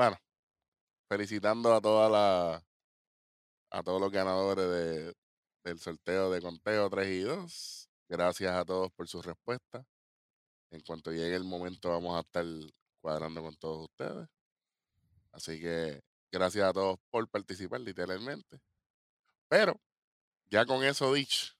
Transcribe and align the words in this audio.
bueno, 0.00 0.16
felicitando 1.10 1.74
a 1.74 1.80
todas 1.82 2.10
las 2.10 2.64
a 3.70 3.82
todos 3.82 4.00
los 4.00 4.10
ganadores 4.10 4.66
de, 4.66 5.14
del 5.62 5.78
sorteo 5.78 6.30
de 6.30 6.40
conteo 6.40 6.88
3 6.88 7.08
y 7.08 7.20
2. 7.20 7.90
Gracias 8.08 8.50
a 8.50 8.64
todos 8.64 8.90
por 8.92 9.08
sus 9.08 9.26
respuestas. 9.26 9.84
En 10.70 10.80
cuanto 10.80 11.12
llegue 11.12 11.36
el 11.36 11.44
momento 11.44 11.90
vamos 11.90 12.16
a 12.16 12.20
estar 12.20 12.46
cuadrando 13.02 13.42
con 13.42 13.54
todos 13.56 13.90
ustedes. 13.90 14.26
Así 15.32 15.60
que 15.60 16.00
gracias 16.32 16.64
a 16.64 16.72
todos 16.72 16.96
por 17.10 17.28
participar 17.28 17.82
literalmente. 17.82 18.58
Pero 19.50 19.78
ya 20.50 20.64
con 20.64 20.82
eso 20.82 21.12
dicho, 21.12 21.52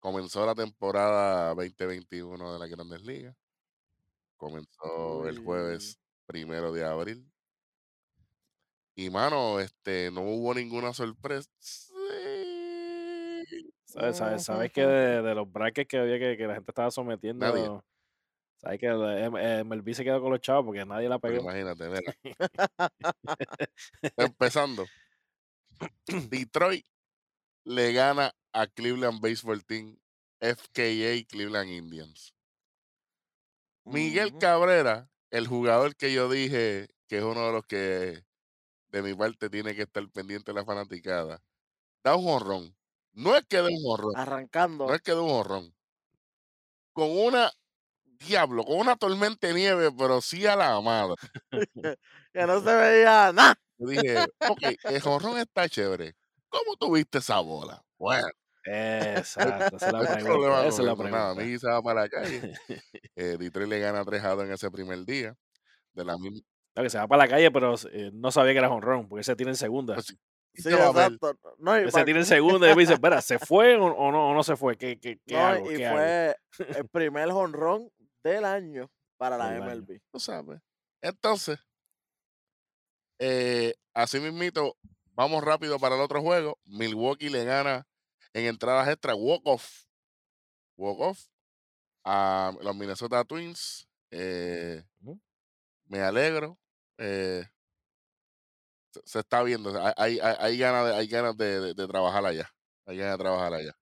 comenzó 0.00 0.44
la 0.44 0.56
temporada 0.56 1.54
2021 1.54 2.52
de 2.52 2.58
la 2.58 2.66
Grandes 2.66 3.02
Ligas. 3.02 3.36
Comenzó 4.36 5.28
el 5.28 5.38
jueves 5.38 5.99
primero 6.30 6.72
de 6.72 6.84
abril. 6.84 7.26
Y 8.94 9.10
mano, 9.10 9.58
este, 9.60 10.10
no 10.10 10.20
hubo 10.22 10.54
ninguna 10.54 10.92
sorpresa. 10.92 11.48
¿Sabes, 13.84 14.16
sabes, 14.18 14.44
sabes 14.44 14.72
que 14.72 14.86
de, 14.86 15.22
de 15.22 15.34
los 15.34 15.50
brackets 15.50 15.88
que 15.88 15.98
había 15.98 16.18
que, 16.18 16.36
que 16.36 16.46
la 16.46 16.54
gente 16.54 16.70
estaba 16.70 16.90
sometiendo, 16.92 17.44
Nadie. 17.44 17.68
sabes 18.58 18.78
que 18.78 18.86
el 18.86 19.02
M- 19.02 19.40
eh, 19.42 19.64
MLB 19.64 19.94
se 19.94 20.04
quedó 20.04 20.20
con 20.20 20.30
los 20.30 20.40
chavos 20.40 20.64
porque 20.66 20.84
nadie 20.84 21.08
la 21.08 21.18
Pero 21.18 21.34
pegó. 21.38 21.50
imagínate, 21.50 21.88
mira. 21.88 22.14
Empezando. 24.16 24.86
Detroit 26.28 26.86
le 27.64 27.92
gana 27.92 28.32
a 28.52 28.66
Cleveland 28.68 29.20
Baseball 29.20 29.64
Team, 29.64 29.98
FKA 30.40 31.24
Cleveland 31.28 31.70
Indians. 31.70 32.32
Miguel. 33.84 34.36
Cabrera, 34.38 35.08
el 35.30 35.46
jugador 35.46 35.96
que 35.96 36.12
yo 36.12 36.28
dije 36.28 36.88
que 37.08 37.18
es 37.18 37.24
uno 37.24 37.46
de 37.46 37.52
los 37.52 37.66
que 37.66 38.24
de 38.88 39.02
mi 39.02 39.14
parte 39.14 39.50
tiene 39.50 39.74
que 39.74 39.82
estar 39.82 40.08
pendiente 40.10 40.52
de 40.52 40.58
la 40.58 40.64
fanaticada, 40.64 41.42
da 42.04 42.16
un 42.16 42.24
jorrón. 42.24 42.76
No 43.12 43.36
es 43.36 43.44
que 43.48 43.58
dé 43.58 43.68
un 43.68 43.82
jorrón, 43.82 44.12
Arrancando. 44.16 44.86
no 44.86 44.94
es 44.94 45.00
que 45.02 45.12
dé 45.12 45.18
un 45.18 45.28
jorrón. 45.28 45.74
Con 46.92 47.10
una, 47.10 47.50
diablo, 48.18 48.64
con 48.64 48.78
una 48.78 48.96
tormenta 48.96 49.46
de 49.48 49.54
nieve, 49.54 49.90
pero 49.96 50.20
sí 50.20 50.46
a 50.46 50.56
la 50.56 50.80
madre. 50.80 51.16
que 52.32 52.46
no 52.46 52.60
se 52.60 52.74
veía 52.74 53.32
nada. 53.32 53.54
Yo 53.78 53.88
dije, 53.88 54.18
ok, 54.48 54.62
el 54.84 55.00
jorrón 55.00 55.38
está 55.38 55.68
chévere. 55.68 56.14
¿Cómo 56.48 56.76
tuviste 56.76 57.18
esa 57.18 57.40
bola? 57.40 57.82
Bueno, 57.98 58.28
Exacto, 58.64 59.76
esa 59.76 59.86
es 59.86 59.92
la 59.92 59.98
no 60.00 60.04
pregunta. 60.04 60.24
problema 60.24 60.60
Esa 60.66 60.68
es 60.68 60.78
la. 60.78 60.84
Nada, 60.94 60.96
pregunta. 60.96 61.34
Miggy 61.34 61.58
se 61.58 61.66
va 61.68 61.82
para 61.82 62.00
la 62.02 62.08
calle. 62.08 62.52
Eh, 63.16 63.36
Detroit 63.38 63.68
le 63.68 63.78
gana 63.80 64.04
3 64.04 64.24
a 64.24 64.28
2 64.30 64.44
en 64.44 64.52
ese 64.52 64.70
primer 64.70 65.04
día. 65.04 65.34
De 65.92 66.04
la 66.04 66.16
misma. 66.18 66.40
No, 66.76 66.82
que 66.82 66.90
se 66.90 66.98
va 66.98 67.06
para 67.08 67.24
la 67.24 67.28
calle, 67.28 67.50
pero 67.50 67.74
eh, 67.92 68.10
no 68.14 68.30
sabía 68.30 68.52
que 68.52 68.58
era 68.58 68.70
honrón, 68.70 69.08
porque 69.08 69.24
se 69.24 69.34
tira 69.36 69.50
en 69.50 69.56
segunda. 69.56 69.94
pues, 69.94 70.16
exacto. 70.54 71.36
No, 71.58 71.78
y, 71.80 71.90
pa- 71.90 72.04
tira 72.04 72.18
en 72.18 72.24
segunda 72.26 72.66
y 72.66 72.68
después 72.68 72.86
dice, 72.88 72.94
espera, 72.94 73.20
¿se 73.20 73.38
fue 73.38 73.76
o, 73.76 73.86
o 73.86 74.12
no, 74.12 74.30
o 74.30 74.34
no 74.34 74.42
se 74.42 74.56
fue? 74.56 74.76
¿Qué, 74.76 74.98
qué, 74.98 75.18
qué 75.26 75.34
no, 75.34 75.40
hago? 75.46 75.70
y 75.72 75.76
¿Qué 75.76 75.86
hago? 75.86 75.96
fue 75.96 76.36
el 76.78 76.88
primer 76.92 77.30
jonrón 77.32 77.90
del 78.22 78.44
año 78.44 78.90
para 79.18 79.36
la 79.36 79.50
Del 79.50 79.62
año. 79.64 79.74
MLB. 79.82 80.00
Tú 80.12 80.20
sabes. 80.20 80.60
Entonces, 81.02 81.58
eh, 83.18 83.74
así 83.94 84.18
mismito, 84.20 84.76
vamos 85.14 85.42
rápido 85.44 85.78
para 85.78 85.96
el 85.96 86.00
otro 86.00 86.22
juego. 86.22 86.58
Milwaukee 86.64 87.28
le 87.28 87.44
gana 87.44 87.86
en 88.34 88.46
entradas 88.46 88.88
extra 88.88 89.14
walk-off. 89.14 89.84
Walk-off 90.76 91.26
a 92.04 92.52
los 92.62 92.76
Minnesota 92.76 93.24
Twins. 93.24 93.88
Eh, 94.10 94.82
me 95.86 96.00
alegro. 96.00 96.58
eh, 96.98 97.44
se, 98.92 99.00
se 99.04 99.18
está 99.20 99.42
viendo. 99.42 99.70
Hay, 99.84 99.92
hay, 99.96 100.18
hay- 100.20 100.36
hay 100.38 100.58
ganas, 100.58 100.86
de, 100.86 100.94
hay 100.96 101.06
ganas 101.06 101.36
de, 101.36 101.60
de- 101.60 101.74
de 101.74 101.86
trabajar 101.88 102.24
allá. 102.26 102.50
Hay 102.86 102.96
ganas 102.98 103.18
de 103.18 103.22
trabajar 103.24 103.54
allá. 103.54 103.72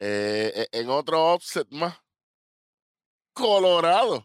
Eh, 0.00 0.52
e- 0.72 0.80
en 0.80 0.88
otro 0.90 1.32
offset 1.34 1.68
más, 1.70 1.94
Colorado. 3.32 4.24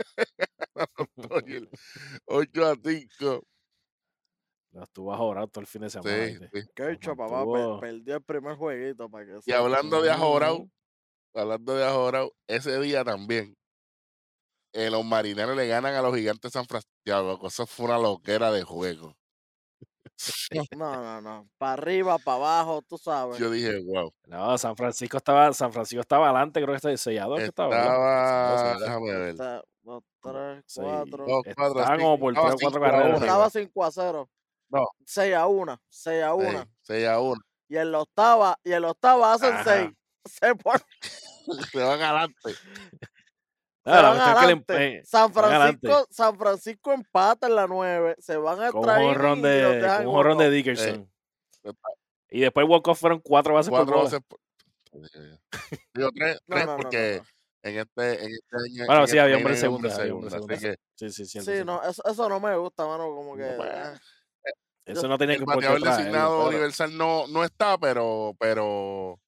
8 2.26 2.66
a 2.66 2.74
5. 2.76 3.42
Lo 4.76 4.82
estuvo 4.82 5.14
ajorado 5.14 5.48
todo 5.48 5.62
el 5.62 5.66
fin 5.66 5.80
de 5.82 5.88
semana. 5.90 6.26
Sí, 6.26 6.34
sí. 6.34 6.44
Papá, 6.46 7.28
per- 7.28 7.38
estuvo- 7.38 7.80
perdió 7.80 8.16
el 8.16 8.22
primer 8.22 8.56
jueguito 8.56 9.08
para 9.08 9.24
que 9.24 9.38
Y 9.46 9.52
hablando 9.52 10.02
de 10.02 10.10
ajorado, 10.10 10.68
hablando 11.34 11.74
de 11.76 11.84
ajorado, 11.86 12.32
ese 12.46 12.78
día 12.80 13.02
también, 13.02 13.54
eh, 14.74 14.90
los 14.90 15.02
marineros 15.02 15.56
le 15.56 15.66
ganan 15.66 15.94
a 15.94 16.02
los 16.02 16.14
gigantes 16.14 16.52
de 16.52 16.58
San 16.58 16.66
Francisco. 16.66 17.46
Eso 17.46 17.66
fue 17.66 17.86
una 17.86 17.98
loquera 17.98 18.52
de 18.52 18.64
juego. 18.64 19.14
No, 20.76 21.02
no, 21.02 21.20
no. 21.22 21.48
Para 21.56 21.72
arriba, 21.72 22.18
para 22.18 22.36
abajo, 22.36 22.82
tú 22.86 22.98
sabes. 22.98 23.38
Yo 23.38 23.50
dije, 23.50 23.82
wow. 23.82 24.12
No, 24.26 24.58
San 24.58 24.76
Francisco 24.76 25.16
estaba, 25.16 25.52
San 25.54 25.72
Francisco 25.72 26.00
estaba 26.02 26.26
adelante, 26.26 26.60
creo 26.60 26.72
que 26.72 26.76
está 26.76 26.96
sellador 26.98 27.38
que 27.38 27.46
estaba. 27.46 27.74
Estaba, 27.78 28.74
sí. 28.74 28.80
déjame 28.82 29.12
ver. 29.14 29.28
Está, 29.30 29.62
dos, 29.82 30.02
tres, 30.22 30.64
Sí. 30.66 30.80
cuatro. 30.82 31.24
Dos, 31.26 31.42
cuatro, 31.54 31.80
Estaba 31.80 31.96
cinco, 31.96 32.02
como 32.04 32.18
por 32.18 32.32
estaba 32.32 32.48
tres 32.50 32.56
o 32.56 32.60
cuatro 32.60 32.80
carreras. 32.82 33.20
Estaba 33.22 33.50
5 33.50 33.84
a 33.84 33.90
0. 33.90 34.28
No. 34.68 34.86
6 35.04 35.34
a 35.34 35.46
1. 35.46 35.80
6 35.88 36.22
a 36.24 36.34
1. 36.34 36.50
Sí, 36.62 36.68
seis 36.82 37.06
a 37.08 37.20
uno. 37.20 37.40
Y 37.68 37.76
en 37.76 37.90
la 37.92 38.00
octava, 38.00 38.58
y 38.64 38.72
en 38.72 38.82
la 38.82 38.90
octava 38.90 39.32
hacen 39.32 39.54
Ajá. 39.54 39.64
6. 39.64 39.90
Se, 40.24 40.54
pon- 40.56 40.80
Se 41.72 41.78
van 41.78 42.02
adelante. 42.02 42.50
le 44.46 45.04
San. 45.04 45.32
Francisco, 45.32 46.06
San 46.10 46.36
Francisco 46.38 46.92
empata 46.92 47.46
en 47.46 47.54
la 47.54 47.66
9. 47.68 48.16
Se 48.18 48.36
van 48.36 48.60
a 48.62 48.70
con 48.72 48.80
un 48.80 48.86
traer 48.86 49.06
jorrón 49.06 49.42
de, 49.42 50.02
un 50.04 50.12
jorrón 50.12 50.38
de. 50.38 50.50
Dickerson. 50.50 51.10
Y 52.30 52.40
después 52.40 52.66
walk-off 52.68 52.98
fueron 52.98 53.20
cuatro 53.20 53.54
bases 53.54 53.70
por 53.70 53.78
Cuatro 53.86 53.94
bola. 53.96 54.04
veces. 54.10 54.20
por- 54.26 54.40
Digo, 55.94 56.10
tres, 56.14 56.40
No, 56.46 56.56
tres 56.56 56.66
no, 56.66 56.76
porque 56.76 57.22
no. 57.22 57.70
en 57.70 57.78
este, 57.78 58.24
en 58.24 58.32
este 58.32 58.56
año. 58.56 58.86
Bueno, 58.86 59.00
en 59.02 59.06
sí, 59.06 59.10
este 59.10 59.20
había 59.20 59.36
año 59.36 59.44
hombre 59.44 59.54
en 59.54 59.60
segunda, 59.60 59.94
había 59.94 60.12
hombre 60.14 60.26
en 60.28 60.30
segunda, 60.30 60.30
segunda. 60.30 60.54
Así 60.54 60.64
que 60.64 61.10
Sí, 61.10 61.24
sí, 61.26 61.40
Sí, 61.40 61.64
no, 61.64 61.82
eso, 61.82 62.02
eso 62.04 62.28
no 62.28 62.40
me 62.40 62.56
gusta, 62.56 62.86
mano. 62.86 63.04
Como 63.14 63.36
que. 63.36 63.44
Pues, 63.56 64.00
Eso 64.86 65.08
no 65.08 65.18
tenía 65.18 65.34
el 65.34 65.40
que 65.40 65.44
por 65.44 65.58
qué 65.58 65.66
bateador 65.68 65.96
designado 65.96 66.36
pero 66.38 66.48
universal 66.48 66.96
no, 66.96 67.26
no 67.26 67.44
está, 67.44 67.76
pero, 67.78 68.34
pero, 68.38 69.20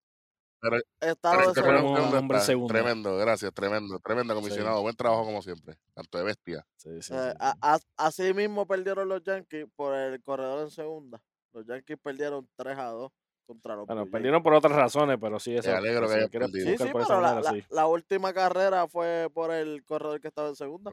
pero, 0.60 0.76
Está 1.00 1.32
pero 1.32 1.48
el 1.50 1.54
segundo 1.54 2.18
hombre 2.18 2.40
segunda. 2.40 2.74
Tremendo, 2.74 3.16
gracias, 3.16 3.52
tremendo, 3.52 3.98
tremendo 4.00 4.34
Sí, 4.34 4.40
comisionado. 4.40 4.82
Buen 4.82 4.96
trabajo 4.96 5.24
como 5.24 5.42
siempre, 5.42 5.76
tanto 5.94 6.18
de 6.18 6.24
bestia. 6.24 6.66
sí, 6.76 6.90
sí, 7.02 7.12
Eh, 7.14 7.30
sí, 7.30 7.36
a- 7.40 7.52
sí. 7.52 7.58
a- 7.62 7.78
así 8.06 8.34
mismo 8.34 8.66
perdieron 8.66 9.08
los 9.08 9.22
Yankees 9.22 9.66
por 9.76 9.94
el 9.94 10.22
corredor 10.22 10.62
en 10.62 10.70
segunda. 10.70 11.20
Los 11.52 11.66
Yankees 11.66 11.98
perdieron 12.02 12.48
3 12.56 12.78
a 12.78 12.86
2 12.90 13.10
contra 13.46 13.74
los 13.74 13.86
Bueno, 13.86 14.02
Blue 14.02 14.12
perdieron 14.12 14.42
por 14.42 14.52
otras 14.54 14.74
razones, 14.74 15.16
pero 15.20 15.40
sí, 15.40 15.52
Me 15.52 15.58
eso. 15.58 15.74
alegro 15.74 16.02
que 16.02 16.08
si 16.08 16.12
lo 16.14 16.18
hayas 16.18 16.30
quieres 16.30 16.50
perdido. 16.50 16.70
Sí, 16.70 16.76
sí, 16.84 16.90
pero 16.92 17.20
la, 17.20 17.20
manera, 17.32 17.40
la- 17.42 17.50
sí. 17.52 17.64
la 17.70 17.86
última 17.86 18.32
carrera 18.32 18.86
fue 18.86 19.28
por 19.32 19.50
el 19.52 19.84
corredor 19.84 20.20
que 20.20 20.28
estaba 20.28 20.48
en 20.48 20.56
segunda. 20.56 20.92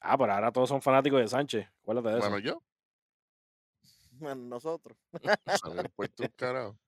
Ah, 0.00 0.18
pero 0.18 0.32
ahora 0.32 0.52
todos 0.52 0.68
son 0.68 0.82
fanáticos 0.82 1.20
de 1.20 1.28
Sánchez. 1.28 1.66
Acuérdate 1.82 2.08
de 2.10 2.18
eso. 2.18 2.28
Bueno, 2.30 2.38
yo, 2.44 2.62
Nosotros. 4.36 4.96
importa 5.84 6.22
un 6.22 6.32
carajo. 6.36 6.78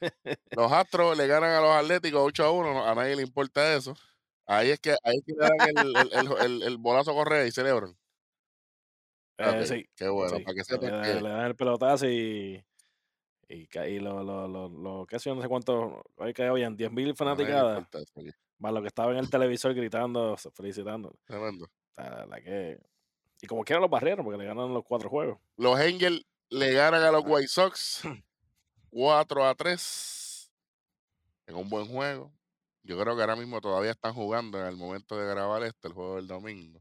Los 0.56 0.72
Astros 0.72 1.16
le 1.16 1.26
ganan 1.26 1.50
a 1.52 1.60
los 1.60 1.70
Atléticos 1.70 2.20
8 2.24 2.44
a 2.44 2.50
1, 2.50 2.86
a 2.88 2.94
nadie 2.94 3.16
le 3.16 3.22
importa 3.22 3.74
eso. 3.74 3.94
Ahí 4.46 4.70
es 4.70 4.80
que, 4.80 4.90
ahí 5.04 5.16
es 5.18 5.24
que 5.24 5.32
le 5.32 5.38
dan 5.38 5.78
el, 5.78 5.96
el, 5.96 6.12
el, 6.12 6.42
el- 6.44 6.62
el 6.64 6.76
bolazo 6.78 7.14
Correa 7.14 7.46
y 7.46 7.52
celebran. 7.52 7.96
Eh, 9.38 9.66
sí, 9.66 9.86
qué 9.96 10.08
bueno, 10.08 10.36
sí. 10.36 10.42
para 10.42 10.54
que 10.54 10.64
sepan 10.64 11.00
le- 11.02 11.14
que 11.14 11.20
le 11.20 11.28
dan 11.28 11.46
el 11.46 11.56
pelotazo 11.56 12.08
y. 12.08 12.64
Y, 13.48 13.68
y 13.78 13.98
lo, 13.98 14.22
lo, 14.22 14.48
lo, 14.48 14.68
lo 14.68 15.06
qué 15.06 15.18
sé 15.18 15.28
yo, 15.28 15.34
no 15.34 15.42
sé 15.42 15.48
cuánto. 15.48 16.02
Hoy 16.16 16.32
que 16.32 16.44
habían 16.44 16.76
10.000 16.76 16.90
a 16.90 16.94
nadie 16.94 17.06
le 17.06 17.14
fanaticadas. 17.14 17.86
Más 18.58 18.72
lo 18.72 18.80
que 18.80 18.88
estaba 18.88 19.12
en 19.12 19.18
el 19.18 19.28
televisor 19.30 19.74
gritando. 19.74 20.36
Tremendo. 21.26 21.68
La 21.96 22.40
que. 22.42 22.78
Y 23.42 23.46
como 23.46 23.64
quiera 23.64 23.80
los 23.80 23.90
barrieron, 23.90 24.24
porque 24.24 24.38
le 24.38 24.46
ganaron 24.46 24.72
los 24.72 24.84
cuatro 24.84 25.10
juegos. 25.10 25.38
Los 25.56 25.78
Angels 25.78 26.24
le 26.52 26.72
ganan 26.72 27.02
a 27.02 27.10
los. 27.10 27.22
White 27.26 27.48
Sox 27.48 28.02
4 28.90 29.46
a 29.46 29.54
3 29.54 30.52
en 31.46 31.56
un 31.56 31.68
buen 31.68 31.86
juego. 31.86 32.32
Yo 32.84 32.98
creo 32.98 33.14
que 33.14 33.20
ahora 33.22 33.36
mismo 33.36 33.60
todavía 33.60 33.92
están 33.92 34.12
jugando 34.14 34.58
en 34.60 34.66
el 34.66 34.76
momento 34.76 35.16
de 35.16 35.26
grabar 35.26 35.62
este, 35.62 35.88
el 35.88 35.94
juego 35.94 36.16
del 36.16 36.26
domingo. 36.26 36.80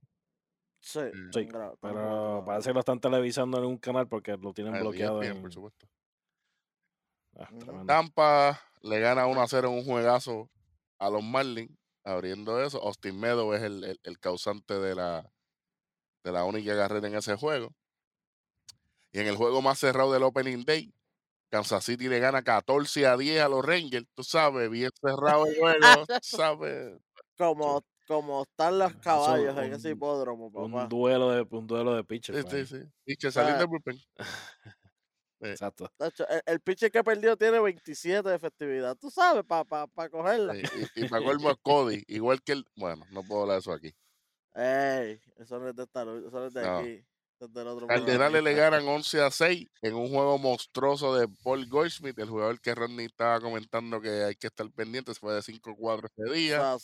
Sí, 0.79 1.00
Mm. 1.00 1.29
Sí, 1.31 1.47
pero 1.79 2.44
parece 2.45 2.69
que 2.69 2.73
lo 2.73 2.79
están 2.79 3.00
televisando 3.00 3.59
en 3.59 3.65
un 3.65 3.77
canal 3.77 4.07
porque 4.07 4.35
lo 4.35 4.51
tienen 4.51 4.73
Ah, 4.75 4.79
bloqueado 4.79 5.21
ESPN, 5.21 5.35
en. 5.38 5.41
por 5.44 5.53
supuesto. 5.53 5.88
Ah. 7.38 7.50
Tampa 7.85 8.59
le 8.81 9.00
gana 9.00 9.27
1 9.27 9.41
a 9.41 9.47
0 9.47 9.69
en 9.69 9.75
un 9.75 9.85
juegazo 9.85 10.50
a 11.00 11.09
los 11.09 11.23
Marlins. 11.23 11.77
Abriendo 12.03 12.59
eso, 12.63 12.81
Austin 12.81 13.19
Meadows 13.19 13.56
es 13.57 13.62
el, 13.62 13.83
el- 13.83 14.00
el 14.01 14.19
causante 14.19 14.79
de 14.79 14.95
la, 14.95 15.31
de 16.23 16.31
la 16.31 16.45
única 16.45 16.75
carrera 16.75 17.07
en 17.07 17.13
ese 17.15 17.35
juego. 17.35 17.75
Y 19.11 19.19
en 19.19 19.27
el 19.27 19.35
juego 19.35 19.61
más 19.61 19.79
cerrado 19.79 20.11
del 20.13 20.23
Opening 20.23 20.63
Day, 20.65 20.93
Kansas 21.49 21.83
City 21.83 22.07
le 22.07 22.19
gana 22.19 22.43
14 22.43 23.05
a 23.07 23.17
10 23.17 23.41
a 23.41 23.49
los 23.49 23.65
Rangers. 23.65 24.07
Tú 24.13 24.23
sabes, 24.23 24.69
bien 24.69 24.89
cerrado 25.01 25.45
el 25.45 25.55
juego. 25.59 26.05
sabes. 26.21 26.97
Como, 27.37 27.83
como 28.07 28.43
están 28.43 28.77
los 28.79 28.91
Eso, 28.91 28.99
caballos 29.01 29.57
en 29.57 29.73
ese 29.73 29.89
un- 29.89 29.93
hipódromo, 29.97 30.47
Un 30.47 30.71
papá. 30.71 30.87
duelo 30.87 31.31
de, 31.31 31.45
un 31.49 31.67
duelo 31.67 31.93
de 31.95 32.03
pitchers. 32.03 32.45
Sí, 32.49 32.65
sí, 32.65 32.75
man. 32.75 32.93
sí. 33.05 33.31
Sea, 33.31 33.57
del 33.57 33.67
bullpen. 33.67 33.97
Exacto. 35.43 35.91
Tacho, 35.97 36.27
el, 36.29 36.41
el 36.45 36.59
pitcher 36.61 36.91
que 36.91 37.03
perdió 37.03 37.35
tiene 37.35 37.59
27 37.59 38.29
de 38.29 38.35
efectividad. 38.35 38.95
Tú 38.95 39.09
sabes, 39.09 39.43
para 39.43 39.63
pa, 39.63 39.87
pa 39.87 40.07
cogerla. 40.07 40.53
Sí, 40.53 40.61
Y, 40.95 41.05
y 41.05 41.09
para 41.09 41.25
colmo 41.25 41.49
es 41.49 41.57
Cody, 41.63 42.03
igual 42.07 42.41
que 42.43 42.51
el. 42.53 42.65
Bueno, 42.75 43.05
no 43.11 43.23
puedo 43.23 43.41
hablar 43.41 43.55
de 43.55 43.59
eso 43.61 43.71
aquí. 43.73 43.93
Ey, 44.53 45.19
eso 45.37 45.59
no 45.59 45.69
es 45.69 45.75
de 45.75 45.83
esta, 45.83 46.01
eso 46.03 46.29
no 46.31 46.45
es 46.45 46.53
de 46.53 46.61
No. 46.61 46.77
aquí. 46.77 47.03
Cardenales 47.88 48.43
le 48.43 48.53
ganan 48.53 48.88
11 48.88 49.21
a 49.21 49.31
6 49.31 49.67
en 49.81 49.95
un 49.95 50.09
juego 50.09 50.38
monstruoso 50.38 51.15
de 51.15 51.27
Paul 51.43 51.67
Goldschmidt, 51.67 52.19
el 52.19 52.29
jugador 52.29 52.59
que 52.61 52.75
Rodney 52.75 53.07
estaba 53.07 53.39
comentando 53.39 53.99
que 53.99 54.23
hay 54.23 54.35
que 54.35 54.47
estar 54.47 54.69
pendiente, 54.71 55.13
se 55.13 55.19
fue 55.19 55.33
de 55.33 55.41
5-4 55.41 56.09
ese 56.15 56.33
día. 56.33 56.77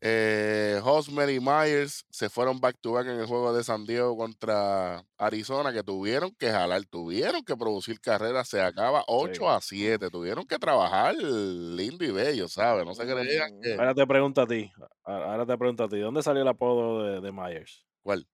Eh, 0.00 0.80
Hosmer 0.84 1.28
y 1.28 1.40
Myers 1.40 2.04
se 2.08 2.30
fueron 2.30 2.60
back 2.60 2.76
to 2.80 2.92
back 2.92 3.06
en 3.06 3.18
el 3.18 3.26
juego 3.26 3.52
de 3.52 3.64
San 3.64 3.84
Diego 3.84 4.16
contra 4.16 5.04
Arizona, 5.16 5.72
que 5.72 5.82
tuvieron 5.82 6.32
que 6.36 6.50
jalar, 6.50 6.84
tuvieron 6.84 7.44
que 7.44 7.56
producir 7.56 8.00
carreras. 8.00 8.48
Se 8.48 8.60
acaba 8.60 9.02
8 9.08 9.50
a 9.50 9.60
7. 9.60 10.08
Tuvieron 10.10 10.46
que 10.46 10.58
trabajar 10.58 11.16
lindo 11.16 12.04
y 12.04 12.12
bello, 12.12 12.46
¿sabes? 12.48 12.84
No 12.86 12.94
se 12.94 13.04
creían 13.04 13.60
que. 13.60 13.74
Ahora 13.74 13.94
te 13.94 14.06
pregunto 14.06 14.40
a 14.40 14.46
ti. 14.46 14.70
Ahora 15.02 15.44
te 15.44 15.58
pregunto 15.58 15.84
a 15.84 15.88
ti. 15.88 15.98
¿Dónde 15.98 16.22
salió 16.22 16.42
el 16.42 16.48
apodo 16.48 17.02
de, 17.02 17.20
de 17.20 17.32
Myers? 17.32 17.84
¿Cuál? 18.02 18.26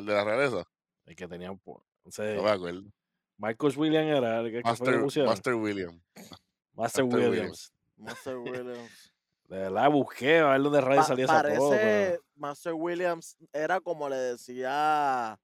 ¿El 0.00 0.06
de 0.06 0.14
la 0.14 0.24
realeza? 0.24 0.64
El 1.06 1.14
que 1.16 1.28
tenía 1.28 1.48
No 2.36 2.42
me 2.42 2.50
acuerdo. 2.50 2.82
Marcus 3.36 3.76
Williams 3.76 4.18
era 4.18 4.40
el 4.40 4.50
que, 4.50 4.62
que 4.62 4.74
fue 4.74 4.86
que 4.92 4.98
Master. 4.98 5.24
Master 5.26 5.54
William. 5.54 6.00
Master 6.14 6.34
Master 6.74 7.04
Williams. 7.04 7.30
Williams. 7.30 7.72
Master 7.96 8.36
Williams. 8.38 9.12
De 9.50 9.56
verdad, 9.58 9.90
busqué 9.90 10.38
a 10.38 10.50
ver 10.50 10.62
dónde 10.62 10.80
radio 10.80 11.00
Pa- 11.00 11.06
salía 11.08 11.24
apodo. 11.24 11.70
parece 11.70 12.10
pero- 12.10 12.22
Master 12.36 12.72
Williams 12.74 13.36
era 13.52 13.80
como 13.80 14.08
le 14.08 14.16
decía 14.16 15.38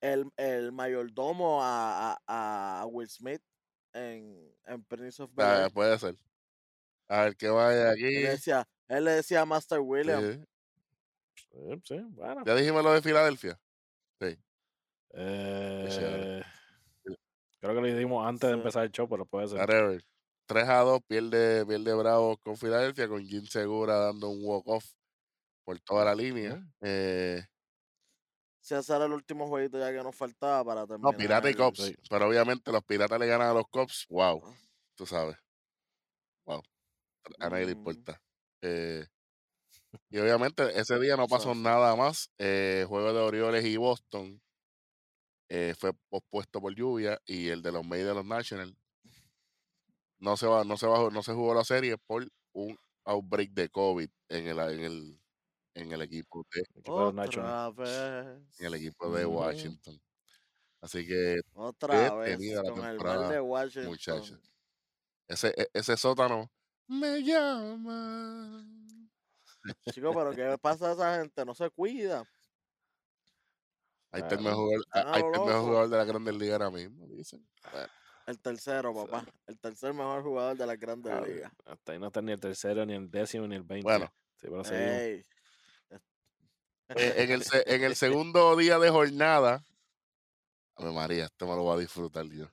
el, 0.00 0.30
el 0.36 0.70
mayordomo 0.72 1.60
a, 1.62 2.16
a, 2.26 2.80
a 2.82 2.86
Will 2.86 3.08
Smith 3.08 3.42
en, 3.92 4.54
en 4.66 4.84
Prince 4.84 5.22
of 5.22 5.30
Ah, 5.38 5.54
Bel-Air. 5.54 5.72
puede 5.72 5.98
ser. 5.98 6.16
A 7.08 7.24
ver 7.24 7.36
qué 7.36 7.48
vaya 7.48 7.92
Él 7.92 8.00
le 8.00 8.06
aquí. 8.06 8.22
decía, 8.22 8.68
él 8.88 9.04
le 9.04 9.10
decía 9.10 9.44
Master 9.44 9.80
Williams. 9.80 10.34
Sí. 10.36 10.44
Sí, 11.34 11.82
sí, 11.84 12.00
bueno. 12.10 12.42
Ya 12.46 12.54
dijimos 12.54 12.82
lo 12.84 12.92
de 12.92 13.02
Filadelfia. 13.02 13.58
Eh, 15.14 16.42
creo 17.60 17.74
que 17.74 17.80
lo 17.80 17.88
hicimos 17.88 18.26
antes 18.26 18.48
de 18.48 18.54
Sí. 18.54 18.58
empezar 18.58 18.84
el 18.84 18.90
show, 18.92 19.08
pero 19.08 19.24
puede 19.26 19.48
ser. 19.48 19.58
Whatever. 19.58 20.02
3 20.46 20.68
a 20.68 20.78
2, 20.80 21.00
pierde, 21.06 21.64
pierde 21.66 21.94
Bravo 21.94 22.36
con 22.38 22.56
Filadelfia, 22.56 23.08
con 23.08 23.24
Jim 23.24 23.44
Segura 23.46 23.96
dando 23.96 24.28
un 24.28 24.40
walk-off 24.42 24.84
por 25.64 25.78
toda 25.80 26.04
la 26.04 26.14
línea. 26.14 26.62
Eh, 26.80 27.44
Si 28.60 28.74
ese 28.74 28.94
era 28.94 29.06
el 29.06 29.12
último 29.12 29.46
jueguito 29.48 29.78
ya 29.78 29.90
que 29.92 30.02
nos 30.02 30.14
faltaba 30.14 30.64
para 30.64 30.86
terminar. 30.86 31.12
no, 31.12 31.18
Pirata 31.18 31.50
y 31.50 31.54
Cops. 31.54 31.80
sí. 31.84 31.94
Pero 32.08 32.28
obviamente 32.28 32.70
los 32.72 32.82
Piratas 32.84 33.18
le 33.18 33.26
ganan 33.26 33.48
a 33.48 33.54
los 33.54 33.64
Cops. 33.68 34.06
Wow, 34.08 34.42
tú 34.96 35.04
sabes. 35.06 35.36
Wow. 36.46 36.62
A 37.40 37.48
nadie 37.50 37.66
le 37.66 37.74
Mm. 37.74 37.78
importa. 37.78 38.20
Eh, 38.62 39.06
y 40.10 40.18
obviamente 40.18 40.78
ese 40.78 40.98
día 40.98 41.16
no 41.16 41.28
pasó 41.28 41.54
nada 41.54 41.96
más. 41.96 42.30
Eh, 42.38 42.84
juego 42.88 43.12
de 43.12 43.20
Orioles 43.20 43.64
y 43.64 43.76
Boston 43.76 44.40
eh, 45.48 45.74
fue 45.78 45.92
pospuesto 46.08 46.60
por 46.60 46.74
lluvia 46.74 47.20
y 47.26 47.48
el 47.48 47.62
de 47.62 47.72
los 47.72 47.84
Mets 47.86 48.06
de 48.06 48.14
los 48.14 48.24
Nationals 48.24 48.74
no 50.18 50.36
se 50.36 50.46
va, 50.46 50.64
no 50.64 50.76
se 50.76 50.86
bajó, 50.86 51.10
no 51.10 51.22
se 51.22 51.32
jugó 51.32 51.54
la 51.54 51.64
serie 51.64 51.98
por 51.98 52.26
un 52.52 52.76
outbreak 53.04 53.50
de 53.50 53.68
COVID 53.68 54.08
en 54.28 54.46
el, 54.46 54.58
en 54.58 54.80
el, 54.80 55.20
en 55.74 55.92
el 55.92 56.02
equipo 56.02 56.44
de, 56.54 56.62
en 58.60 58.66
el 58.66 58.74
equipo 58.74 59.10
de. 59.12 59.26
Washington. 59.26 60.00
Así 60.80 61.06
que 61.06 61.40
Otra 61.54 62.14
vez. 62.14 62.40
la 62.40 62.62
Con 62.62 62.84
el 62.84 62.98
mal 62.98 63.28
de 63.28 63.40
Washington. 63.40 63.90
muchachos. 63.90 64.40
ese, 65.28 65.48
e- 65.56 65.68
ese 65.74 65.96
sótano 65.96 66.50
me 66.88 67.22
llama. 67.22 68.81
Chico, 69.92 70.12
pero 70.14 70.30
¿qué 70.32 70.56
pasa 70.60 70.90
a 70.90 70.92
esa 70.92 71.18
gente? 71.20 71.44
No 71.44 71.54
se 71.54 71.70
cuida. 71.70 72.24
Ahí 74.10 74.22
está 74.22 74.34
el 74.34 74.42
mejor, 74.42 74.74
Están 74.80 75.06
a 75.08 75.14
ahí 75.14 75.22
lo 75.22 75.26
está 75.28 75.38
el 75.40 75.46
mejor 75.46 75.46
loco. 75.54 75.66
jugador 75.68 75.88
de 75.88 75.96
la 75.96 76.04
Grandes 76.04 76.34
Ligas 76.34 76.52
ahora 76.60 76.70
mismo, 76.70 77.06
dicen. 77.08 77.48
Bueno, 77.72 77.88
El 78.26 78.38
tercero, 78.40 78.94
papá. 78.94 79.24
El 79.46 79.58
tercer 79.58 79.94
mejor 79.94 80.22
jugador 80.22 80.56
de 80.56 80.66
la 80.66 80.76
Grandes 80.76 81.10
Claro, 81.12 81.26
Ligas. 81.26 81.52
Hasta 81.64 81.92
ahí 81.92 81.98
no 81.98 82.08
está 82.08 82.20
ni 82.20 82.32
el 82.32 82.40
tercero, 82.40 82.84
ni 82.84 82.94
el 82.94 83.10
décimo, 83.10 83.46
ni 83.46 83.56
el 83.56 83.62
veinte. 83.62 83.84
Bueno. 83.84 84.12
Sí, 84.36 84.48
pero 84.48 84.62
eh, 84.70 85.24
en, 86.88 87.30
el, 87.30 87.42
en 87.66 87.84
el 87.84 87.96
segundo 87.96 88.56
día 88.56 88.78
de 88.78 88.90
jornada, 88.90 89.64
Ave 90.74 90.92
María, 90.92 91.24
este 91.26 91.44
me 91.44 91.52
lo 91.52 91.62
voy 91.62 91.76
a 91.76 91.80
disfrutar 91.80 92.26
yo. 92.26 92.46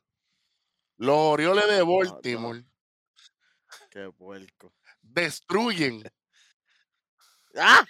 Los 0.98 1.16
Orioles 1.18 1.68
de. 1.68 1.82
Baltimore 1.82 2.64
Qué 3.90 4.12
puerco. 4.12 4.74
destruyen. 5.02 6.04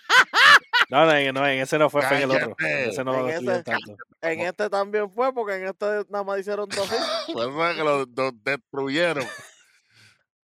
No, 0.89 1.05
no, 1.05 1.11
en, 1.13 1.33
no, 1.35 1.45
en 1.47 1.59
ese 1.59 1.77
no 1.77 1.87
fue, 1.89 2.01
fue 2.01 2.17
en 2.17 2.23
el 2.23 2.31
otro. 2.31 2.55
En 2.59 2.89
ese 2.89 3.03
no 3.03 3.13
lo 3.13 3.29
En 3.29 3.35
ese- 3.47 3.63
tanto. 3.63 3.95
En 4.21 4.39
este 4.39 4.69
también 4.71 5.11
fue, 5.11 5.31
porque 5.33 5.55
en 5.57 5.67
este 5.67 5.85
nada 6.09 6.23
más 6.23 6.39
hicieron 6.39 6.67
dos. 6.67 6.89
Por 7.31 7.53
que 7.77 7.83
los, 7.83 8.07
los 8.15 8.43
destruyeron. 8.43 9.23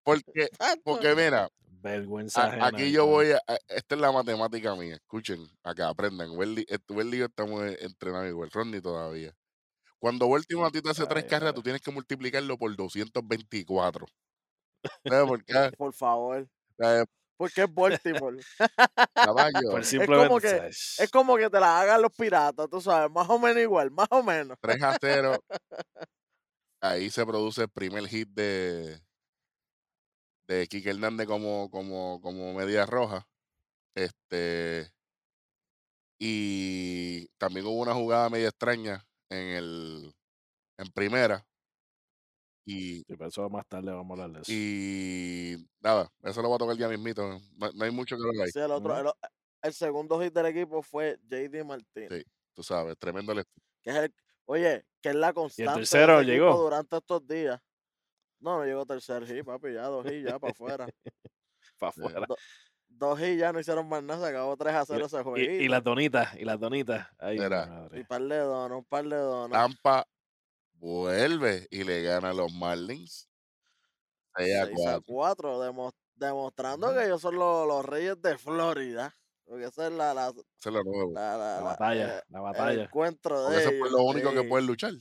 Porque, 0.02 0.48
porque 0.82 1.14
mira, 1.14 1.48
Vergüenza. 1.80 2.42
A- 2.42 2.46
ajena, 2.46 2.66
aquí 2.66 2.90
yo 2.90 3.06
voy 3.06 3.30
a, 3.32 3.36
a- 3.46 3.58
esta 3.68 3.94
es 3.94 4.00
la 4.00 4.10
matemática 4.10 4.74
mía, 4.74 4.94
escuchen 4.96 5.46
acá, 5.62 5.88
aprendan, 5.88 6.30
Welly, 6.36 6.66
eh, 6.68 6.78
y 6.88 7.16
yo 7.18 7.26
estamos 7.26 7.62
entrenados 7.80 8.28
igual, 8.28 8.50
Rodney 8.50 8.80
todavía. 8.80 9.32
Cuando 10.00 10.28
Baltimore 10.28 10.66
a 10.68 10.70
ti 10.72 10.82
te 10.82 10.90
hace 10.90 11.06
tres 11.06 11.24
carreras, 11.24 11.54
tú 11.54 11.62
tienes 11.62 11.80
que 11.80 11.92
multiplicarlo 11.92 12.58
por 12.58 12.74
224. 12.74 14.06
¿Sabes 15.04 15.28
por 15.28 15.44
qué? 15.44 15.52
Por 15.78 15.92
favor. 15.92 16.48
¿Sabes? 16.76 17.04
Porque 17.42 17.62
es 17.62 17.74
Baltimore. 17.74 18.38
Caballo, 19.16 19.70
Por 19.72 20.28
como 20.28 20.38
que- 20.38 20.68
es 20.68 21.10
como 21.10 21.36
que 21.36 21.50
te 21.50 21.58
la 21.58 21.80
hagan 21.80 22.00
los 22.00 22.12
piratas, 22.12 22.70
tú 22.70 22.80
sabes. 22.80 23.10
Más 23.10 23.28
o 23.28 23.36
menos 23.36 23.60
igual, 23.60 23.90
más 23.90 24.06
o 24.12 24.22
menos. 24.22 24.56
3 24.60 24.80
a 24.80 24.96
0. 25.00 25.42
Ahí 26.80 27.10
se 27.10 27.26
produce 27.26 27.62
el 27.62 27.68
primer 27.68 28.06
hit 28.06 28.28
de 28.28 29.00
de 30.46 30.68
Kike 30.68 30.90
Hernández 30.90 31.26
como, 31.26 31.68
como, 31.68 32.20
como 32.20 32.54
media 32.54 32.86
roja. 32.86 33.26
Este 33.96 34.92
y 36.20 37.26
también 37.38 37.66
hubo 37.66 37.80
una 37.80 37.94
jugada 37.94 38.30
media 38.30 38.50
extraña 38.50 39.04
en 39.28 39.48
el 39.48 40.14
en 40.78 40.92
primera. 40.92 41.44
Y, 42.64 42.98
Sí, 42.98 43.04
pero 43.16 43.26
eso 43.26 43.48
más 43.50 43.66
tarde 43.66 43.90
vamos 43.92 44.18
a 44.18 44.22
hablar 44.24 44.36
de 44.36 44.42
eso. 44.42 44.52
y 44.52 45.68
nada, 45.80 46.08
eso 46.22 46.42
lo 46.42 46.48
voy 46.48 46.54
a 46.56 46.58
tocar 46.58 46.76
ya 46.76 46.88
mismito. 46.88 47.40
No, 47.56 47.72
no 47.74 47.84
hay 47.84 47.90
mucho 47.90 48.16
que 48.16 48.22
hablar 48.22 48.44
ahí. 48.46 48.52
Sí, 48.52 48.60
el, 48.60 48.70
otro, 48.70 48.96
el, 48.98 49.06
el 49.62 49.72
segundo 49.72 50.20
hit 50.20 50.32
del 50.32 50.46
equipo 50.46 50.82
fue 50.82 51.18
JD 51.28 51.64
Martínez. 51.64 52.10
Sí. 52.10 52.24
Tú 52.54 52.62
sabes, 52.62 52.96
tremendo 52.98 53.34
le- 53.34 53.44
Que 53.82 53.90
es 53.90 53.96
el, 53.96 54.14
oye, 54.44 54.84
que 55.00 55.08
es 55.08 55.14
la 55.14 55.32
constante. 55.32 55.70
de 55.72 55.76
tercero 55.78 56.20
ese 56.20 56.30
equipo 56.30 56.46
llegó? 56.50 56.62
Durante 56.62 56.96
estos 56.96 57.26
días. 57.26 57.60
No, 58.40 58.58
no 58.58 58.64
llegó 58.64 58.84
tercer 58.86 59.26
hit, 59.26 59.44
papi, 59.44 59.72
ya 59.72 59.84
dos 59.86 60.04
hits 60.06 60.28
ya 60.30 60.38
para 60.38 60.52
afuera. 60.52 60.86
Para 61.78 61.92
Sí. 61.92 62.00
afuera. 62.00 62.26
Dos 62.88 63.20
hits 63.20 63.38
ya 63.38 63.52
no 63.52 63.58
hicieron 63.60 63.88
más 63.88 64.02
nada, 64.04 64.24
se 64.26 64.30
acabó 64.30 64.56
3 64.56 64.74
a 64.74 64.84
0 64.84 65.06
ese 65.06 65.20
Y, 65.20 65.22
jueguito. 65.22 65.52
y 65.52 65.68
las 65.68 65.82
donitas, 65.82 66.36
y 66.38 66.44
las 66.44 66.60
donitas. 66.60 67.08
Ay. 67.18 67.36
Y 67.36 67.40
madre. 67.40 68.04
par 68.04 68.22
de 68.22 68.36
donos, 68.38 68.78
un 68.78 68.84
par 68.84 69.04
de 69.04 69.16
donos. 69.16 69.50
Tampa 69.50 70.06
vuelve 70.82 71.68
y 71.70 71.84
le 71.84 72.02
gana 72.02 72.30
a 72.30 72.34
los 72.34 72.52
Marlins. 72.52 73.28
6 74.36 74.54
a 74.56 74.66
6 74.66 74.86
a 74.86 75.00
4. 75.00 75.02
4, 75.06 75.60
demo- 75.60 75.94
demostrando 76.16 76.92
que 76.92 77.04
ellos 77.04 77.20
son 77.20 77.36
los, 77.36 77.66
los 77.68 77.84
reyes 77.84 78.20
de 78.20 78.36
Florida. 78.36 79.14
Porque 79.44 79.64
esa 79.66 79.86
es 79.86 79.92
la, 79.92 80.12
la, 80.14 80.28
Eso 80.28 80.44
es 80.58 80.72
lo 80.72 80.82
nuevo. 80.84 81.12
la, 81.14 81.36
la- 81.36 81.36
La 81.36 81.54
la- 81.56 81.60
batalla, 81.62 82.18
eh, 82.18 82.22
la 82.28 82.38
el 82.38 82.44
batalla. 82.44 82.82
encuentro 82.84 83.40
de 83.40 83.44
Porque 83.46 83.58
eso 83.60 83.68
es 83.70 83.74
ellos. 83.76 83.90
lo 83.92 84.02
único 84.04 84.30
que 84.32 84.42
sí. 84.42 84.48
pueden 84.48 84.66
luchar. 84.66 84.92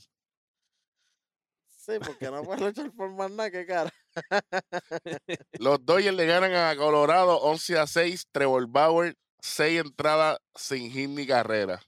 Sí, 1.67 1.93
porque 2.05 2.29
no 2.29 2.43
pueden 2.43 2.65
luchar 2.65 2.91
por 2.91 3.09
más 3.11 3.31
nada 3.31 3.49
que 3.49 3.65
cara. 3.65 3.91
Los 5.59 5.83
Dodgers 5.85 6.15
le 6.15 6.25
ganan 6.27 6.53
a 6.53 6.75
Colorado 6.75 7.37
11 7.39 7.79
a 7.79 7.87
6. 7.87 8.27
Trevor 8.31 8.67
Bauer, 8.67 9.15
6 9.39 9.81
entradas 9.81 10.37
sin 10.55 10.91
hit 10.91 11.09
ni 11.09 11.25
carrera. 11.25 11.81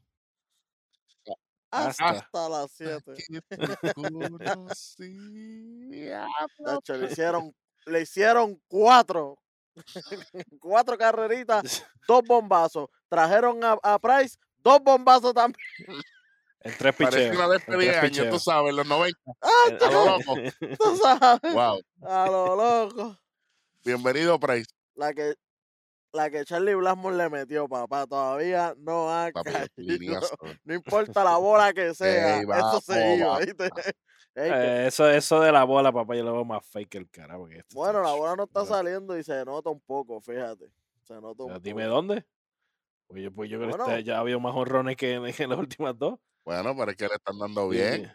Hasta, 1.73 2.09
Hasta. 2.09 2.49
las 2.49 2.71
7. 2.71 3.13
Que 3.27 3.41
te 3.41 3.93
conocía, 3.93 6.27
Tacho, 6.65 6.93
le 6.97 7.11
hicieron, 7.11 7.53
le 7.85 8.01
hicieron 8.01 8.61
cuatro. 8.67 9.37
cuatro 10.59 10.97
carreritas, 10.97 11.83
dos 12.07 12.21
bombazos. 12.27 12.89
Trajeron 13.09 13.63
a, 13.63 13.77
a 13.81 13.97
Price, 13.99 14.37
dos 14.59 14.79
bombazos 14.83 15.33
también. 15.33 15.57
En 16.59 16.77
tres 16.77 16.95
Parece 16.95 17.29
picheos. 17.31 17.35
una 17.35 17.45
en 17.45 17.51
despedida 17.51 17.91
de 17.91 17.97
años, 17.99 18.29
tú 18.29 18.39
sabes, 18.39 18.69
en 18.69 18.75
los 18.77 18.87
90. 18.87 19.19
En- 19.69 19.83
A 19.83 19.91
lo 19.91 20.05
loco. 20.05 20.35
Tú 20.79 20.97
sabes, 20.97 21.53
Wow. 21.53 21.81
a 22.03 22.25
lo 22.27 22.55
loco. 22.55 23.17
Bienvenido, 23.83 24.39
Price. 24.39 24.69
La 24.95 25.13
que, 25.13 25.33
la 26.13 26.29
que 26.29 26.45
Charlie 26.45 26.75
Blasmore 26.75 27.15
le 27.17 27.29
metió, 27.29 27.67
papá, 27.67 28.05
todavía 28.07 28.75
no 28.77 29.09
ha 29.11 29.31
Papi, 29.31 29.51
caído. 29.75 30.21
No 30.63 30.73
importa 30.73 31.23
la 31.23 31.37
bola 31.37 31.73
que 31.73 31.93
sea, 31.95 32.37
Ey, 32.39 32.45
eso 32.49 32.81
se 32.81 33.17
iba. 33.17 33.39
¿viste? 33.39 33.63
Ey, 34.35 34.51
que- 34.51 34.83
Eh, 34.83 34.87
eso, 34.87 35.09
eso 35.09 35.39
de 35.41 35.51
la 35.51 35.63
bola, 35.63 35.91
papá, 35.91 36.15
yo 36.15 36.23
lo 36.23 36.33
veo 36.33 36.45
más 36.45 36.65
fake 36.65 36.89
que 36.89 36.97
el 36.99 37.09
carajo. 37.09 37.47
que 37.47 37.57
esto, 37.57 37.75
bueno, 37.75 38.01
la 38.01 38.11
bola 38.13 38.35
no 38.35 38.43
está 38.43 38.61
¿verdad? 38.61 38.75
saliendo 38.77 39.17
y 39.17 39.23
se 39.23 39.43
nota 39.43 39.69
un 39.69 39.81
poco, 39.81 40.21
fíjate. 40.21 40.71
Se 41.03 41.13
nota 41.15 41.43
un 41.43 41.49
Pero 41.49 41.59
Dime 41.59 41.83
poco. 41.83 41.95
dónde. 41.95 42.25
Pues 43.07 43.23
yo, 43.23 43.31
pues 43.31 43.49
yo 43.49 43.59
creo 43.59 43.75
que 43.75 43.83
este 43.91 44.03
ya 44.05 44.19
había 44.19 44.37
más 44.39 44.55
honrones 44.55 44.95
que 44.95 45.13
en, 45.13 45.25
en 45.25 45.49
las 45.49 45.59
últimas 45.59 45.97
dos. 45.97 46.19
Bueno, 46.45 46.75
pero 46.75 46.91
es 46.91 46.97
que 46.97 47.07
le 47.07 47.15
están 47.15 47.37
dando 47.37 47.67
bien. 47.69 48.11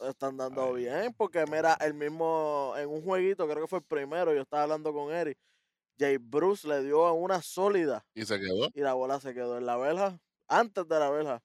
Están 0.00 0.36
dando 0.36 0.74
bien, 0.74 1.12
porque 1.16 1.44
mira, 1.46 1.74
el 1.80 1.92
mismo, 1.92 2.72
en 2.76 2.88
un 2.88 3.02
jueguito, 3.02 3.48
creo 3.48 3.62
que 3.62 3.66
fue 3.68 3.80
el 3.80 3.84
primero, 3.84 4.32
yo 4.32 4.42
estaba 4.42 4.62
hablando 4.62 4.92
con 4.92 5.12
Eric, 5.12 5.36
Jay 5.98 6.16
Bruce 6.18 6.66
le 6.68 6.82
dio 6.82 7.06
a 7.06 7.12
una 7.12 7.42
sólida 7.42 8.06
Y 8.14 8.24
se 8.24 8.38
quedó. 8.38 8.68
y 8.74 8.80
la 8.80 8.94
bola 8.94 9.20
se 9.20 9.34
quedó 9.34 9.58
en 9.58 9.66
la 9.66 9.76
verja, 9.76 10.20
antes 10.48 10.86
de 10.88 10.98
la 10.98 11.10
verja. 11.10 11.42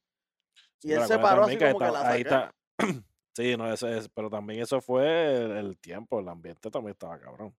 Sí, 0.80 0.90
Y 0.90 0.94
él 0.94 1.06
se 1.08 1.18
paró 1.18 1.44
así 1.44 1.58
como 1.58 1.80
que 1.80 1.86
la 1.92 2.10
ahí 2.10 2.22
está. 2.22 2.54
Sí, 3.36 3.58
no, 3.58 3.74
eso 3.74 3.88
es, 3.88 4.10
pero 4.10 4.30
también 4.30 4.62
eso 4.62 4.80
fue 4.80 5.36
el, 5.38 5.52
el 5.54 5.78
tiempo, 5.80 6.20
el 6.20 6.30
ambiente 6.30 6.70
también 6.70 6.92
estaba 6.92 7.20
cabrón. 7.20 7.56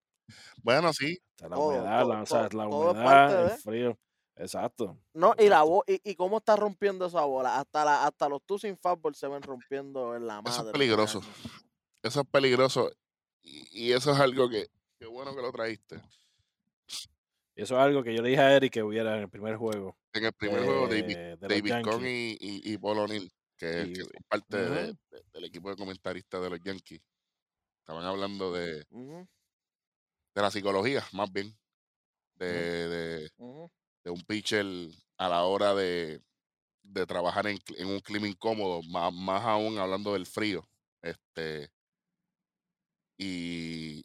Bueno, 0.63 0.93
sí. 0.93 1.19
O 1.35 1.39
sea, 1.39 1.49
la 1.49 1.57
Todo, 1.57 1.67
humedad, 1.67 2.01
todo, 2.03 2.13
la, 2.15 2.23
o 2.23 2.27
sea, 2.27 2.49
todo, 2.49 2.59
la 2.59 2.69
humedad, 2.69 3.45
el 3.53 3.59
frío. 3.59 3.99
Exacto. 4.37 4.97
No, 5.15 5.35
y 5.37 5.49
la 5.49 5.65
y, 5.89 6.01
y 6.09 6.15
cómo 6.15 6.39
está 6.39 6.55
rompiendo 6.55 7.07
esa 7.07 7.25
bola. 7.25 7.59
Hasta 7.59 7.85
la, 7.85 8.07
hasta 8.07 8.29
los 8.29 8.41
two 8.45 8.57
sin 8.59 8.77
fútbol 8.79 9.17
se 9.17 9.27
ven 9.27 9.43
rompiendo 9.43 10.15
en 10.15 10.29
la 10.29 10.43
madre. 10.43 10.51
Eso 10.53 10.67
es 10.67 10.73
peligroso. 10.73 11.21
Eso 12.05 12.21
es 12.21 12.27
peligroso. 12.29 12.93
Y, 13.43 13.67
y 13.89 13.93
eso 13.93 14.13
es 14.13 14.21
algo 14.21 14.49
que, 14.49 14.69
qué 15.01 15.07
bueno 15.07 15.35
que 15.35 15.43
lo 15.43 15.51
traíste. 15.51 16.01
Y 17.57 17.63
eso 17.63 17.77
es 17.77 17.81
algo 17.81 18.03
que 18.03 18.15
yo 18.15 18.23
le 18.23 18.31
dije 18.31 18.41
a 18.41 18.57
Eric 18.57 18.73
que 18.73 18.83
hubiera 18.83 19.17
en 19.17 19.23
el 19.23 19.31
primer 19.31 19.57
juego. 19.57 19.97
En 20.13 20.25
el 20.25 20.33
primer 20.33 20.63
juego, 20.65 20.89
David, 20.89 21.17
de, 21.17 21.37
de 21.37 21.49
David 21.49 21.75
Cohn 21.83 22.07
y, 22.07 22.33
y, 22.41 22.73
y 22.73 22.79
Paul 22.79 22.99
O'Neill, 22.99 23.31
que, 23.57 23.83
es- 23.83 23.89
Y- 23.89 23.93
que 23.95 24.03
son 24.05 24.23
parte 24.29 24.57
de- 24.57 24.95
del 25.33 25.45
equipo 25.45 25.71
de 25.71 25.77
comentaristas 25.77 26.43
de 26.43 26.51
los 26.51 26.61
Yankees, 26.65 27.01
estaban 27.81 28.05
hablando 28.05 28.53
de, 28.53 28.85
de 30.35 30.43
la 30.43 30.51
psicología, 30.51 31.05
más 31.13 31.31
bien, 31.33 31.57
de, 32.37 33.29
de, 34.05 34.11
un 34.13 34.23
pitcher 34.23 34.67
a 35.19 35.29
la 35.29 35.45
hora 35.45 35.75
de, 35.75 36.23
de 36.83 37.07
trabajar 37.07 37.47
en, 37.49 37.59
en 37.79 37.89
un 37.89 38.01
clima 38.01 38.29
incómodo, 38.29 38.83
más, 38.85 39.13
más 39.15 39.45
aún 39.45 39.79
hablando 39.79 40.13
del 40.15 40.27
frío. 40.27 40.63
Este, 41.03 41.71
y 43.19 44.05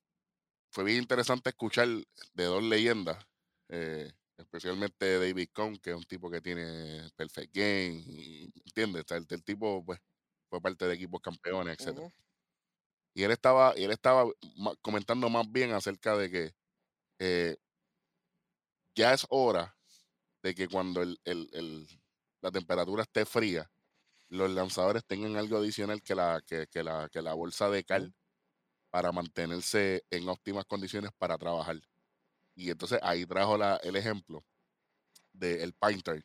fue 0.71 0.83
bien 0.85 0.99
interesante 0.99 1.49
escuchar 1.51 1.87
de 2.33 2.45
dos 2.45 2.63
leyendas, 2.63 3.25
eh, 3.69 4.11
especialmente 4.37 5.19
David 5.19 5.49
Cohn, 5.53 5.77
que 5.77 5.91
es 5.91 5.95
un 5.97 6.03
tipo 6.05 6.29
que 6.31 6.41
tiene 6.41 7.09
perfect 7.15 7.53
game, 7.55 8.03
y, 8.07 8.45
¿entiendes? 8.65 9.03
O 9.05 9.07
sea, 9.09 9.17
el, 9.17 9.27
el 9.29 9.43
tipo 9.43 9.83
pues, 9.85 9.99
fue 10.49 10.61
parte 10.61 10.85
de 10.87 10.95
equipos 10.95 11.21
campeones. 11.21 11.85
Ujú. 11.87 12.11
Y 13.13 13.23
él 13.23 13.31
estaba, 13.31 13.73
y 13.77 13.83
él 13.83 13.91
estaba 13.91 14.25
comentando 14.81 15.29
más 15.29 15.51
bien 15.51 15.71
acerca 15.73 16.15
de 16.15 16.29
que 16.31 16.51
eh, 17.19 17.57
ya 18.95 19.13
es 19.13 19.25
hora 19.29 19.77
de 20.43 20.55
que 20.55 20.67
cuando 20.69 21.01
el, 21.03 21.19
el- 21.25 21.49
el- 21.53 21.87
la 22.41 22.51
temperatura 22.51 23.03
esté 23.03 23.25
fría, 23.25 23.71
los 24.29 24.51
lanzadores 24.51 25.05
tengan 25.05 25.37
algo 25.37 25.57
adicional 25.57 26.01
que 26.03 26.15
la, 26.15 26.41
que, 26.45 26.67
que 26.67 26.83
la, 26.83 27.09
que 27.11 27.21
la 27.21 27.33
bolsa 27.35 27.69
de 27.69 27.83
cal 27.85 28.13
para 28.91 29.11
mantenerse 29.13 30.05
en 30.11 30.29
óptimas 30.29 30.65
condiciones 30.65 31.11
para 31.17 31.37
trabajar. 31.37 31.77
Y 32.59 32.71
entonces 32.71 32.99
ahí 33.03 33.25
trajo 33.25 33.57
la, 33.57 33.77
el 33.83 33.95
ejemplo 33.95 34.45
del 35.33 35.73
Painter, 35.73 36.23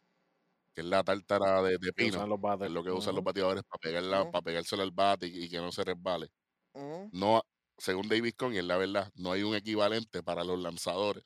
que 0.75 0.83
es 0.83 0.87
la 0.87 1.05
tártara 1.05 1.63
de, 1.63 1.79
de 1.81 1.93
pino, 1.95 2.27
es 2.61 2.71
lo 2.73 2.85
que 2.85 2.93
usan 2.93 3.15
los 3.17 3.25
bateadores 3.25 3.65
para 3.65 3.81
pegarla, 3.81 4.27
para 4.27 4.43
pegárselo 4.43 4.83
al 4.85 4.93
bate 4.93 5.29
y, 5.29 5.45
y 5.47 5.51
que 5.51 5.59
no 5.59 5.73
se 5.73 5.85
resbale. 5.85 6.29
No, 7.13 7.43
según 7.79 8.09
David 8.09 8.35
Cohn, 8.39 8.55
y 8.55 8.59
es 8.59 8.65
la 8.65 8.77
verdad, 8.79 9.11
no 9.17 9.33
hay 9.33 9.43
un 9.45 9.57
equivalente 9.57 10.23
para 10.23 10.45
los 10.45 10.59
lanzadores 10.61 11.25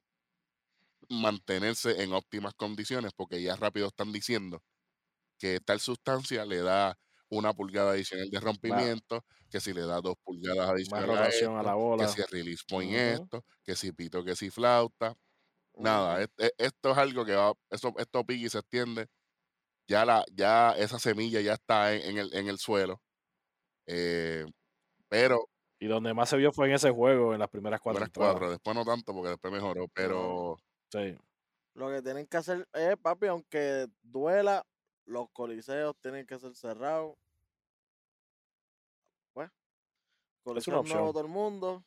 mantenerse 1.11 2.03
en 2.03 2.13
óptimas 2.13 2.55
condiciones, 2.55 3.13
porque 3.15 3.43
ya 3.43 3.57
rápido 3.57 3.89
están 3.89 4.13
diciendo 4.13 4.63
que 5.39 5.61
tal 5.61 5.81
sustancia 5.81 6.45
le 6.47 6.59
da 6.63 6.99
una 7.31 7.53
pulgada 7.55 7.93
adicional 7.93 8.31
de 8.31 8.41
rompimiento, 8.41 9.25
que 9.51 9.61
si 9.61 9.73
le 9.75 9.83
da 9.83 10.01
dos 10.01 10.15
pulgadas 10.25 10.69
adicionales 10.71 11.21
a 11.21 11.27
rotación 11.27 11.57
a 11.59 11.63
esto, 11.63 11.69
la 11.69 11.75
que 11.97 12.07
bola. 12.07 12.09
si 12.09 12.21
el 12.21 12.29
release 12.29 12.65
point 12.69 12.93
esto, 12.95 13.45
que 13.65 13.77
si 13.77 13.93
pito, 13.93 14.25
que 14.25 14.37
si 14.37 14.51
flauta, 14.51 15.15
nada, 15.79 16.21
Ujú. 16.21 16.23
es- 16.23 16.29
es- 16.39 16.53
esto 16.59 16.93
es 16.93 16.99
algo 16.99 17.25
que 17.27 17.35
va, 17.37 17.55
esto 17.71 18.25
pica 18.27 18.47
y 18.47 18.51
se 18.51 18.59
extiende, 18.61 19.09
ya 19.89 20.05
la, 20.07 20.25
ya 20.33 20.73
esa 20.79 20.99
semilla 21.01 21.41
ya 21.43 21.55
está 21.55 21.95
en, 21.95 22.03
en 22.13 22.19
el, 22.19 22.35
en 22.35 22.49
el 22.49 22.59
suelo, 22.59 23.03
eh, 23.87 24.47
pero 25.09 25.49
Y 25.81 25.87
donde 25.87 26.15
más 26.15 26.29
se 26.29 26.37
vio 26.37 26.53
fue 26.53 26.67
en 26.69 26.75
ese 26.75 26.91
juego, 26.91 27.33
en 27.35 27.41
las 27.41 27.49
primeras 27.49 27.81
cuatro 27.81 28.07
primeras 28.11 28.11
cuatro, 28.11 28.51
después 28.51 28.75
no 28.75 28.83
tanto 28.85 29.13
porque 29.13 29.29
después 29.31 29.53
mejoró, 29.53 29.89
pero 29.93 30.57
Sí. 30.91 31.17
Lo 31.75 31.91
que 31.91 32.03
tienen 32.03 32.27
que 32.27 32.37
hacer 32.39 32.69
es, 32.73 32.97
papi, 32.99 33.27
aunque 33.29 33.87
duela, 34.03 34.67
los 35.09 35.31
coliseos 35.31 35.97
tienen 36.01 36.27
que 36.27 36.39
ser 36.39 36.55
cerrados. 36.55 37.17
Pues, 39.33 39.51
coliseo 40.43 40.83
nuevo 40.83 41.13
todo 41.13 41.23
el 41.23 41.29
mundo, 41.29 41.85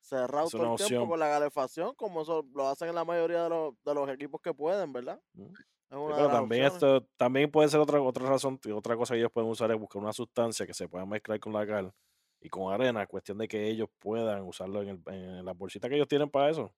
cerrado 0.00 0.46
Es 0.46 0.52
todo 0.52 0.64
el 0.64 0.76
tiempo 0.76 0.84
opción. 0.84 1.08
con 1.08 1.18
la 1.18 1.28
calefacción, 1.28 1.94
como 1.94 2.22
eso 2.22 2.44
lo 2.54 2.68
hacen 2.68 2.88
en 2.88 2.94
la 2.94 3.04
mayoría 3.04 3.44
de 3.44 3.48
los, 3.48 3.74
de 3.84 3.94
los 3.94 4.08
equipos 4.10 4.40
que 4.40 4.52
pueden, 4.54 4.92
¿verdad? 4.92 5.20
Mm. 5.34 5.52
Es 5.90 5.98
Sí, 6.06 6.12
pero 6.14 6.28
las 6.28 6.32
también 6.32 6.66
opciones. 6.66 6.72
esto 6.74 7.08
también 7.16 7.50
puede 7.50 7.68
ser 7.68 7.80
otra 7.80 8.00
otra 8.02 8.28
razón, 8.28 8.58
otra 8.74 8.96
cosa 8.96 9.14
que 9.14 9.20
ellos 9.20 9.32
pueden 9.32 9.50
usar 9.50 9.70
es 9.70 9.78
buscar 9.78 10.02
una 10.02 10.12
sustancia 10.12 10.66
que 10.66 10.74
se 10.74 10.88
pueda 10.88 11.06
mezclar 11.06 11.38
con 11.40 11.52
la 11.52 11.66
cal 11.66 11.94
y 12.40 12.48
con 12.48 12.72
arena, 12.72 13.06
cuestión 13.06 13.38
de 13.38 13.48
que 13.48 13.68
ellos 13.68 13.88
puedan 14.00 14.42
usarlo 14.42 14.82
en, 14.82 14.88
el, 14.88 15.02
en 15.14 15.44
la 15.44 15.52
bolsita 15.52 15.88
que 15.88 15.94
ellos 15.96 16.08
tienen 16.08 16.30
para 16.30 16.50
eso. 16.50 16.74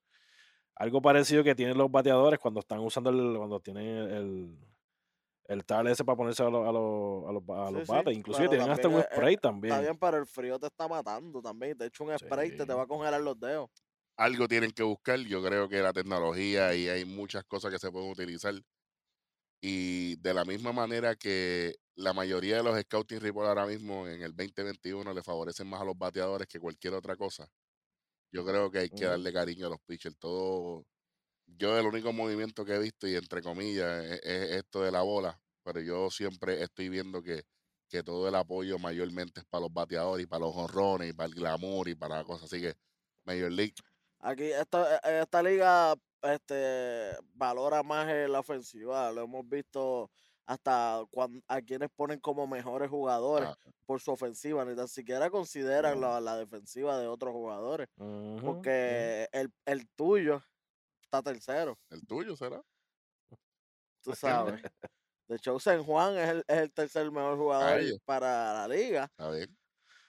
Algo 0.75 1.01
parecido 1.01 1.43
que 1.43 1.55
tienen 1.55 1.79
los 1.79 1.91
bateadores 1.91 2.39
cuando 2.39 2.61
están 2.61 2.81
usando 2.81 3.11
el, 3.11 3.37
cuando 3.39 3.61
tienen 3.61 3.87
el, 3.87 4.59
el 5.49 5.65
tal 5.65 5.87
ese 5.89 6.05
para 6.05 6.17
ponerse 6.17 6.43
a, 6.43 6.51
los 6.51 6.67
a, 6.69 6.73
los- 6.73 7.29
a 7.29 7.33
los, 7.33 7.45
ba- 7.47 7.69
a 7.69 7.71
los 7.71 7.81
Sí, 7.83 7.87
sí, 7.87 7.93
bates. 7.93 8.17
Inclusive 8.17 8.49
tienen 8.49 8.71
hasta 8.71 8.89
un 8.89 8.95
también 8.95 9.01
es- 9.01 9.07
es- 9.11 9.17
spray 9.17 9.35
Está 9.35 9.49
también. 9.49 9.81
bien, 9.81 9.99
pero 9.99 10.17
el 10.19 10.27
frío 10.27 10.59
te 10.59 10.67
está 10.67 10.89
matando 10.89 11.41
también. 11.43 11.77
De 11.79 11.87
hecho, 11.87 12.05
un 12.05 12.19
spray 12.19 12.51
te, 12.51 12.59
te 12.67 12.73
Sí. 12.73 12.73
va 12.73 12.83
a 12.83 12.87
congelar 12.87 13.21
los 13.21 13.39
dedos. 13.39 13.71
algo 14.19 14.49
tienen 14.49 14.71
que 14.73 14.83
buscar. 14.83 15.19
Yo 15.21 15.43
creo 15.43 15.69
que 15.69 15.81
la 15.83 15.93
tecnología 15.93 16.75
y 16.75 16.89
hay 16.89 17.05
muchas 17.05 17.45
cosas 17.45 17.71
que 17.71 17.79
se 17.79 17.91
pueden 17.93 18.11
utilizar. 18.11 18.55
Y 19.63 20.17
de 20.17 20.35
la 20.35 20.45
misma 20.45 20.73
manera 20.73 21.17
que 21.17 21.75
la 21.97 22.13
mayoría 22.13 22.57
de 22.59 22.63
los 22.63 22.79
scouting 22.81 23.21
reports 23.21 23.49
ahora 23.49 23.67
mismo 23.67 24.07
en 24.07 24.23
el 24.23 24.35
2021 24.37 25.13
le 25.15 25.23
favorecen 25.23 25.67
más 25.69 25.81
a 25.81 25.85
los 25.85 25.97
bateadores 25.99 26.47
que 26.47 26.61
cualquier 26.61 26.95
otra 26.95 27.17
cosa. 27.17 27.49
Yo 28.33 28.45
creo 28.45 28.71
que 28.71 28.79
hay 28.81 28.91
que 28.91 29.07
darle 29.07 29.33
cariño 29.33 29.67
a 29.67 29.71
los 29.71 29.81
pitchers. 29.87 30.19
Todo, 30.19 30.85
yo 31.47 31.79
el 31.79 31.87
único 31.87 32.13
movimiento 32.13 32.65
que 32.65 32.75
he 32.75 32.79
visto, 32.79 33.07
y 33.07 33.15
entre 33.17 33.43
comillas, 33.43 34.05
es, 34.05 34.21
es 34.23 34.51
esto 34.57 34.83
de 34.83 34.91
la 34.93 35.03
bola. 35.03 35.41
Pero 35.63 35.81
yo 35.81 36.11
siempre 36.11 36.63
estoy 36.63 36.89
viendo 36.89 37.23
que, 37.23 37.43
que 37.89 38.03
todo 38.03 38.29
el 38.29 38.35
apoyo 38.35 38.79
mayormente 38.79 39.41
es 39.41 39.47
para 39.47 39.63
los 39.63 39.73
bateadores 39.73 40.25
y 40.25 40.27
para 40.29 40.41
los 40.47 40.55
honrones 40.57 41.11
y 41.11 41.13
para 41.13 41.29
el 41.29 41.35
glamour 41.35 41.89
y 41.89 41.95
para 41.95 42.23
cosas. 42.25 42.45
Así 42.53 42.61
que 42.61 42.75
Major 43.25 43.51
League 43.51 43.75
Aquí, 44.21 44.45
esta, 44.45 44.97
eh, 44.97 45.21
esta 45.23 45.43
liga 45.43 45.95
este, 46.23 47.17
valora 47.35 47.83
más 47.83 48.07
la 48.29 48.41
ofensiva. 48.41 49.13
Lo 49.13 49.23
hemos 49.25 49.49
visto 49.49 50.11
hasta 50.47 51.03
cuan- 51.11 51.43
a 51.49 51.61
quienes 51.61 51.91
ponen 51.95 52.19
como 52.21 52.47
mejores 52.47 52.89
jugadores 52.89 53.49
ah, 53.49 53.57
por 53.85 54.01
su 54.01 54.13
ofensiva. 54.13 54.65
Ni 54.65 54.75
tan 54.75 54.89
siquiera 54.89 55.31
consideran 55.31 56.01
No. 56.01 56.09
la, 56.09 56.21
la 56.21 56.37
defensiva 56.39 56.99
de 56.99 57.07
otros 57.09 57.33
jugadores. 57.33 57.89
Porque 58.41 59.29
el, 59.33 59.53
el 59.65 59.89
tuyo 59.97 60.43
está 61.07 61.23
tercero, 61.23 61.79
el 61.91 62.07
tuyo 62.07 62.37
será. 62.37 62.63
tú 64.03 64.15
sabes. 64.15 64.63
De 65.29 65.37
hecho, 65.37 65.59
San 65.59 65.83
Juan 65.83 66.17
es 66.17 66.29
el, 66.29 66.45
es 66.47 66.57
el 66.59 66.73
tercer 66.73 67.11
mejor 67.11 67.37
jugador 67.37 67.81
ellos. 67.81 67.99
para 68.05 68.53
la 68.53 68.69
liga. 68.69 69.05
Está 69.05 69.31
bien. 69.31 69.59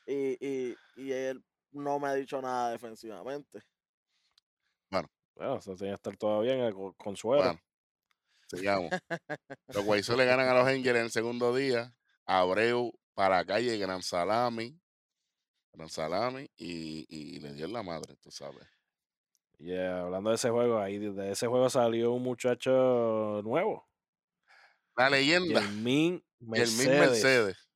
Y, 0.06 0.38
y, 0.46 0.75
y 0.96 1.12
él 1.12 1.44
no 1.72 2.00
me 2.00 2.08
ha 2.10 2.13
dicho 2.13 2.42
nada 2.42 2.72
defensivamente. 2.72 3.62
Bueno, 5.36 5.58
eso 5.58 5.75
tiene 5.75 5.92
que 5.92 5.96
estar 5.96 6.18
todavía 6.18 6.54
en 6.56 6.62
el 6.62 6.74
co- 6.74 6.96
consuelo. 6.96 7.44
Bueno, 7.44 7.62
sigamos. 8.48 8.92
Los 9.68 9.86
Guaysos 9.86 10.18
le 10.18 10.25
ganan 10.25 10.48
a 10.50 10.54
los 10.56 10.68
Angels 10.68 10.98
en 10.98 11.04
el 11.04 11.12
segundo 11.12 11.56
día. 11.56 11.96
Abreu 12.25 12.92
para 13.13 13.38
la 13.38 13.46
calle, 13.46 13.77
Gran 13.77 14.01
Salami. 14.01 14.82
Gran 15.74 15.89
Salami 15.89 16.50
y, 16.58 17.06
y 17.08 17.39
le 17.39 17.54
dio 17.54 17.68
la 17.68 17.84
madre, 17.84 18.16
tú 18.16 18.32
sabes. 18.32 18.68
Y 19.60 19.72
eh, 19.72 19.88
hablando 19.88 20.30
de 20.30 20.36
ese 20.36 20.50
juego, 20.50 20.80
ahí 20.80 20.98
de- 21.00 21.32
ese 21.32 21.48
juego 21.48 21.70
salió 21.70 22.12
un 22.14 22.22
muchacho 22.24 23.42
nuevo, 23.44 23.88
La 24.96 25.10
leyenda, 25.10 25.62
Yermin 25.62 26.24
el 26.42 26.48
Mercedes. 26.48 27.00
Mercedes, 27.00 27.70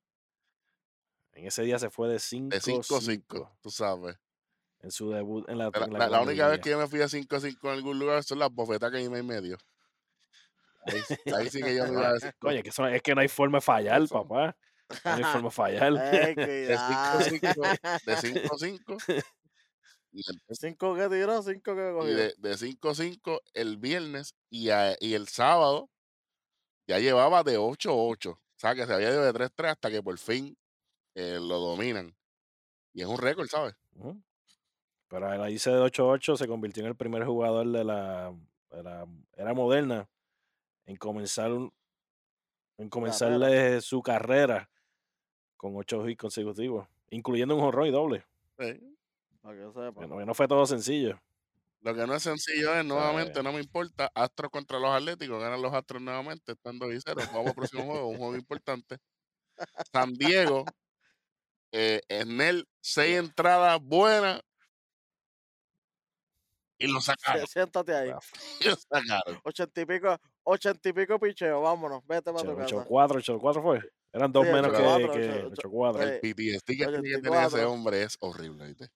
En 1.32 1.46
ese 1.46 1.62
día 1.62 1.78
se 1.78 1.90
fue 1.90 2.08
de 2.08 2.18
5 2.18 2.50
de 2.54 2.60
5-5, 2.60 3.50
tú 3.60 3.70
sabes. 3.70 4.16
En 4.80 4.90
su 4.90 5.10
debut 5.10 5.48
en 5.48 5.58
la, 5.58 5.70
La, 5.72 5.84
en 5.86 5.92
la 5.92 5.98
la- 6.00 6.08
la 6.08 6.20
única 6.22 6.48
vez 6.48 6.60
que 6.60 6.70
yo 6.70 6.78
me 6.78 6.86
fui 6.88 7.00
a 7.02 7.08
5-5 7.08 7.56
en 7.68 7.70
algún 7.70 7.98
lugar 7.98 8.22
son 8.24 8.38
las 8.40 8.50
bofetas 8.52 8.90
que 8.90 9.08
me 9.08 9.22
medio. 9.22 9.56
Ahí, 10.84 11.00
ahí 11.36 11.48
sí 11.50 11.62
que 11.62 11.74
yo 11.76 11.84
me 11.86 11.92
iba 11.92 12.08
a 12.10 12.12
decir. 12.14 12.34
Oye, 12.42 12.62
que 12.62 12.68
eso- 12.70 12.86
es 12.88 13.00
que 13.02 13.14
no 13.14 13.20
hay 13.20 13.28
forma 13.28 13.58
de 13.58 13.62
fallar, 13.62 14.02
Eso. 14.02 14.22
papá. 14.22 14.56
No 15.04 15.10
hay 15.12 15.22
forma 15.24 15.48
de 15.48 15.50
fallar. 15.52 15.92
Ey, 16.14 16.34
De 16.34 16.66
cuidado. 16.66 17.20
5-5, 18.06 19.24
de 20.12 20.22
5-5. 20.22 20.28
Y, 20.28 20.30
entonces- 20.30 20.58
Cinco 20.60 20.94
que 20.94 21.08
tiró, 21.08 21.42
cinco 21.42 21.74
que 21.74 21.90
y 21.90 21.92
cogió. 21.92 22.16
de, 22.16 22.34
de 22.38 22.56
5-5 22.56 23.40
el 23.54 23.76
viernes 23.78 24.34
y, 24.50 24.70
a- 24.70 24.96
y 25.00 25.14
el 25.14 25.28
sábado 25.28 25.90
ya 26.86 26.98
llevaba 26.98 27.42
de 27.42 27.58
8-8. 27.58 28.30
O 28.32 28.40
sea, 28.56 28.74
que 28.74 28.86
se 28.86 28.92
había 28.94 29.10
ido 29.10 29.24
de 29.24 29.32
3-3 29.32 29.72
hasta 29.72 29.90
que 29.90 30.02
por 30.02 30.18
fin 30.18 30.56
eh, 31.14 31.38
lo 31.40 31.58
dominan. 31.58 32.14
Y 32.94 33.02
es 33.02 33.06
un 33.08 33.18
récord, 33.18 33.46
¿sabes? 33.48 33.74
Ujú. 33.96 34.22
Pero 35.08 35.32
él 35.32 35.40
ahí 35.42 35.58
se 35.58 35.70
de 35.70 35.80
8-8 35.80 36.36
se 36.36 36.46
convirtió 36.48 36.82
en 36.82 36.88
el 36.90 36.96
primer 36.96 37.24
jugador 37.24 37.66
de 37.68 37.84
la, 37.84 38.34
de 38.70 38.82
la 38.82 39.06
era 39.36 39.52
moderna 39.54 40.08
en 40.86 40.96
comenzar 40.96 41.52
un- 41.52 41.72
en 42.78 42.88
comenzarle 42.88 43.80
su 43.80 44.02
carrera 44.02 44.70
con 45.56 45.76
8 45.76 46.08
hits 46.08 46.18
consecutivos, 46.20 46.88
incluyendo 47.10 47.54
un 47.54 47.60
jonrón 47.60 47.86
y 47.86 47.90
doble. 47.90 48.24
Sí. 48.58 48.91
Para 49.42 49.56
que 49.56 49.72
sepa. 49.72 50.06
No, 50.06 50.34
fue 50.34 50.48
todo 50.48 50.66
sencillo. 50.66 51.20
Lo 51.80 51.94
que 51.94 52.06
no 52.06 52.14
es 52.14 52.22
sencillo 52.22 52.74
es, 52.76 52.84
nuevamente, 52.84 53.40
Eh. 53.40 53.42
no 53.42 53.52
me 53.52 53.60
importa, 53.60 54.10
Astros 54.14 54.50
contra 54.52 54.78
los 54.78 54.90
Atléticos, 54.90 55.40
ganan 55.42 55.60
los 55.60 55.74
Astros 55.74 56.00
nuevamente, 56.00 56.52
están 56.52 56.78
2 56.78 56.92
y 56.94 56.98
0, 57.04 57.22
vamos 57.32 57.48
al 57.48 57.54
próximo 57.54 57.84
juego, 57.84 58.06
un 58.08 58.18
juego 58.18 58.36
importante. 58.36 58.98
San 59.92 60.12
Diego, 60.14 60.64
eh, 61.72 62.00
Snell, 62.08 62.66
seis 62.80 63.18
entradas 63.18 63.80
buenas, 63.82 64.40
y 66.78 66.86
lo 66.88 67.00
sacaron, 67.00 67.46
Siéntate 67.46 67.94
ahí. 67.94 68.10
y 68.60 68.68
lo 68.68 68.76
sacaron. 68.76 69.40
Ochenta 69.44 69.80
y 69.80 69.86
pico, 69.86 70.16
ochenta 70.44 70.88
y 70.88 70.92
pico 70.92 71.18
picheo, 71.18 71.60
vámonos, 71.60 72.02
vete 72.06 72.32
para 72.32 72.44
tu 72.44 72.56
casa. 72.56 72.88
8-4, 72.88 73.20
8-4 73.20 73.62
fue. 73.62 73.80
Eran 74.12 74.32
dos 74.32 74.44
Sí, 74.46 74.52
menos 74.52 74.72
que, 74.72 74.82
8-4, 74.82 75.10
que 75.12 75.44
8-4. 75.44 75.52
8-4. 75.52 76.02
El. 76.02 76.20
PTSD 76.20 76.66
que 76.76 76.88
tiene 76.88 77.10
que 77.10 77.18
tener 77.20 77.42
ese 77.44 77.64
84. 77.64 77.72
hombre 77.72 78.02
es 78.02 78.16
horrible, 78.20 78.66
¿viste? 78.68 78.88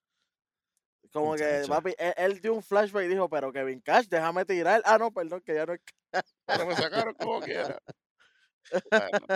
Como 1.13 1.35
que, 1.35 1.65
papi, 1.69 1.95
él, 1.99 2.15
él 2.17 2.41
dio 2.41 2.55
un 2.55 2.63
flashback 2.63 3.05
y 3.05 3.09
dijo, 3.09 3.29
pero 3.29 3.53
Kevin 3.53 3.81
Cash, 3.81 4.07
déjame 4.09 4.45
tirar. 4.45 4.83
Ah, 4.85 4.99
no, 4.99 5.11
perdón, 5.13 5.41
que 5.43 5.55
ya 5.55 5.67
no 5.67 5.75
es. 5.75 5.81
Pero 6.47 6.67
me 6.67 6.75
sacaron 6.77 7.15
como 7.15 7.41
quiera. 7.41 7.79
Bueno. 8.91 9.27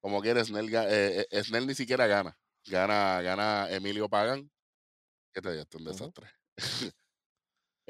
Como 0.00 0.20
quiera, 0.22 0.44
Snell, 0.44 0.70
ga- 0.70 0.86
eh, 0.88 1.26
eh, 1.30 1.44
Snell 1.44 1.66
ni 1.66 1.74
siquiera 1.74 2.06
gana. 2.06 2.38
Gana, 2.66 3.20
gana 3.22 3.68
Emilio 3.70 4.08
Pagan. 4.08 4.50
Que 5.34 5.40
te 5.42 5.52
digo, 5.52 5.64
un 5.76 5.84
desastre. 5.84 6.26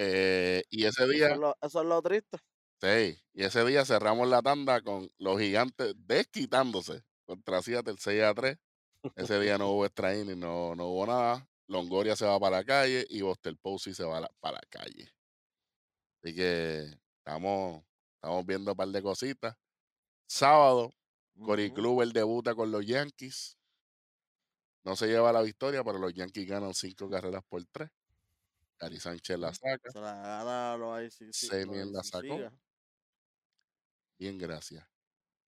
Eh, 0.02 0.62
y 0.70 0.86
ese 0.86 1.02
Eso 1.02 1.12
día, 1.12 1.28
es, 1.28 1.36
lo, 1.36 1.54
eso 1.60 1.82
es 1.82 1.86
lo 1.86 2.00
triste. 2.00 2.38
sí, 2.80 3.18
y 3.34 3.44
ese 3.44 3.62
día 3.66 3.84
cerramos 3.84 4.28
la 4.28 4.40
tanda 4.40 4.80
con 4.80 5.10
los 5.18 5.38
gigantes 5.38 5.92
desquitándose 5.98 7.02
contra 7.26 7.60
Seattle 7.60 7.96
6 7.98 8.22
a 8.22 8.32
3. 8.32 8.56
Ese 9.14 9.38
día 9.40 9.58
no 9.58 9.72
hubo 9.72 9.84
extra 9.84 10.16
inning, 10.16 10.40
no, 10.40 10.74
no 10.74 10.86
hubo 10.86 11.06
nada. 11.06 11.46
Longoria 11.70 12.16
se 12.16 12.26
va 12.26 12.38
para 12.40 12.58
la 12.58 12.64
calle 12.64 13.06
y 13.08 13.22
Buster 13.22 13.56
Posey 13.56 13.94
se 13.94 14.02
va 14.04 14.20
la- 14.20 14.30
para 14.40 14.56
la 14.56 14.62
calle. 14.68 15.08
Así 16.22 16.34
que 16.34 16.98
estamos, 17.18 17.84
estamos 18.16 18.44
viendo 18.44 18.72
un 18.72 18.76
par 18.76 18.88
de 18.88 19.00
cositas. 19.02 19.56
Sábado, 20.28 20.92
Cory. 21.44 21.72
Kluber 21.72 22.08
debuta 22.08 22.54
con 22.54 22.70
los 22.72 22.84
Yankees. 22.84 23.56
No 24.84 24.96
se 24.96 25.06
lleva 25.06 25.32
la 25.32 25.42
victoria, 25.42 25.84
pero 25.84 25.98
los 25.98 26.12
Yankees 26.12 26.48
ganan 26.48 26.74
cinco 26.74 27.08
carreras 27.08 27.42
por 27.48 27.64
tres. 27.66 27.90
Gary 28.78 28.98
Sánchez 28.98 29.38
la 29.38 29.54
saca. 29.54 29.90
Se 29.92 30.00
la 30.00 30.14
gana 30.14 30.76
los 30.76 31.02
ICC. 31.02 31.32
Semien 31.32 31.92
la 31.92 32.02
sacó. 32.02 32.50
Bien, 34.18 34.38
gracias. 34.38 34.86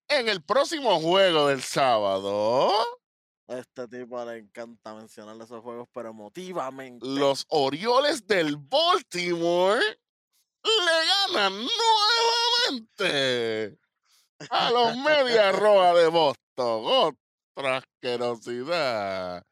En 0.07 0.29
el 0.29 0.43
próximo 0.43 0.99
juego 1.01 1.47
del 1.47 1.61
sábado, 1.61 2.71
A 3.53 3.59
este 3.59 3.87
tipo 3.87 4.25
le 4.25 4.39
encanta 4.39 4.95
mencionar 4.95 5.35
esos 5.35 5.61
juegos, 5.61 5.87
pero 5.93 6.09
emotivamente. 6.09 7.05
los 7.05 7.45
Orioles 7.49 8.25
del 8.25 8.57
Baltimore 8.57 9.79
le 10.63 11.35
ganan 11.35 11.67
nuevamente 12.71 13.77
a 14.49 14.71
los 14.71 14.97
Medias 14.97 15.55
Rojas 15.59 15.95
de 15.97 16.07
Boston. 16.07 17.15
Otra 17.55 17.77
asquerosidad. 17.77 19.45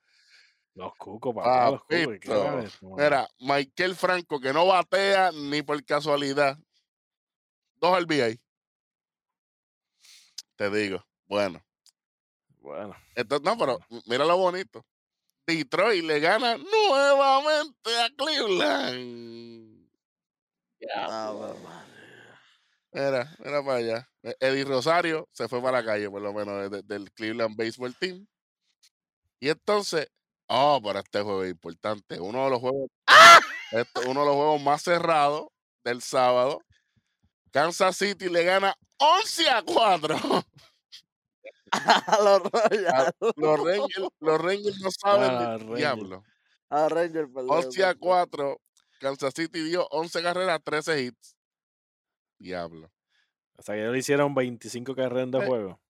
Los 0.74 0.96
cucos, 0.96 1.36
papá, 1.36 1.70
los 1.70 1.82
cucos. 1.84 2.82
Mira, 2.98 3.28
Michael 3.40 3.96
Franco, 3.96 4.40
que 4.40 4.52
no 4.52 4.66
batea 4.66 5.32
ni 5.32 5.62
por 5.62 5.84
casualidad. 5.86 6.58
Dos 7.76 8.02
RBI. 8.02 8.42
Te 10.56 10.70
digo. 10.72 11.06
Bueno. 11.28 11.64
Bueno, 12.62 12.96
Entonces, 13.16 13.44
no, 13.46 13.58
pero 13.58 13.80
mira 14.06 14.24
lo 14.24 14.38
bonito. 14.38 14.86
Detroit 15.48 16.04
le 16.04 16.20
gana 16.20 16.56
nuevamente 16.58 17.98
a 18.00 18.10
Cleveland. 18.16 19.90
Ah, 20.96 21.34
pues, 21.36 21.62
madre. 21.64 21.92
Mira, 22.94 23.36
mira 23.40 23.64
para 23.64 23.78
allá. 23.78 24.10
E- 24.24 24.36
Eddie 24.40 24.64
Rosario 24.66 25.28
se 25.32 25.48
fue 25.48 25.62
para 25.62 25.80
la 25.80 25.86
calle, 25.86 26.10
por 26.10 26.22
lo 26.22 26.34
menos, 26.34 26.70
de- 26.70 26.84
del 26.84 27.12
Cleveland 27.12 27.56
Baseball 27.56 27.96
Team. 27.96 28.28
Y 29.40 29.50
entonces, 29.50 30.08
oh, 30.48 30.80
para 30.84 31.00
este 31.00 31.22
juego 31.22 31.44
es 31.44 31.52
importante. 31.52 32.20
Uno 32.20 32.44
de 32.46 32.50
los 32.52 32.60
juegos, 32.60 32.90
este- 33.72 34.08
uno 34.08 34.20
de 34.22 34.26
los 34.28 34.36
juegos 34.36 34.62
más 34.62 34.84
cerrados 34.84 35.48
del 35.84 36.02
sábado. 36.02 36.62
Kansas 37.52 37.98
City 37.98 38.30
le 38.30 38.44
gana 38.44 38.76
11 38.98 39.50
a 39.50 39.62
4. 39.64 40.16
A 41.72 42.18
los 42.24 42.44
Royals. 42.52 43.12
Los 43.38 43.60
Rangers, 43.64 44.08
los 44.20 44.42
Rangers 44.42 44.80
no 44.82 44.92
saben 44.92 45.32
Ah, 45.32 45.58
del 45.58 45.76
diablo. 45.76 46.24
A 46.70 46.90
Rangers, 46.90 47.30
perdón. 47.34 47.50
11 47.50 47.84
a 47.84 47.88
perdón. 47.88 48.00
4. 48.02 48.62
Kansas 49.00 49.34
City 49.36 49.64
dio 49.64 49.88
11 49.92 50.22
carreras, 50.22 50.60
13 50.64 51.02
hits. 51.02 51.36
Diablo. 52.40 52.92
hasta 53.58 53.74
que 53.74 53.82
ellos 53.82 53.94
le 53.94 54.00
hicieron 54.00 54.34
25 54.34 54.96
carreras 54.96 55.30
de 55.32 55.38
Eh, 55.40 55.46
juego. 55.48 55.82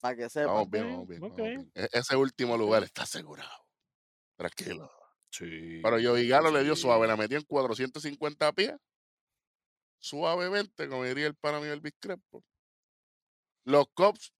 Para 0.00 0.16
que 0.16 0.28
sepa. 0.30 0.52
Vamos 0.52 0.70
bien, 0.70 0.88
vamos 0.90 1.08
bien. 1.08 1.20
vamos 1.20 1.32
ok. 1.38 1.44
bien. 1.46 1.72
E- 1.74 1.88
Ese 1.92 2.16
último 2.16 2.56
lugar 2.56 2.82
está 2.82 3.02
asegurado. 3.02 3.66
Tranquilo. 4.36 4.90
Sí. 5.30 5.80
Pero 5.82 5.96
Joey 6.02 6.28
Galo 6.28 6.50
le 6.50 6.62
dio 6.64 6.74
sí. 6.76 6.82
suave, 6.82 7.06
la 7.06 7.16
metió 7.16 7.38
en 7.38 7.44
450 7.44 8.52
pies. 8.52 8.74
Suavemente, 9.98 10.88
como 10.88 11.04
diría 11.04 11.26
el 11.26 11.34
pana 11.36 11.60
mío 11.60 11.72
Elvis 11.72 11.94
Crespo. 12.00 12.42
Los 13.64 13.86
Cubs 13.94 14.32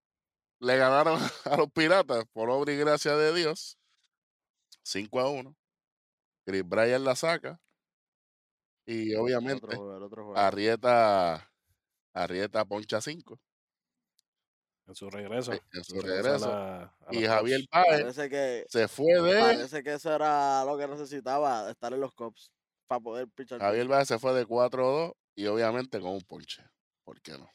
le 0.60 0.76
ganaron 0.76 1.18
a 1.44 1.56
los 1.56 1.70
Piratas 1.72 2.24
por 2.32 2.50
obra 2.50 2.72
y 2.72 2.76
gracia 2.76 3.16
de 3.16 3.34
Dios. 3.34 3.78
5 4.84 5.20
a 5.20 5.30
1. 5.30 5.56
Chris 6.44 6.68
Bryant 6.68 7.04
la 7.04 7.14
saca. 7.14 7.60
Y 8.84 9.12
El 9.12 9.18
obviamente 9.20 9.64
otro 9.66 9.96
el 9.96 10.02
otro. 10.02 10.36
Arrieta, 10.36 11.48
Arrieta 12.14 12.64
poncha 12.64 13.00
5 13.00 13.38
En 14.88 14.94
su 14.96 15.08
regreso. 15.08 15.52
en 15.52 15.84
su 15.84 15.98
a 16.00 16.02
regreso. 16.02 16.48
la- 16.50 16.82
a 17.06 17.14
Y 17.14 17.24
Javier. 17.24 17.60
Páez 17.70 18.16
que, 18.28 18.66
se 18.68 18.88
fue 18.88 19.22
de. 19.22 19.40
parece 19.40 19.82
que 19.84 19.94
eso 19.94 20.12
era 20.12 20.64
lo 20.64 20.76
que 20.76 20.88
necesitaba, 20.88 21.70
estar 21.70 21.92
en 21.92 22.00
los 22.00 22.12
Cops. 22.14 22.50
Para 22.88 23.00
poder 23.00 23.28
pichar. 23.28 23.60
Javier 23.60 23.86
Báez 23.86 24.08
se 24.08 24.18
fue 24.18 24.34
de 24.34 24.44
4-2 24.44 25.14
y 25.36 25.46
obviamente 25.46 26.00
con 26.00 26.10
un 26.10 26.20
ponche. 26.22 26.62
¿Por 27.04 27.22
qué 27.22 27.32
no? 27.38 27.48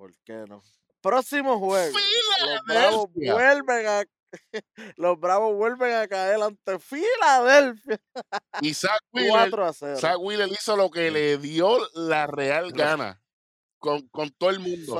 ¿Por 0.00 0.14
qué 0.24 0.44
no? 0.48 0.62
Próximo 1.02 1.58
juego. 1.58 1.94
Los 2.40 2.60
Bravos 2.66 3.06
¡Filadelfia! 3.12 3.34
vuelven 3.34 3.86
a. 3.86 4.04
Los 4.96 5.20
Bravos 5.20 5.54
vuelven 5.54 5.92
a 5.92 6.08
caer 6.08 6.40
ante 6.40 6.78
Filadelfia. 6.78 8.00
Y 8.62 8.72
Zach 8.74 8.98
Wheeler, 9.12 9.30
4 9.50 9.66
a 9.66 9.72
0. 9.74 9.96
Zach 10.00 10.16
Wheeler 10.18 10.48
hizo 10.48 10.74
lo 10.74 10.90
que 10.90 11.10
le 11.10 11.36
dio 11.36 11.76
la 11.92 12.26
real 12.26 12.72
gana 12.72 13.22
con, 13.78 14.08
con 14.08 14.30
todo 14.30 14.48
el 14.48 14.60
mundo. 14.60 14.94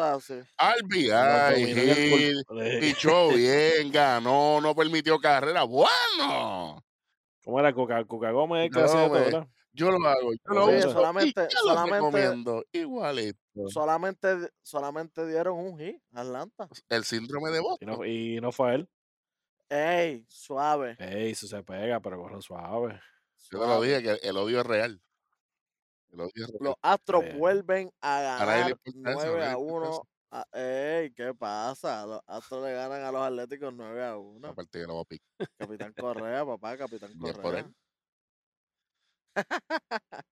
pul- 2.46 2.62
eh, 2.62 2.78
pichó 2.80 3.28
bien, 3.28 3.90
ganó, 3.90 4.60
no 4.60 4.74
permitió 4.74 5.18
carrera. 5.18 5.62
Bueno, 5.62 6.84
¿Cómo 7.42 7.58
era 7.58 7.72
Coca, 7.72 8.04
Coca 8.04 8.32
Gómez? 8.32 8.70
hacía 8.84 9.08
todo. 9.08 9.48
Yo 9.72 9.90
lo 9.90 10.06
hago, 10.09 10.33
yo 10.33 10.54
lo 10.54 10.66
Sí, 10.68 10.76
uso 10.78 10.92
solamente, 10.92 11.48
y 11.50 11.54
yo 11.54 11.61
lo 11.62 11.68
solamente, 11.70 11.94
recomiendo. 11.96 12.64
Igualito. 12.72 13.68
solamente, 13.68 14.50
solamente 14.62 15.26
dieron 15.26 15.59
un 15.59 15.78
hit 15.78 16.02
a 16.14 16.20
Atlanta. 16.22 16.68
El 16.88 17.04
síndrome 17.04 17.50
de 17.50 17.59
Y 17.59 17.62
Boston. 17.62 17.88
no, 17.88 18.04
y 18.06 18.40
no 18.40 18.52
fue 18.52 18.74
él. 18.76 18.88
Ey, 19.68 20.24
suave. 20.28 20.96
Ey, 20.98 21.30
eso 21.33 21.46
se 21.46 21.62
pega, 21.62 22.00
pero 22.00 22.18
corre 22.18 22.42
suave. 22.42 23.00
Yo 23.50 23.61
te 23.61 23.66
lo 23.66 23.80
dije 23.80 24.02
que 24.02 24.28
el 24.28 24.37
odio 24.37 24.61
es 24.61 24.66
real. 24.66 25.00
El 26.12 26.20
odio 26.20 26.44
es 26.44 26.50
real. 26.50 26.59
Los 26.59 26.74
Astros 26.83 27.24
Eh, 27.24 27.35
vuelven 27.38 27.90
a 28.00 28.18
A 28.37 28.44
ganar 28.44 28.76
importa 28.76 29.12
eso, 29.12 29.28
a 29.28 29.33
9 29.33 29.38
nadie 29.38 29.46
a 29.46 29.56
le 29.56 29.61
importa 29.61 29.88
1 29.88 29.90
eso. 29.90 30.09
Ah, 30.33 30.46
ey, 30.52 31.12
¿qué 31.12 31.35
pasa? 31.35 32.06
Los 32.06 32.20
Astros 32.26 32.64
le 32.64 32.72
ganan 32.72 33.02
a 33.02 33.12
los 33.12 33.22
Atléticos 33.22 33.72
9 33.74 34.04
a 34.04 34.16
1. 34.18 34.48
Aparte 34.48 34.80
que 34.80 34.87
no 34.87 34.96
va 34.96 35.02
a 35.02 35.04
picar. 35.04 35.26
Capitán 35.59 35.92
Correa, 35.94 36.44
papá, 36.46 36.76
Capitán 36.76 37.11
Bien 37.14 37.37
por 37.40 37.42
Correa. 37.42 37.61
él. 37.61 37.74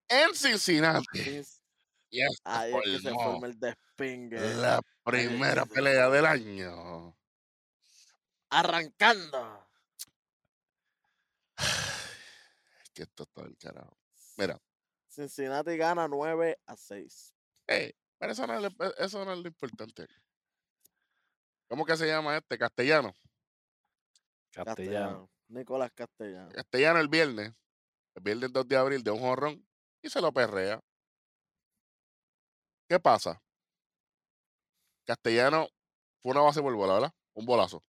En 0.07 0.33
Cincinnati. 0.35 1.05
Sí, 1.43 1.43
Y 2.11 2.21
esto 2.21 2.41
Ahí 2.45 2.73
es 2.73 2.81
que 2.83 2.99
se 2.99 3.09
formó 3.11 3.23
forma 3.31 3.47
el 3.47 3.59
despingue. 3.59 4.55
la 4.55 4.81
primera 5.03 5.63
se 5.65 5.69
pelea 5.69 6.09
del 6.09 6.25
año. 6.25 7.15
Arrancando. 8.49 9.67
Es 12.83 12.89
que 12.93 13.03
esto 13.03 13.23
está 13.23 13.43
del 13.43 13.57
carajo. 13.57 13.97
Mira, 14.37 14.59
Cincinnati 15.09 15.77
gana 15.77 16.07
9 16.07 16.59
a 16.65 16.75
6. 16.75 17.33
eh, 17.67 17.93
pero 18.17 18.31
eso 18.33 18.45
no, 18.47 18.55
es, 18.55 18.61
lo- 18.77 18.95
eso 18.97 19.23
no 19.25 19.33
es 19.33 19.39
lo 19.39 19.47
importante. 19.47 20.07
¿Cómo 21.67 21.85
que 21.85 21.95
se 21.95 22.07
llama 22.07 22.35
este? 22.37 22.57
Castellano. 22.57 23.13
Castellano. 24.51 24.65
Castellano. 24.75 25.29
Nicolás 25.49 25.91
Castellano. 25.93 26.49
Castellano 26.51 26.99
el 26.99 27.07
viernes, 27.07 27.53
el 28.19 28.23
viernes 28.23 28.51
2 28.51 28.67
de 28.67 28.77
abril, 28.77 29.03
de 29.03 29.11
un 29.11 29.19
jorrón 29.19 29.65
y 30.01 30.09
se 30.09 30.21
lo 30.21 30.31
perrea. 30.31 30.81
¿Qué 32.87 32.99
pasa? 32.99 33.41
Castellano 35.05 35.67
fue 36.21 36.31
una 36.31 36.41
base 36.41 36.61
por 36.61 36.75
bola, 36.75 36.93
¿verdad? 36.93 37.13
Un 37.33 37.45
bolazo. 37.45 37.83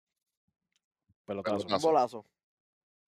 Pelotazo. 1.24 1.56
Pelotazo. 1.58 1.76
Un 1.76 1.82
bolazo. 1.82 2.26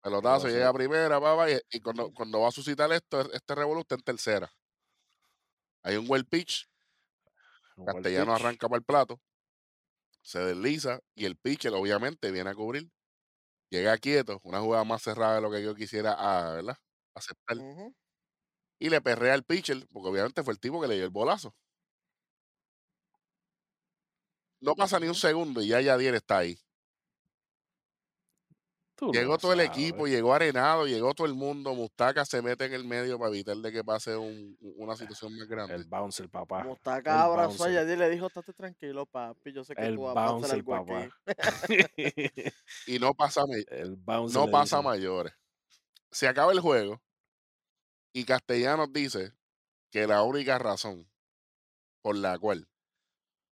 Pelotazo, 0.01 0.47
llega 0.47 0.69
a 0.69 0.73
primera, 0.73 1.19
va, 1.19 1.36
va, 1.36 1.51
y, 1.51 1.60
y 1.71 1.82
cuando, 1.82 2.13
cuando 2.13 2.39
va 2.39 2.47
a 2.47 2.51
suscitar 2.51 2.91
esto, 2.93 3.19
este 3.34 3.53
revolú 3.53 3.82
está 3.82 3.95
en 3.95 4.01
tercera. 4.01 4.49
Hay 5.84 5.97
un 5.97 6.05
well 6.10 6.25
pitch, 6.25 6.69
Un 7.75 7.86
Castellano 7.86 8.34
arranca 8.34 8.69
para 8.69 8.79
el 8.79 8.86
plato, 8.86 9.19
se 10.21 10.39
desliza 10.39 11.01
y 11.15 11.25
el 11.25 11.36
pitcher 11.36 11.73
obviamente 11.73 12.32
viene 12.32 12.49
a 12.49 12.55
cubrir. 12.55 12.89
Llega 13.69 13.97
quieto, 13.97 14.39
una 14.43 14.62
jugada 14.62 14.86
más 14.86 15.01
cerrada 15.01 15.36
de 15.36 15.41
lo 15.41 15.51
que 15.51 15.62
yo 15.62 15.75
quisiera 15.75 16.15
ah, 16.17 16.53
¿verdad? 16.53 16.77
Aceptar. 17.19 17.58
Y 18.79 18.89
le 18.89 19.01
perrea 19.01 19.34
al 19.34 19.43
pitcher, 19.43 19.86
porque 19.91 20.10
obviamente 20.10 20.43
fue 20.43 20.53
el 20.53 20.60
tipo 20.60 20.82
que 20.82 20.88
le 20.88 20.95
dio 20.95 21.03
el 21.03 21.10
bolazo. 21.10 21.53
No 24.62 24.75
pasa 24.75 24.99
ni 24.99 25.08
un 25.08 25.15
segundo 25.15 25.62
y 25.62 25.67
ya 25.69 25.79
Yadier 25.82 26.15
está 26.15 26.39
ahí. 26.39 26.58
Tú 28.95 29.13
Llegó 29.13 29.38
todo 29.38 29.53
el 29.53 29.62
equipo, 29.62 30.08
llegó 30.08 30.34
Arenado, 30.34 30.86
llegó 30.86 31.13
todo 31.13 31.25
el 31.25 31.34
mundo. 31.34 31.73
Mustaca 31.73 32.25
se 32.25 32.41
mete 32.41 32.65
en 32.65 32.73
el 32.73 32.84
medio 32.84 33.17
para 33.17 33.29
evitar 33.29 33.55
de 33.55 33.71
que 33.71 33.82
pase 33.82 34.17
un- 34.17 34.58
una 34.75 34.97
situación 34.97 35.38
más 35.38 35.47
grande. 35.47 35.75
El 35.75 35.86
bouncer, 35.86 36.29
papá. 36.29 36.65
Mustaca 36.65 37.23
abrazó 37.23 37.63
a. 37.63 37.71
Yadier 37.71 37.97
y 37.97 38.01
le 38.01 38.10
dijo, 38.10 38.27
estate 38.27 38.51
tranquilo, 38.53 39.05
papi. 39.05 39.53
Yo 39.53 39.63
sé 39.63 39.73
que 39.73 39.84
El 39.86 39.95
tú 39.95 40.01
vas 40.01 40.17
a 40.17 40.32
bouncer, 40.32 40.55
algo 40.55 40.75
aquí. 40.75 41.10
Y 42.88 42.99
no 42.99 43.13
pasa, 43.13 43.43
el 43.69 43.97
no 44.34 44.51
pasa 44.51 44.82
mayores. 44.82 45.34
Se 46.12 46.27
acaba 46.27 46.51
el 46.51 46.60
juego 46.60 47.01
y 48.13 48.26
Castellanos 48.26 48.91
dice 48.91 49.34
que 49.91 50.08
la 50.08 50.24
única 50.24 50.58
razón 50.58 51.10
por 52.02 52.15
la 52.15 52.38
cual 52.38 52.67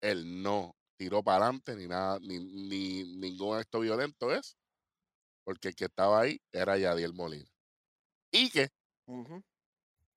él 0.01 0.41
no 0.41 0.75
tiró 0.97 1.23
para 1.23 1.45
adelante 1.45 1.75
ni 1.75 1.87
nada, 1.87 2.19
ni, 2.19 2.39
ni 2.39 3.03
ningún 3.17 3.57
acto 3.57 3.79
violento 3.79 4.33
es 4.33 4.57
porque 5.47 5.69
el 5.69 5.75
que 5.75 5.85
estaba 5.85 6.19
ahí 6.19 6.41
era 6.51 6.77
Yadiel 6.77 7.13
Molina. 7.13 7.49
Y 8.33 8.49
que 8.49 8.69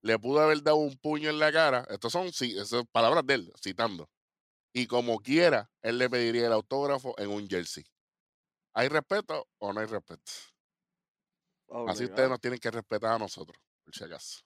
le 0.02 0.18
pudo 0.18 0.40
haber 0.40 0.60
dado 0.62 0.78
un 0.78 0.96
puño 0.98 1.30
en 1.30 1.38
la 1.38 1.52
cara. 1.52 1.86
Estas 1.88 2.10
son 2.10 2.32
sí, 2.32 2.58
esas 2.58 2.84
palabras 2.90 3.24
de 3.24 3.34
él, 3.34 3.52
citando. 3.62 4.10
Y 4.72 4.88
como 4.88 5.20
quiera, 5.20 5.70
él 5.82 5.98
le 5.98 6.10
pediría 6.10 6.46
el 6.46 6.52
autógrafo 6.52 7.14
en 7.18 7.30
un 7.30 7.48
jersey. 7.48 7.84
¿Hay 8.74 8.88
respeto 8.88 9.46
o 9.58 9.72
no 9.72 9.80
hay 9.80 9.86
respeto? 9.86 10.32
Así 11.86 12.04
ustedes 12.04 12.28
nos 12.28 12.40
tienen 12.40 12.58
que 12.58 12.70
respetar 12.72 13.12
a 13.12 13.18
nosotros, 13.18 13.56
por 13.90 13.98
si 13.98 14.04
acaso. 14.04 14.40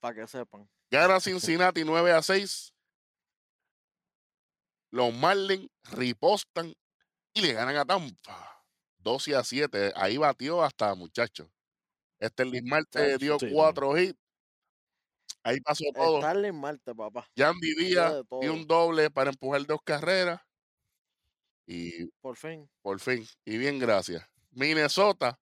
Para 0.00 0.14
que 0.14 0.26
sepan. 0.26 0.68
Gana 0.90 1.20
Cincinnati 1.20 1.84
9 1.84 2.12
a 2.12 2.22
6. 2.22 2.72
Los 4.92 5.12
Marlins 5.14 5.68
ripostan 5.92 6.74
y 7.32 7.40
le 7.42 7.52
ganan 7.52 7.76
a 7.76 7.84
Tampa 7.84 8.64
12 8.98 9.36
a 9.36 9.44
7. 9.44 9.92
Ahí 9.94 10.16
batió 10.16 10.62
hasta 10.62 10.94
muchachos. 10.94 11.48
Este 12.18 12.44
Liz 12.44 12.62
Marte 12.64 13.16
dio 13.18 13.38
Sí, 13.38 13.46
no. 13.46 13.52
cuatro 13.52 13.96
hits. 13.96 14.18
Ahí 15.42 15.60
pasó 15.60 15.84
todo. 15.94 16.18
Starling 16.18 16.54
Marte, 16.60 16.94
papá. 16.94 17.26
Yandy 17.34 17.74
Díaz 17.76 18.14
dio 18.40 18.52
un 18.52 18.66
doble 18.66 19.10
para 19.10 19.30
empujar 19.30 19.64
dos 19.64 19.80
carreras. 19.84 20.40
Y 21.66 22.06
Por 22.20 22.36
fin. 22.36 22.68
por 22.82 22.98
fin, 23.00 23.24
y 23.44 23.56
bien, 23.56 23.78
gracias. 23.78 24.26
Minnesota 24.50 25.38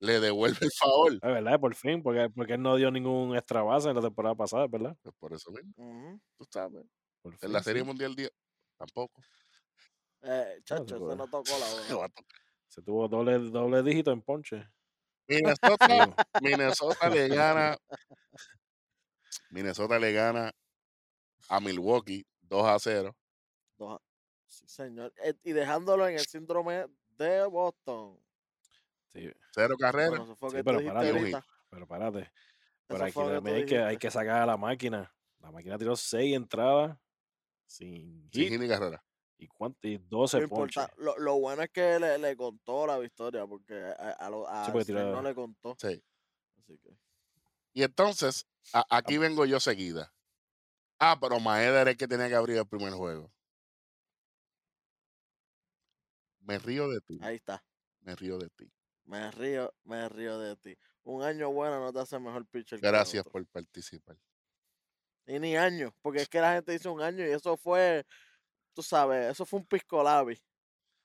le 0.00 0.20
devuelve 0.20 0.58
el 0.60 0.70
favor. 0.72 1.12
Es 1.14 1.20
verdad, 1.20 1.58
por 1.60 1.74
fin, 1.74 2.02
porque, 2.02 2.28
porque 2.34 2.54
él 2.54 2.62
no 2.62 2.76
dio 2.76 2.90
ningún 2.90 3.36
extra 3.36 3.62
base 3.62 3.88
en 3.88 3.96
la 3.96 4.02
temporada 4.02 4.34
pasada, 4.34 4.66
¿verdad? 4.66 4.96
Pues 5.02 5.14
por 5.18 5.32
eso 5.32 5.50
mismo, 5.50 6.20
tú 6.36 6.46
sabes. 6.50 6.84
Por 7.22 7.32
En 7.34 7.38
fin, 7.38 7.52
la 7.52 7.62
Serie 7.62 7.82
sí. 7.82 7.86
Mundial 7.86 8.14
día, 8.14 8.28
tampoco. 8.76 9.22
Eh, 10.22 10.60
chacho, 10.64 10.86
se 10.86 10.96
puede. 10.98 11.16
no 11.16 11.26
tocó 11.28 11.50
la 11.58 11.66
hora. 12.00 12.12
Se 12.68 12.82
tuvo 12.82 13.08
doble, 13.08 13.38
doble 13.38 13.82
dígito 13.82 14.10
en 14.10 14.22
ponche. 14.22 14.66
Minnesota, 15.26 16.14
Minnesota 16.42 17.08
le 17.08 17.28
gana. 17.28 17.76
Minnesota 19.50 19.98
le 19.98 20.12
gana 20.12 20.52
a 21.48 21.60
Milwaukee 21.60 22.26
2 22.42 22.64
a 22.66 22.78
0. 22.78 23.16
Dos- 23.78 24.00
Sí, 24.46 24.66
señor. 24.68 25.12
Eh, 25.24 25.34
y 25.42 25.52
dejándolo 25.52 26.06
en 26.06 26.14
el 26.16 26.24
síndrome 26.26 26.86
de 27.16 27.44
Boston. 27.46 28.20
Sí, 29.14 29.32
Cero 29.52 29.76
carreras. 29.78 30.10
Bueno, 30.18 30.34
Sí, 30.50 30.62
pero 30.64 30.84
parate, 30.84 31.42
pero 31.70 31.86
parate. 31.86 32.20
Eso 32.20 32.32
Pero 32.88 33.04
aquí 33.04 33.14
también 33.14 33.56
hay 33.56 33.64
que, 33.66 33.78
hay 33.78 33.96
que 33.96 34.10
sacar 34.10 34.42
a 34.42 34.46
la 34.46 34.56
máquina. 34.58 35.14
La 35.38 35.50
máquina 35.50 35.78
tiró 35.78 35.96
seis 35.96 36.34
entradas 36.36 36.98
sin 37.66 38.28
Sin 38.32 38.48
hit 38.48 38.60
ni 38.60 38.68
carrera. 38.68 39.02
y, 39.38 39.46
cuánto, 39.48 39.88
y 39.88 39.96
12 39.98 40.40
Lo, 40.40 40.48
ponches. 40.48 40.82
importa- 40.82 41.02
lo, 41.02 41.18
lo 41.18 41.38
bueno 41.40 41.62
es 41.62 41.70
que 41.70 41.98
le, 41.98 42.18
le 42.18 42.36
contó 42.36 42.86
la 42.86 42.98
victoria, 42.98 43.46
porque 43.46 43.74
a, 43.74 44.10
a, 44.10 44.30
lo- 44.30 44.46
a 44.48 44.68
no 44.68 45.22
le 45.22 45.34
contó. 45.34 45.76
Sí. 45.78 46.02
Así 46.58 46.78
que. 46.78 46.96
Y 47.72 47.82
entonces, 47.82 48.46
a- 48.72 48.86
aquí 48.90 49.18
vengo 49.18 49.44
yo 49.46 49.60
seguida. 49.60 50.12
Ah, 50.98 51.18
pero 51.20 51.40
Maeda 51.40 51.80
era 51.82 51.90
el 51.90 51.96
que 51.96 52.06
tenía 52.06 52.28
que 52.28 52.34
abrir 52.34 52.56
el 52.58 52.66
primer 52.66 52.92
juego. 52.92 53.32
Me 56.40 56.58
río 56.58 56.88
de 56.88 57.00
ti. 57.00 57.18
Ahí 57.22 57.36
está. 57.36 57.64
Me 58.00 58.14
río 58.14 58.38
de 58.38 58.50
ti. 58.50 58.70
Me 59.04 59.30
río, 59.30 59.72
me 59.84 60.08
río 60.08 60.38
de 60.38 60.56
ti. 60.56 60.76
Un 61.04 61.22
año 61.22 61.50
bueno 61.52 61.80
no 61.80 61.92
te 61.92 62.00
hace 62.00 62.18
mejor 62.18 62.46
pitcher 62.46 62.80
que 62.80 62.86
Gracias 62.86 63.20
otro. 63.20 63.32
por 63.32 63.46
participar. 63.46 64.16
Y 65.26 65.38
ni 65.38 65.56
año, 65.56 65.94
porque 66.02 66.22
es 66.22 66.28
que 66.28 66.40
la 66.40 66.54
gente 66.54 66.72
dice 66.72 66.88
un 66.88 67.00
año 67.02 67.26
y 67.26 67.30
eso 67.30 67.56
fue, 67.56 68.04
tú 68.74 68.82
sabes, 68.82 69.30
eso 69.32 69.44
fue 69.46 69.60
un 69.60 69.66
piscolabi. 69.66 70.38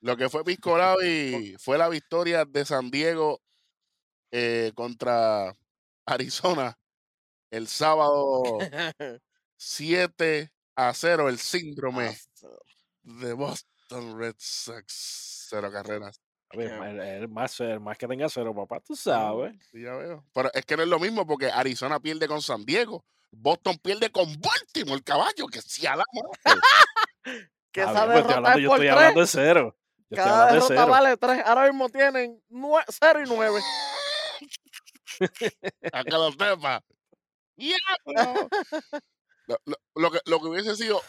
Lo 0.02 0.16
que 0.16 0.30
fue 0.30 0.46
Piscolavi 0.46 1.56
fue 1.60 1.78
la 1.78 1.90
victoria 1.90 2.46
de 2.46 2.64
San 2.66 2.90
Diego 2.90 3.42
eh, 4.32 4.72
contra 4.76 5.54
Arizona 6.06 6.78
el 7.52 7.68
sábado 7.68 8.44
7 9.58 10.52
a 10.76 10.94
0. 10.94 11.28
El 11.30 11.38
síndrome 11.40 12.08
Hasta- 12.08 12.48
de 13.02 13.34
Boston 13.34 14.18
Red 14.18 14.36
Sox. 14.38 15.48
Cero 15.50 15.70
carreras. 15.72 16.22
A 16.52 16.58
ver, 16.58 16.70
Qué 16.80 16.90
el, 16.90 17.00
el 17.00 17.28
más, 17.30 17.60
el 17.60 17.80
más 17.80 17.98
que 17.98 18.08
tenga 18.08 18.28
cero, 18.30 18.56
papá, 18.56 18.80
tú 18.80 18.96
sabes. 18.96 19.54
Sí, 19.72 19.84
ya 19.84 19.94
veo. 19.96 20.26
Pero 20.34 20.50
es 20.54 20.66
que 20.66 20.76
no 20.78 20.84
es 20.84 20.90
lo 20.90 21.00
mismo 21.00 21.26
porque 21.28 21.52
Arizona 21.52 22.00
pierde 22.00 22.28
con 22.28 22.42
San 22.42 22.66
Diego. 22.66 23.06
Boston 23.32 23.78
pierde 23.78 24.10
con 24.12 24.26
Baltimore, 24.42 25.04
caballo, 25.04 25.46
que 25.48 25.62
si 25.62 25.86
a 25.86 25.96
la 25.96 26.04
que 27.72 27.82
bien, 27.86 27.86
pues 27.86 27.88
estoy 27.88 28.08
derrota 28.16 28.36
hablando- 28.38 28.58
es 28.58 28.64
yo 28.64 28.70
por 28.70 28.78
estoy 28.78 28.88
tres. 28.88 28.92
hablando 28.98 29.22
de 29.22 29.28
cero. 29.28 29.76
Yo 29.78 30.02
estoy 30.10 30.18
Cada 30.18 30.30
hablando 30.48 30.48
de 30.48 30.54
derrota 30.56 30.74
cero. 30.82 30.92
vale 30.92 31.18
tres. 31.18 31.46
Ahora 31.46 31.64
mismo 31.68 31.90
tienen 31.90 32.42
0 32.88 33.22
y 33.24 33.30
9. 33.30 33.60
A 35.94 36.04
que 36.04 36.12
lo 36.12 36.32
sepa. 36.32 36.84
¡Diablo! 37.56 38.50
Lo, 39.48 39.58
lo- 39.66 39.78
lo 39.96 40.12
que, 40.12 40.20
lo 40.26 40.40
que 40.40 40.46
hubiese 40.48 40.76
sido 40.76 41.02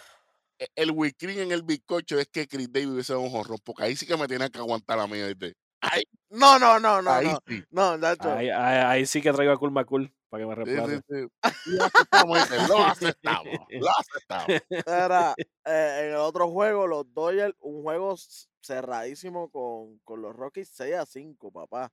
el 0.74 0.90
wikrin 0.90 1.38
en 1.40 1.52
el 1.52 1.62
bizcocho 1.62 2.18
es 2.18 2.28
que 2.28 2.46
Chris 2.46 2.70
Davis 2.72 2.88
hubiese 2.90 3.12
dado 3.12 3.24
un 3.24 3.30
jorrón, 3.30 3.58
porque 3.64 3.84
ahí 3.84 3.96
sí 3.96 4.06
que 4.06 4.16
me 4.16 4.28
tiene 4.28 4.50
que 4.50 4.58
aguantar 4.58 4.98
la 4.98 5.06
mía. 5.06 5.26
¿viste? 5.26 5.54
Ahí, 5.80 6.02
No, 6.28 6.58
no, 6.58 6.78
no, 6.78 7.00
no, 7.00 7.10
ahí 7.10 7.26
no. 7.26 7.38
sí. 7.46 7.64
No. 7.70 7.92
Ahí, 8.20 8.50
ahí, 8.50 8.78
ahí 8.84 9.06
sí 9.06 9.22
que 9.22 9.32
traigo 9.32 9.52
a 9.52 9.58
Cool 9.58 9.70
McCool 9.70 10.14
para 10.28 10.42
que 10.42 10.46
me 10.48 10.54
Sí, 10.54 10.70
sí, 10.70 10.76
reemplace. 10.76 11.02
sí. 11.08 11.72
Lo 11.76 11.84
aceptamos, 11.86 12.68
lo 12.68 12.84
aceptamos. 12.84 13.58
Lo 13.70 13.90
aceptamos. 13.90 14.62
Era, 14.86 15.34
eh, 15.64 15.98
en 16.02 16.08
el 16.10 16.16
otro 16.16 16.50
juego, 16.50 16.86
los 16.86 17.12
Dodgers, 17.14 17.54
un 17.60 17.82
juego 17.82 18.14
cerradísimo 18.62 19.50
con, 19.50 19.98
con 20.00 20.20
los 20.22 20.36
Rockies 20.36 20.68
6 20.74 20.94
a 20.96 21.06
5, 21.06 21.50
papá. 21.50 21.90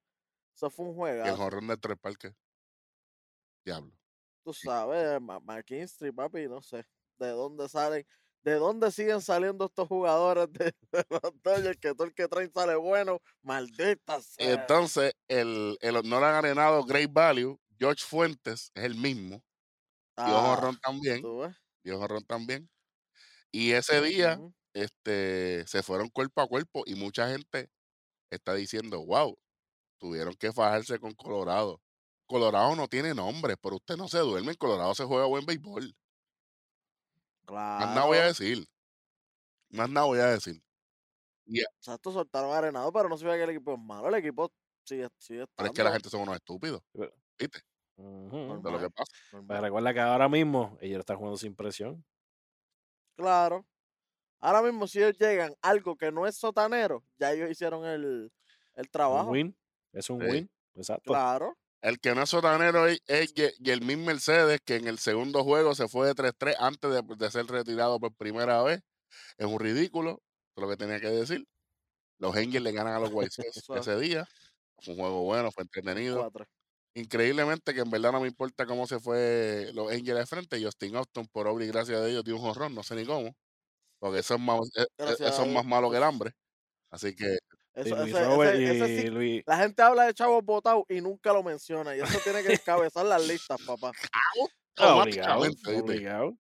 Eso 0.54 0.70
fue 0.70 0.86
un 0.86 0.92
Y 1.08 1.10
el 1.12 1.22
juego. 1.22 1.38
jorrón 1.38 1.68
de 1.68 1.78
tres 1.78 1.98
parques. 2.00 2.34
Diablo. 3.66 3.92
Tú 4.44 4.54
sabes, 4.54 5.20
Ma- 5.22 5.40
McKinstry, 5.40 6.12
papi, 6.12 6.48
no 6.48 6.62
sé 6.62 6.86
de 7.18 7.30
dónde 7.30 7.68
salen. 7.68 8.06
¿De 8.44 8.56
dónde 8.56 8.92
siguen 8.92 9.22
saliendo 9.22 9.66
estos 9.66 9.88
jugadores 9.88 10.52
de, 10.54 10.74
de 10.92 11.06
los 11.10 11.34
Dodgers? 11.44 11.78
Que 11.80 11.94
todo 11.94 12.06
el 12.06 12.14
que 12.14 12.28
traen 12.28 12.52
sale 12.54 12.76
bueno. 12.76 13.20
Maldita 13.42 14.22
sea. 14.22 14.54
Entonces, 14.54 15.14
el, 15.28 15.78
el 15.82 15.94
no 16.08 16.20
le 16.20 16.26
han 16.26 16.36
arenado 16.36 16.84
Great 16.86 17.12
Value, 17.12 17.60
George 17.80 18.04
Fuentes, 18.06 18.72
es 18.76 18.84
el 18.84 18.96
mismo. 18.96 19.44
Ah, 20.18 20.30
jonrón 20.30 20.78
también. 20.80 21.22
tú 21.22 21.40
ves. 21.40 21.56
Dio 21.84 22.00
jonrón 22.00 22.24
también. 22.26 22.70
Y 23.52 23.72
ese 23.72 24.02
día, 24.02 24.40
este, 24.74 25.66
se 25.68 25.84
fueron 25.84 26.10
cuerpo 26.10 26.42
a 26.42 26.48
cuerpo 26.48 26.84
y 26.86 26.96
mucha 26.96 27.30
gente 27.30 27.70
está 28.32 28.54
diciendo, 28.56 29.06
wow, 29.06 29.38
tuvieron 30.00 30.36
que 30.36 30.54
fajarse 30.54 31.00
con 31.00 31.14
Colorado. 31.14 31.82
Colorado 32.28 32.76
no 32.76 32.88
tiene 32.88 33.14
nombre, 33.16 33.58
pero 33.58 33.78
usted 33.78 33.98
no 33.98 34.08
se 34.08 34.20
duerme. 34.20 34.52
En 34.52 34.58
Colorado 34.58 34.96
se 34.96 35.06
juega 35.06 35.26
buen 35.28 35.46
béisbol. 35.46 35.96
Más 37.50 37.88
nada 37.96 38.06
voy 38.06 38.18
a 38.18 38.26
decir. 38.26 38.66
Más 39.70 39.90
nada 39.90 40.06
voy 40.08 40.20
a 40.20 40.28
decir. 40.28 40.62
Exacto, 41.46 42.12
soltaron 42.12 42.52
a 42.52 42.58
Arenado, 42.58 42.92
pero 42.92 43.08
no 43.08 43.18
se 43.18 43.26
ve 43.26 43.38
que 43.38 43.44
el 43.44 43.50
equipo 43.52 43.74
es 43.74 43.80
malo. 43.80 44.10
El 44.10 44.16
equipo 44.16 44.52
sigue, 44.84 45.08
sigue 45.18 45.46
Pero 45.56 45.68
es 45.70 45.74
que 45.74 45.84
la 45.84 45.90
estando 45.90 45.94
gente 45.94 46.10
son 46.10 46.22
unos 46.22 46.36
estúpidos. 46.36 46.82
Pero- 46.92 47.14
¿Viste? 47.40 47.60
Es 47.98 48.04
lo 48.64 48.80
que 48.80 48.90
pasa. 48.90 49.12
Normal. 49.32 49.62
recuerda 49.62 49.94
que 49.94 50.00
ahora 50.02 50.30
mismo 50.30 50.78
ellos 50.82 51.00
están 51.00 51.18
jugando 51.18 51.38
sin 51.38 51.56
presión. 51.56 52.04
Claro. 53.16 53.66
Ahora 54.40 54.62
mismo, 54.62 54.86
si 54.88 55.00
ellos 55.00 55.18
llegan 55.18 55.56
algo 55.62 55.96
que 55.96 56.12
no 56.12 56.28
es 56.28 56.36
sotanero, 56.38 57.04
ya 57.18 57.32
ellos 57.32 57.50
hicieron 57.50 57.86
el, 57.86 58.32
el 58.76 58.86
Un 58.86 58.92
trabajo. 58.92 59.32
win. 59.32 59.58
Es 59.94 60.10
un 60.10 60.22
Sí. 60.22 60.28
win. 60.28 60.52
Exacto. 60.76 61.12
Claro. 61.12 61.58
El 61.88 62.02
que 62.02 62.14
no 62.14 62.22
es 62.24 62.30
sotanero 62.32 62.86
es, 62.86 63.00
es 63.08 63.34
Yermín 63.60 64.04
Mercedes, 64.04 64.60
que 64.66 64.76
en 64.76 64.90
el 64.90 65.00
segundo 65.00 65.46
juego 65.46 65.74
se 65.74 65.88
fue 65.88 66.08
de 66.08 66.16
3-3 66.16 66.58
antes 66.60 66.92
de, 66.92 67.02
de 67.16 67.32
ser 67.32 67.46
retirado 67.46 67.98
por 67.98 68.14
primera 68.14 68.62
vez. 68.62 68.82
Es 69.38 69.48
un 69.48 69.58
ridículo, 69.58 70.22
es 70.58 70.62
lo 70.62 70.68
que 70.70 70.76
tenía 70.76 71.00
que 71.00 71.08
decir. 71.10 71.48
Los 72.20 72.36
Angels 72.36 72.64
le 72.64 72.74
ganan 72.74 72.96
a 72.96 73.00
los 73.00 73.12
White 73.14 73.32
Sox 73.32 73.70
ese 73.90 74.00
día. 74.00 74.28
Fue 74.82 74.96
un 74.96 75.00
juego 75.00 75.24
bueno, 75.24 75.50
fue 75.54 75.64
entretenido. 75.64 76.20
Cuatro. 76.20 76.46
Increíblemente 76.96 77.74
que 77.74 77.82
en 77.82 77.90
verdad 77.90 78.12
no 78.12 78.22
me 78.22 78.28
importa 78.28 78.66
cómo 78.66 78.86
se 78.86 79.00
fue 79.00 79.72
los 79.74 79.90
Angels 79.90 80.20
de 80.20 80.26
frente. 80.28 80.62
Justin 80.64 80.98
Austin, 80.98 81.28
por 81.32 81.48
obra 81.48 81.64
y 81.64 81.70
gracia 81.70 82.02
de 82.02 82.12
ellos, 82.12 82.26
dio 82.26 82.36
un 82.36 82.42
jorrón, 82.42 82.76
no 82.76 82.84
sé 82.84 82.96
ni 82.96 83.06
cómo. 83.06 83.34
Porque 84.00 84.20
eso 84.20 84.36
es 84.36 84.42
más, 84.42 84.60
e- 84.78 84.84
e- 84.84 84.88
Gracias 84.98 85.34
eso 85.34 85.44
es 85.46 85.54
más 85.54 85.66
malo 85.66 85.92
que 85.92 85.98
el 85.98 86.04
hambre. 86.04 86.34
Así 86.92 87.16
que 87.16 87.38
Eso, 87.78 87.96
Luis 87.96 88.14
ese- 88.14 88.26
Robert 88.26 88.56
ese- 88.56 88.78
ese 88.78 88.94
y 88.94 89.02
sí- 89.02 89.08
Luis. 89.08 89.44
la 89.46 89.58
gente 89.58 89.82
habla 89.84 90.04
de 90.06 90.14
chavos 90.14 90.44
botados 90.44 90.84
y 90.90 91.00
nunca 91.02 91.32
lo 91.34 91.44
menciona. 91.44 91.96
Y 91.96 92.00
eso 92.02 92.20
tiene 92.24 92.44
que 92.44 92.54
encabezar 92.54 93.06
las 93.06 93.26
listas, 93.28 93.62
papá. 93.66 93.92
Obligado, 94.80 95.42
¿viste? 95.42 95.82
obligado. 95.82 96.38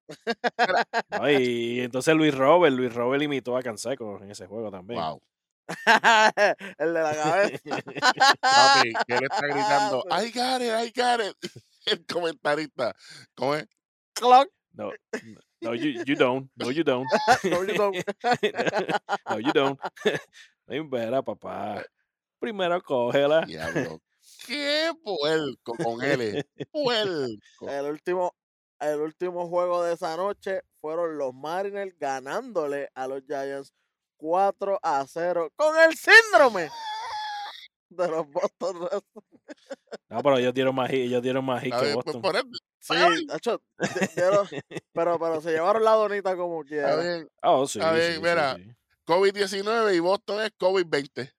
No, 1.12 1.30
y 1.32 1.80
entonces 1.82 2.16
Luis 2.16 2.36
Robert, 2.36 2.76
Luis 2.76 2.94
Robert 2.94 3.24
imitó 3.24 3.58
a 3.58 3.62
Canseco 3.64 4.20
en 4.22 4.32
ese 4.32 4.46
juego 4.48 4.70
también. 4.72 5.00
Wow. 5.00 5.22
el 6.78 6.94
de 6.94 7.02
la 7.02 7.14
cabeza. 7.16 7.60
Papi, 8.40 8.94
que 9.08 9.16
él 9.16 9.24
está 9.24 9.48
gritando, 9.48 10.04
Sí. 10.10 10.28
I 10.28 10.32
got 10.32 10.62
it, 10.62 10.72
I 10.72 10.94
got 10.96 11.20
it. 11.22 11.36
El 11.88 12.06
comentarista, 12.06 12.94
¿cómo 13.36 13.56
es? 13.56 13.66
Clock. 14.14 14.50
No, 14.74 14.92
no, 15.62 15.74
you, 15.74 16.04
you 16.06 16.16
don't. 16.16 16.50
No, 16.56 16.70
you 16.70 16.84
don't. 16.84 17.08
No, 17.44 17.64
you 17.64 17.74
don't. 17.74 17.96
no, 19.30 19.40
you 19.40 19.52
don't. 19.54 19.80
No 20.68 20.76
invera, 20.76 21.22
papá. 21.22 21.84
Primero 22.40 22.82
cógela. 22.84 23.42
Diablo. 23.46 24.02
Qué 24.46 24.92
puerco 25.04 25.74
con 25.84 26.04
él. 26.04 26.46
Puerco. 26.72 27.70
El 27.70 27.86
último, 27.86 28.36
el 28.80 29.00
último 29.02 29.48
juego 29.48 29.84
de 29.84 29.94
esa 29.94 30.16
noche 30.18 30.62
fueron 30.82 31.18
los 31.18 31.34
Mariners 31.34 31.98
ganándole 31.98 32.90
a 32.94 33.08
los 33.08 33.24
Giants 33.26 33.74
4 34.18 34.80
a 34.82 35.06
0 35.08 35.52
con 35.56 35.78
el 35.80 35.96
síndrome 35.96 36.70
de 37.90 38.08
los 38.08 38.28
Boston 38.30 38.90
Red. 38.92 39.02
No, 40.10 40.22
pero 40.24 40.38
ellos 40.38 40.54
dieron 40.54 40.74
más 40.74 40.90
hit, 40.90 41.00
ellos 41.02 41.22
dieron 41.22 41.44
más 41.44 41.62
hit 41.62 41.74
que 41.74 41.80
pues, 41.80 41.96
Boston. 41.96 42.22
por 42.22 42.36
él, 42.38 42.44
Sí, 42.80 42.94
dieron- 44.16 44.48
pero, 44.94 45.20
pero 45.20 45.42
se 45.42 45.52
llevaron 45.52 45.84
la 45.84 45.92
donita 45.92 46.36
como 46.38 46.64
quiera. 46.64 47.26
Oh, 47.44 47.68
sí, 47.68 47.80
sí, 47.82 48.14
sí, 48.14 48.20
mira. 48.22 48.56
sí. 48.56 48.72
COVID-19 49.08 49.96
y 49.96 50.00
Boston 50.00 50.42
es 50.42 50.52
COVID-20. 50.58 51.34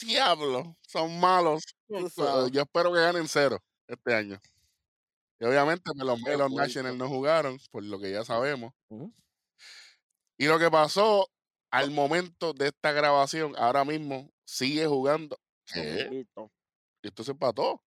Diablo, 0.00 0.76
son 0.82 1.18
malos. 1.18 1.64
Eh, 1.88 2.08
sabes. 2.10 2.50
Yo 2.50 2.62
espero 2.62 2.92
que 2.92 3.00
ganen 3.00 3.26
cero 3.28 3.58
este 3.88 4.14
año. 4.14 4.38
Y 5.40 5.44
obviamente 5.46 5.90
pues, 5.92 6.06
los, 6.06 6.20
los. 6.20 6.52
Nationals 6.52 6.96
no 6.96 7.08
jugaron, 7.08 7.58
por 7.70 7.82
lo 7.82 7.98
que 7.98 8.12
ya 8.12 8.24
sabemos. 8.24 8.72
Y 10.38 10.46
lo 10.46 10.58
que 10.58 10.70
pasó 10.70 11.28
al 11.70 11.90
momento 11.90 12.52
de 12.52 12.68
esta 12.68 12.92
grabación, 12.92 13.54
ahora 13.56 13.84
mismo 13.84 14.30
sigue 14.44 14.86
jugando. 14.86 15.38
¿Qué? 15.72 16.26
Esto 17.02 17.24
se 17.24 17.32
empató. 17.32 17.82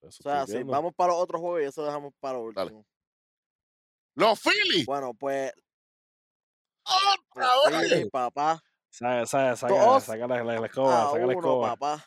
Eso 0.00 0.18
O 0.20 0.22
sea, 0.22 0.46
sí, 0.46 0.52
viendo. 0.54 0.72
vamos 0.72 0.92
para 0.94 1.12
los 1.12 1.22
otros 1.22 1.40
juegos 1.40 1.62
y 1.62 1.64
eso 1.64 1.84
dejamos 1.84 2.12
para 2.20 2.38
lo 2.38 2.52
Dale. 2.52 2.72
último. 2.72 2.86
Los 4.14 4.40
Phillies. 4.40 4.86
Bueno, 4.86 5.14
pues, 5.14 5.52
¡Otra 6.84 7.46
los 7.70 7.80
vez! 7.80 7.90
Phillies, 7.90 8.10
papá. 8.10 8.62
Saca, 8.90 9.26
saca, 9.26 9.56
saca, 9.56 9.84
Dos 9.84 10.02
saca 10.04 10.26
la, 10.26 10.44
la- 10.44 10.60
la 10.60 10.66
escoba, 10.66 11.04
saca 11.06 11.18
la 11.18 11.24
uno, 11.26 11.32
escoba. 11.32 11.68
papá. 11.76 12.04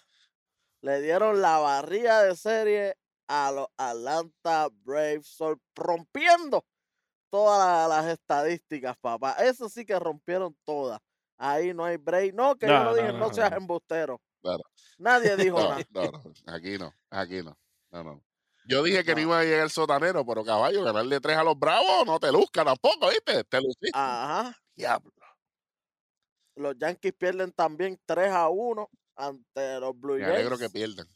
Le 0.81 1.01
dieron 1.01 1.41
la 1.41 1.57
barría 1.57 2.19
de 2.21 2.35
serie 2.35 2.95
a 3.27 3.51
los 3.51 3.67
Atlanta 3.77 4.67
Braves, 4.83 5.35
rompiendo 5.75 6.63
todas 7.31 7.89
la- 7.89 7.95
las 8.03 8.05
estadísticas, 8.13 8.95
papá. 9.01 9.33
Eso 9.39 9.67
sí 9.69 9.85
que 9.85 9.97
rompieron 9.97 10.55
todas. 10.63 10.99
Ahí 11.37 11.73
no 11.73 11.83
hay 11.85 11.97
break. 11.97 12.33
No, 12.33 12.55
que 12.55 12.67
yo 12.67 12.73
No, 12.73 12.79
no 12.83 12.89
no, 12.91 12.95
dije, 12.95 13.11
no, 13.13 13.17
no, 13.19 13.33
seas 13.33 13.51
no. 13.51 13.57
embustero. 13.57 14.21
Claro. 14.41 14.63
Nadie 14.99 15.35
dijo 15.53 15.59
No, 15.59 15.69
nada. 15.69 15.83
no, 15.89 16.01
no, 16.11 16.33
aquí 16.53 16.77
no, 16.77 16.93
aquí 17.09 17.41
no. 17.43 17.57
No, 17.91 18.03
no. 18.03 18.23
Yo 18.67 18.83
dije 18.83 19.03
que 19.03 19.11
no, 19.11 19.17
No. 19.17 19.21
iba 19.23 19.39
a 19.39 19.43
llegar 19.43 19.63
el 19.63 19.69
sotanero, 19.71 20.25
pero 20.25 20.43
caballo, 20.45 20.83
ganarle 20.83 21.19
tres 21.19 21.35
a 21.37 21.43
los 21.43 21.57
bravos 21.57 22.05
no 22.05 22.19
te 22.19 22.31
luzca 22.31 22.63
tampoco, 22.63 23.09
¿viste? 23.09 23.43
Te 23.43 23.57
luciste. 23.57 23.91
Ajá. 23.93 24.55
Diablo. 24.75 25.11
Los 26.55 26.75
Yankees 26.77 27.13
pierden 27.13 27.51
también 27.51 27.99
3 28.05 28.31
a 28.31 28.49
1 28.49 28.89
ante 29.15 29.79
los 29.79 29.99
Blue 29.99 30.15
Me 30.17 30.25
alegro 30.25 30.57
que 30.57 30.63
Jays. 30.69 30.71
pierdan. 30.73 31.07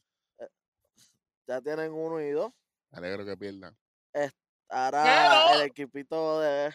Ya 1.48 1.62
tienen 1.62 1.92
1 1.94 2.22
y 2.22 2.32
2. 2.32 2.52
Me 2.92 2.98
alegro 2.98 3.26
que 3.26 3.38
pierdan. 3.38 3.78
Pero- 4.12 5.54
el 5.54 5.62
equipito 5.62 6.40
de. 6.42 6.74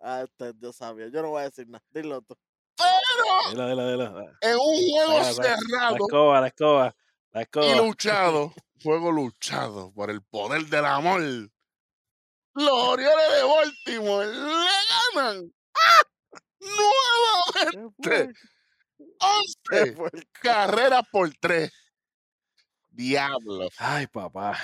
Ah, 0.00 0.22
este, 0.24 0.52
Dios 0.54 0.76
sabía. 0.76 1.08
Yo 1.08 1.22
no 1.22 1.30
voy 1.30 1.42
a 1.42 1.44
decir 1.44 1.68
nada. 1.68 1.84
Dilo 1.90 2.20
tú. 2.22 2.36
Pero 2.76 3.50
Dila, 3.50 3.68
dila, 3.68 3.90
dila. 4.12 4.38
en 4.40 4.56
un 4.56 4.90
juego 4.90 5.24
saca. 5.24 5.48
La 5.50 5.56
cerrado 5.56 5.96
escoba, 5.96 6.40
la 6.40 6.46
escoba, 6.48 6.96
la 7.32 7.40
y 7.40 7.42
escoba. 7.44 7.76
luchado, 7.76 8.52
juego 8.82 9.12
luchado 9.12 9.92
por 9.92 10.10
el 10.10 10.22
poder 10.22 10.66
del 10.66 10.84
amor. 10.84 11.20
Los 11.22 12.70
Orioles 12.72 13.32
de 13.36 13.42
Baltimore 13.44 14.26
le 14.26 15.14
ganan. 15.14 15.52
¿Qué 18.02 18.32
11 19.68 19.94
fue? 19.94 20.10
carreras 20.40 21.02
por 21.10 21.30
3. 21.38 21.70
Diablo. 22.90 23.68
Ay, 23.78 24.06
papá. 24.06 24.58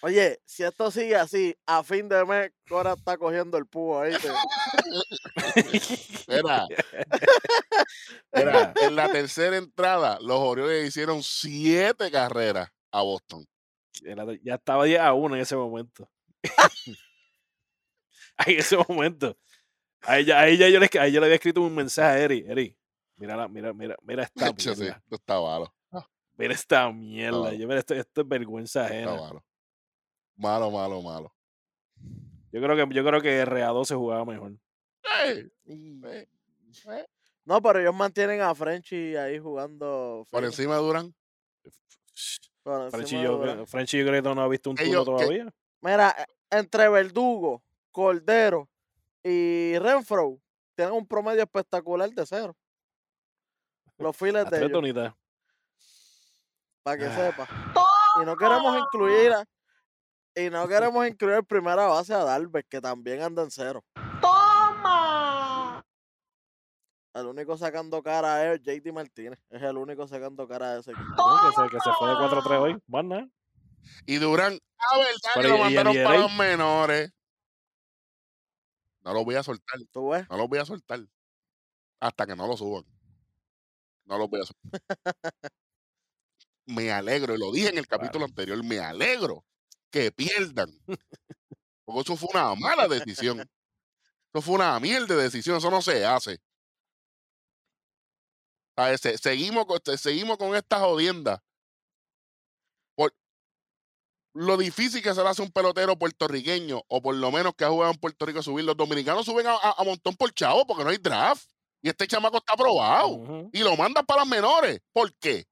Oye, 0.00 0.40
si 0.44 0.62
esto 0.62 0.90
sigue 0.90 1.16
así, 1.16 1.56
a 1.66 1.82
fin 1.82 2.08
de 2.08 2.24
mes, 2.24 2.52
Cora 2.68 2.92
está 2.92 3.18
cogiendo 3.18 3.58
el 3.58 3.66
púo 3.66 4.00
ahí. 4.00 4.12
Mira, 8.32 8.72
en 8.80 8.94
la 8.94 9.10
tercera 9.10 9.56
entrada, 9.56 10.18
los 10.20 10.38
Orioles 10.38 10.86
hicieron 10.86 11.22
7 11.22 12.10
carreras 12.10 12.70
a 12.92 13.02
Boston. 13.02 13.44
Ya 14.42 14.54
estaba 14.54 14.84
10 14.84 15.00
a 15.00 15.14
1 15.14 15.34
en 15.34 15.42
ese 15.42 15.56
momento. 15.56 16.08
En 18.46 18.58
ese 18.58 18.76
momento. 18.76 19.36
Ahí 20.02 20.24
ya, 20.24 20.40
ahí 20.40 20.56
ya 20.56 20.68
yo, 20.68 20.78
le, 20.80 20.88
ahí 21.00 21.12
yo 21.12 21.20
le 21.20 21.26
había 21.26 21.36
escrito 21.36 21.60
un 21.60 21.74
mensaje 21.74 22.08
a 22.08 22.18
Eri. 22.24 22.44
Eri, 22.46 22.76
mira, 23.16 23.48
mira, 23.48 23.72
mira, 23.72 23.96
mira 24.02 24.22
esta 24.34 24.46
sí, 24.56 24.68
mierda. 24.80 24.96
esto 24.98 25.14
está 25.16 25.40
malo. 25.40 25.74
Mira 26.36 26.54
esta 26.54 26.90
mierda. 26.92 27.52
Yo, 27.54 27.66
mira, 27.66 27.80
esto, 27.80 27.94
esto 27.94 28.20
es 28.20 28.28
vergüenza 28.28 28.84
Está 28.84 28.94
ajena. 28.94 29.14
malo. 29.20 29.44
Malo, 30.36 30.70
malo, 30.70 31.02
malo. 31.02 31.34
Yo 32.52 32.62
creo 32.62 32.76
que, 32.76 32.94
yo 32.94 33.04
creo 33.04 33.20
que 33.20 33.44
RA2 33.44 33.84
se 33.86 33.94
jugaba 33.96 34.24
mejor. 34.24 34.52
No, 37.44 37.62
pero 37.62 37.80
ellos 37.80 37.94
mantienen 37.94 38.40
a 38.40 38.54
Frenchy 38.54 39.16
ahí 39.16 39.38
jugando. 39.38 40.26
Por 40.30 40.44
encima 40.44 40.76
de 40.76 40.80
Durán. 40.82 41.14
encima 42.64 42.90
Frenchy 42.90 43.22
yo, 43.22 43.38
Durán. 43.38 43.66
Frenchy 43.66 43.98
yo 43.98 44.06
creo 44.06 44.22
que 44.22 44.34
no 44.34 44.42
ha 44.42 44.48
visto 44.48 44.70
un 44.70 44.76
turno 44.76 45.00
que- 45.00 45.04
todavía. 45.04 45.52
Mira, 45.80 46.14
eh, 46.18 46.24
entre 46.50 46.88
Verdugo, 46.88 47.62
Cordero 47.90 48.68
y 49.24 49.78
Renfro 49.78 50.38
tienen 50.76 50.94
un 50.94 51.06
promedio 51.06 51.42
espectacular 51.42 52.08
de 52.10 52.26
cero. 52.26 52.56
Los 53.98 54.16
files 54.16 54.46
A 54.46 54.50
de 54.50 54.64
ellos, 54.64 55.14
para 56.84 56.98
que 56.98 57.06
Ah. 57.06 57.16
sepa. 57.16 57.48
Y 58.22 58.24
no 58.24 58.36
queremos 58.36 58.78
incluir 58.78 59.32
a- 59.32 59.44
y 60.36 60.50
no 60.50 60.68
queremos 60.68 61.06
incluir 61.08 61.42
primera 61.44 61.86
base 61.86 62.14
a 62.14 62.22
Dalves, 62.24 62.64
que 62.68 62.80
también 62.80 63.22
anda 63.22 63.42
en 63.42 63.50
cero. 63.50 63.84
El 67.14 67.26
único 67.26 67.56
sacando 67.56 68.02
cara 68.02 68.52
es 68.52 68.60
JD 68.62 68.92
Martínez. 68.92 69.40
Es 69.50 69.62
el 69.62 69.76
único 69.76 70.06
sacando 70.06 70.46
cara 70.46 70.74
de 70.74 70.80
ese 70.80 70.92
equipo. 70.92 71.06
Que, 71.16 71.62
se, 71.62 71.68
que 71.70 71.80
se 71.80 71.90
fue 71.98 72.08
de 72.10 72.14
4-3 72.16 72.60
hoy. 72.60 72.78
Más 72.86 73.04
nada. 73.04 73.26
Y 74.06 74.16
Durán, 74.18 74.52
a 74.52 74.98
verdad 74.98 75.12
que 75.22 75.30
Pero 75.34 75.48
lo 75.48 75.54
y- 75.56 75.58
el 75.58 75.64
mandaron 75.84 76.04
para 76.04 76.18
los 76.18 76.34
menores. 76.34 77.10
No 79.08 79.14
lo 79.14 79.24
voy 79.24 79.36
a 79.36 79.42
soltar, 79.42 79.80
¿Tú 79.90 80.10
ves? 80.10 80.28
no 80.28 80.36
los 80.36 80.48
voy 80.50 80.58
a 80.58 80.66
soltar. 80.66 81.00
Hasta 81.98 82.26
que 82.26 82.36
no 82.36 82.46
lo 82.46 82.58
suban. 82.58 82.84
No 84.04 84.18
los 84.18 84.28
voy 84.28 84.42
a 84.42 84.44
soltar. 84.44 84.80
me 86.66 86.92
alegro, 86.92 87.34
y 87.34 87.38
lo 87.38 87.50
dije 87.50 87.68
en 87.70 87.78
el 87.78 87.86
capítulo 87.86 88.26
anterior, 88.26 88.62
me 88.62 88.78
alegro 88.80 89.46
que 89.90 90.12
pierdan. 90.12 90.68
Porque 91.86 92.00
eso 92.02 92.16
fue 92.16 92.28
una 92.34 92.54
mala 92.54 92.86
decisión. 92.86 93.40
Eso 93.40 94.42
fue 94.42 94.56
una 94.56 94.78
mierda 94.78 95.16
de 95.16 95.22
decisión, 95.22 95.56
eso 95.56 95.70
no 95.70 95.80
se 95.80 96.04
hace. 96.04 96.38
Se- 99.00 99.16
seguimos, 99.16 99.64
con, 99.64 99.80
se- 99.82 99.96
seguimos 99.96 100.36
con 100.36 100.54
esta 100.54 100.80
jodienda. 100.80 101.42
Lo 104.34 104.56
difícil 104.56 105.02
que 105.02 105.14
se 105.14 105.22
le 105.22 105.28
hace 105.28 105.42
a 105.42 105.44
un 105.44 105.50
pelotero 105.50 105.96
puertorriqueño, 105.98 106.82
o 106.86 107.02
por 107.02 107.14
lo 107.14 107.30
menos 107.32 107.54
que 107.56 107.64
ha 107.64 107.68
jugado 107.70 107.92
en 107.92 107.98
Puerto 107.98 108.24
Rico, 108.26 108.42
subir. 108.42 108.64
Los 108.64 108.76
dominicanos 108.76 109.24
suben 109.26 109.46
a, 109.46 109.54
a- 109.54 109.74
a 109.78 109.84
montón 109.84 110.14
por 110.16 110.32
chavo 110.32 110.66
porque 110.66 110.84
no 110.84 110.90
hay 110.90 110.98
draft. 110.98 111.48
Y 111.80 111.88
este 111.88 112.06
chamaco 112.06 112.38
está 112.38 112.52
aprobado. 112.54 113.48
Y 113.52 113.60
lo 113.60 113.76
mandan 113.76 114.04
para 114.04 114.20
las 114.22 114.28
menores. 114.28 114.80
¿Por 114.92 115.12
qué? 115.14 115.46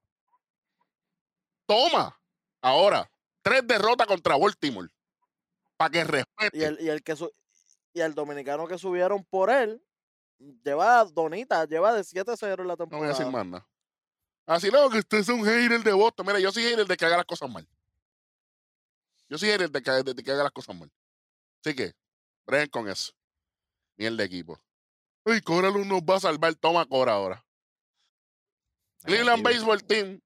Toma. 1.65 2.17
Ahora, 2.61 3.09
tres 3.41 3.65
derrotas 3.65 4.07
contra 4.07 4.37
Baltimore. 4.37 4.89
Para 5.77 5.89
que 5.91 6.03
respete. 6.03 6.57
Y 6.57 6.63
el, 6.63 6.77
y 6.81 6.89
el 6.89 7.03
que 7.03 7.15
su- 7.15 7.31
y 7.93 8.01
el 8.01 8.13
dominicano 8.13 8.67
que 8.67 8.77
subieron 8.77 9.23
por 9.25 9.49
él 9.49 9.81
lleva 10.63 11.03
donita, 11.05 11.65
lleva 11.65 11.93
de 11.93 12.03
7-0 12.03 12.61
en 12.61 12.67
la 12.67 12.75
No 12.75 12.85
voy 12.85 12.85
a 12.85 12.89
temporada. 12.89 13.07
decir 13.07 13.25
más 13.27 13.45
nada. 13.45 13.67
Así 14.45 14.69
no, 14.69 14.89
que 14.89 14.99
usted 14.99 15.17
es 15.19 15.29
un 15.29 15.43
hater 15.43 15.81
de 15.83 15.93
Boston. 15.93 16.25
Mira, 16.25 16.39
yo 16.39 16.51
soy 16.51 16.63
hater 16.63 16.85
de 16.85 16.95
que 16.95 17.05
haga 17.05 17.17
las 17.17 17.25
cosas 17.25 17.49
mal. 17.49 17.67
Yo 19.29 19.37
soy 19.37 19.49
hater 19.49 19.69
de 19.69 19.81
que, 19.81 19.91
de 19.91 20.23
que 20.23 20.31
haga 20.31 20.43
las 20.43 20.51
cosas 20.51 20.75
mal. 20.75 20.91
Así 21.63 21.75
que, 21.75 21.93
breguen 22.45 22.69
con 22.69 22.87
eso. 22.89 23.11
Miel 23.97 24.15
de 24.15 24.23
equipo. 24.23 24.59
Uy, 25.25 25.41
Cora 25.41 25.69
nos 25.71 26.01
va 26.01 26.15
a 26.15 26.19
salvar. 26.19 26.55
Toma 26.55 26.85
Cora 26.85 27.13
ahora. 27.13 27.43
Cleveland. 29.03 29.43
Baseball 29.43 29.83
Team. 29.83 30.19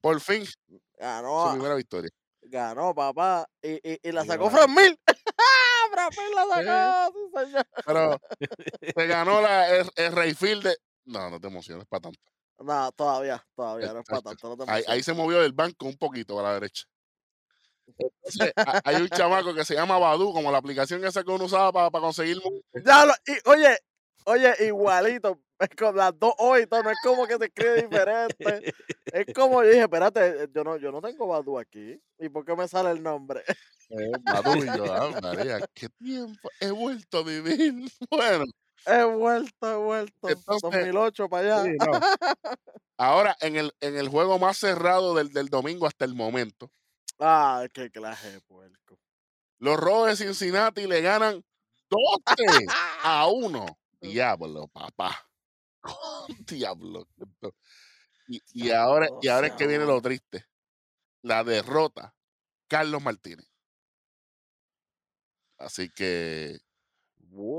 Por 0.00 0.20
fin, 0.20 0.44
su 0.44 0.56
Ganó, 0.98 1.48
a- 1.48 1.52
primera 1.52 1.74
victoria. 1.76 2.10
ganó, 2.42 2.94
papá. 2.94 3.46
Y, 3.62 3.74
y, 3.88 4.00
y 4.02 4.12
la 4.12 4.24
sacó 4.24 4.46
ganó. 4.50 4.56
Fran 4.56 4.74
Mil. 4.74 4.98
Fran 5.92 6.10
Mil 6.10 6.34
la 6.34 7.54
sacó. 7.54 7.70
Pero 7.86 8.20
se 8.96 9.06
ganó 9.06 9.40
la, 9.40 9.68
el, 9.76 9.90
el 9.96 10.12
Rayfield 10.12 10.64
de. 10.64 10.76
No, 11.04 11.30
no 11.30 11.40
te 11.40 11.46
emociones 11.46 11.86
para 11.86 12.00
tanto. 12.02 12.20
No, 12.58 12.92
todavía, 12.92 13.44
todavía 13.54 13.92
no 13.92 14.00
es 14.00 14.06
para 14.06 14.22
tanto. 14.22 14.48
No 14.56 14.64
te 14.64 14.70
Ahí, 14.70 14.82
ahí 14.88 15.02
se 15.02 15.12
movió 15.14 15.40
del 15.40 15.52
banco 15.52 15.86
un 15.86 15.96
poquito 15.96 16.38
a 16.38 16.42
la 16.42 16.54
derecha. 16.54 16.84
Entonces, 17.86 18.52
hay 18.84 18.96
un 18.96 19.08
chamaco 19.08 19.54
que 19.54 19.64
se 19.64 19.74
llama 19.74 19.98
Badu, 19.98 20.32
como 20.32 20.50
la 20.50 20.58
aplicación 20.58 21.04
esa 21.04 21.22
que 21.22 21.30
uno 21.30 21.44
usaba 21.44 21.72
para 21.72 22.00
conseguir. 22.02 22.38
mu- 22.42 22.60
Ya 22.84 23.04
lo- 23.06 23.12
y, 23.26 23.48
oye, 23.48 23.76
oye, 24.24 24.54
igualito. 24.66 25.40
Es 25.58 25.68
con 25.78 25.94
las 25.96 26.18
dos 26.18 26.34
O 26.38 26.58
y 26.58 26.66
todo, 26.66 26.82
no 26.82 26.90
es 26.90 26.98
como 27.04 27.24
que 27.26 27.36
se 27.36 27.44
escribe 27.44 27.82
diferente. 27.82 28.72
Es 29.12 29.26
como 29.32 29.62
yo 29.62 29.68
dije, 29.68 29.82
espérate, 29.82 30.48
yo 30.52 30.64
no, 30.64 30.76
yo 30.76 30.90
no 30.90 31.00
tengo 31.00 31.28
Badu 31.28 31.56
aquí. 31.58 32.00
¿Y 32.18 32.28
por 32.28 32.44
qué 32.44 32.56
me 32.56 32.66
sale 32.66 32.90
el 32.90 33.00
nombre? 33.02 33.44
Eh, 33.90 34.10
Badu 34.22 34.56
y 34.64 34.66
yo, 34.76 34.92
ah, 34.92 35.10
María, 35.22 35.60
qué 35.74 35.88
tiempo 36.02 36.48
he 36.60 36.70
vuelto 36.72 37.18
a 37.18 37.22
vivir. 37.22 37.74
Bueno, 38.10 38.44
He 38.84 39.04
vuelto, 39.04 39.70
he 39.72 39.76
vuelto. 39.76 40.28
Entonces, 40.28 40.62
2008 40.62 41.28
para 41.28 41.58
allá. 41.60 41.64
Sí, 41.70 41.76
no. 41.78 42.00
ahora 42.98 43.36
en 43.40 43.54
el, 43.56 43.72
en 43.80 43.96
el 43.96 44.08
juego 44.08 44.40
más 44.40 44.56
cerrado 44.58 45.14
del, 45.14 45.32
del 45.32 45.48
domingo 45.48 45.86
hasta 45.86 46.04
el 46.04 46.14
momento, 46.16 46.68
Ah, 47.18 47.66
qué 47.72 47.90
clase 47.90 48.32
de 48.32 48.40
puerco. 48.40 48.98
los 49.60 49.78
Rojos 49.78 50.08
de 50.08 50.16
Cincinnati 50.26 50.86
le 50.86 51.00
ganan 51.02 51.44
12 51.90 52.66
a 53.04 53.28
1. 53.28 53.66
Diablo, 54.00 54.68
papá. 54.68 55.28
Diablo. 56.46 57.08
Y, 58.28 58.40
y 58.54 58.70
ahora, 58.70 59.08
y 59.20 59.28
ahora 59.28 59.48
es 59.48 59.54
que 59.54 59.66
viene 59.66 59.84
lo 59.86 60.00
triste. 60.00 60.46
La 61.22 61.44
derrota. 61.44 62.14
Carlos 62.68 63.02
Martínez. 63.02 63.46
Así 65.58 65.88
que 65.90 66.58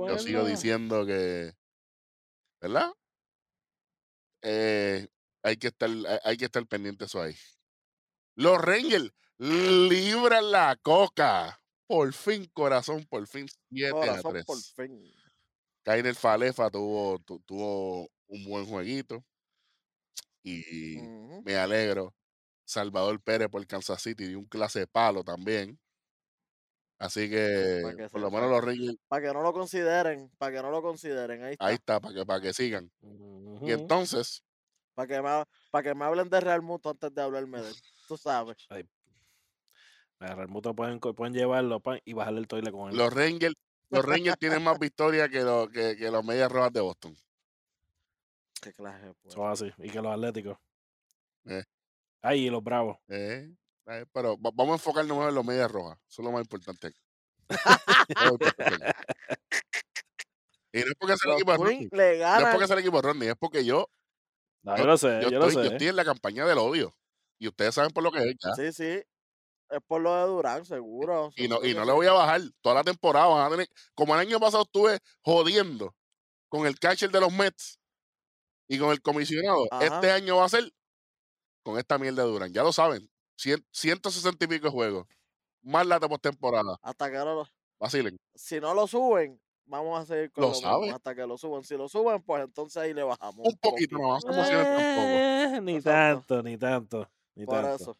yo 0.08 0.18
sigo 0.20 0.46
diciendo 0.46 1.06
que, 1.06 1.54
¿verdad? 2.62 2.94
Eh, 4.42 5.08
hay 5.44 5.58
que 5.58 5.68
estar, 5.68 5.90
hay- 6.24 6.38
que 6.38 6.46
estar 6.46 6.66
pendiente 6.68 7.06
eso 7.06 7.22
ahí. 7.22 7.36
Los 8.36 8.60
Rangers 8.62 9.12
libran 9.38 10.52
la 10.52 10.76
coca. 10.82 11.60
Por 11.88 12.14
fin, 12.14 12.50
corazón, 12.54 13.06
por 13.10 13.28
fin, 13.28 13.46
7 13.70 13.88
a 13.88 13.92
Corazón 13.92 14.32
3. 14.34 14.46
por 14.46 14.58
fin. 14.58 15.14
Kainer 15.84 16.16
Falefa 16.16 16.70
tuvo, 16.70 17.20
tu- 17.20 17.40
tuvo 17.42 18.10
un 18.28 18.46
buen 18.46 18.66
jueguito. 18.66 19.24
Y 20.44 20.98
me 21.44 21.56
alegro. 21.56 22.14
Salvador 22.66 23.22
Pérez 23.22 23.50
por 23.50 23.66
Kansas 23.68 24.02
City 24.02 24.28
dio 24.28 24.40
un 24.40 24.46
clase 24.46 24.80
de 24.80 24.88
palo 24.88 25.24
también. 25.24 25.80
Así 27.00 27.30
que, 27.30 28.08
por 28.12 28.22
lo 28.22 28.32
menos 28.32 28.50
los 28.50 28.64
Rangers, 28.64 28.96
Para 29.10 29.28
que 29.28 29.34
no 29.34 29.42
lo 29.42 29.52
consideren, 29.52 30.32
para 30.38 30.56
que 30.56 30.62
no 30.62 30.72
lo 30.72 30.82
consideren. 30.82 31.44
Ahí 31.44 31.54
está. 31.54 31.66
ahí 31.66 31.76
está, 31.76 32.00
para 32.00 32.14
que, 32.14 32.26
para 32.26 32.42
que 32.42 32.54
sigan. 32.54 32.90
Y 33.62 33.72
entonces, 33.72 34.42
Para 34.94 35.08
que, 35.08 35.22
me, 35.22 35.44
para 35.72 35.84
que 35.84 35.96
me 35.96 36.06
hablen 36.06 36.30
de 36.30 36.40
Real 36.40 36.62
Muto 36.62 36.92
antes 36.92 37.14
de 37.14 37.22
hablarme 37.22 37.62
de 37.62 37.70
él. 37.70 37.76
Tú 38.08 38.16
sabes. 38.16 38.56
Real 40.36 40.48
Muto 40.48 40.74
pueden, 40.74 41.00
pueden 41.00 41.34
llevarlo 41.34 41.80
pan, 41.80 42.00
y 42.06 42.14
bajarle 42.14 42.40
el 42.40 42.48
toile 42.48 42.72
con 42.72 42.90
él. 42.92 42.98
los 42.98 43.14
Rangers, 43.14 43.56
los 43.90 44.06
Rangers 44.06 44.38
tienen 44.40 44.64
más 44.64 44.80
victorias 44.80 45.30
que, 45.30 45.42
los 45.42 45.70
que, 45.70 45.96
que 45.98 46.10
los 46.10 46.24
Medias 46.24 46.52
Rojas 46.52 46.72
de 46.74 46.82
Boston. 46.82 47.16
Qué 48.62 48.74
clase. 48.74 49.14
Son 49.28 49.52
así. 49.52 49.72
Y 49.78 49.90
que 49.90 50.02
los 50.02 50.14
atléticos. 50.14 50.58
Eh. 51.46 51.64
Ay, 52.22 52.48
y 52.48 52.50
los 52.50 52.64
bravos. 52.64 52.98
Eh, 53.10 53.54
eh, 53.88 54.06
pero 54.14 54.38
va- 54.40 54.52
vamos 54.54 54.72
a 54.72 54.76
enfocarnos 54.76 55.18
más 55.18 55.30
en 55.30 55.36
los 55.36 55.46
Medias 55.46 55.70
Rojas. 55.70 55.98
Eso 56.08 56.22
es 56.22 56.26
lo 56.26 56.32
más 56.32 56.42
importante. 56.42 56.94
Eso 57.50 58.26
lo 58.30 58.38
y 60.76 60.80
no 60.80 60.86
es 60.88 60.94
porque 60.98 61.18
sea 61.18 61.32
el 61.34 61.38
equipo 61.38 61.66
le 61.66 62.18
No 62.20 62.40
es 62.40 62.46
porque 62.52 62.68
sea 62.68 62.74
el 62.76 62.80
equipo 62.80 62.98
de 62.98 63.02
Rodney, 63.08 63.28
es 63.30 63.36
porque 63.36 63.64
yo, 63.66 63.88
No, 64.64 64.76
Yo- 64.78 64.84
yo 64.84 64.88
lo 64.88 64.98
sé, 64.98 65.20
yo, 65.22 65.30
yo, 65.30 65.40
lo 65.40 65.48
estoy, 65.48 65.64
yo 65.64 65.70
sé. 65.70 65.76
estoy 65.76 65.88
en 65.90 65.96
la 65.98 66.06
campaña 66.06 66.46
del 66.46 66.58
odio. 66.58 66.96
Y 67.38 67.50
ustedes 67.50 67.76
saben 67.76 67.92
por 67.92 68.02
lo 68.04 68.12
que 68.12 68.20
es 68.20 68.36
ya. 68.42 68.54
Sí, 68.56 68.72
sí. 68.72 69.04
Es 69.76 69.82
por 69.88 70.02
lo 70.02 70.14
de 70.16 70.24
Durán, 70.28 70.66
seguro. 70.66 71.32
Y 71.36 71.48
no, 71.48 71.64
y 71.64 71.74
no 71.74 71.84
le 71.86 71.92
voy 71.92 72.06
a 72.08 72.14
bajar 72.14 72.42
toda 72.62 72.76
la 72.76 72.84
temporada. 72.84 73.28
van 73.28 73.48
a 73.48 73.50
tener- 73.50 73.70
como 73.96 74.14
el 74.14 74.20
año 74.20 74.40
pasado 74.40 74.64
estuve 74.64 75.00
jodiendo 75.22 75.96
con 76.50 76.68
el 76.68 76.78
catcher 76.80 77.10
de 77.10 77.20
los 77.20 77.32
Mets 77.34 77.80
y 78.68 78.78
con 78.78 78.92
el 78.92 79.02
comisionado. 79.02 79.66
Ajá. 79.72 79.86
Este 79.86 80.12
año 80.12 80.38
va 80.38 80.46
a 80.46 80.50
ser 80.50 80.72
con 81.64 81.78
esta 81.80 81.98
mierda 81.98 82.24
de 82.24 82.30
Durán. 82.30 82.54
Ya 82.54 82.62
lo 82.64 82.72
saben. 82.72 83.10
Cien- 83.38 83.66
160 83.72 84.46
y 84.46 84.48
pico 84.48 84.66
de 84.68 84.72
juegos. 84.72 85.08
Más 85.64 85.88
la 85.88 86.00
postemporada. 86.00 86.78
Hasta 86.82 87.10
que 87.10 87.18
no 87.18 87.34
lo, 87.36 87.48
Vacilen. 87.80 88.18
si 88.36 88.60
no 88.60 88.74
lo 88.74 88.86
suben, 88.86 89.42
vamos 89.66 90.00
a 90.00 90.06
seguir 90.06 90.32
con 90.32 90.42
Lo 90.44 90.48
lo 90.50 90.54
mismo, 90.56 90.70
sabe. 90.70 90.90
hasta 90.92 91.16
que 91.16 91.26
lo 91.26 91.38
suban. 91.38 91.64
Si 91.64 91.76
lo 91.78 91.88
suben, 91.90 92.22
pues 92.22 92.44
entonces 92.44 92.78
ahí 92.78 92.94
le 92.94 93.04
bajamos. 93.04 93.40
Un 93.48 93.58
poquito, 93.58 93.98
no, 93.98 94.14
no 94.14 94.20
se 94.22 94.28
emocionen 94.28 94.66
tampoco. 94.66 95.08
Eh, 95.08 95.62
ni 95.64 95.76
Exacto. 95.78 96.26
tanto, 96.28 96.44
ni 96.44 96.58
tanto. 96.58 97.10
Ni 97.36 97.46
Por 97.46 97.56
tanto. 97.62 97.76
eso. 97.76 97.98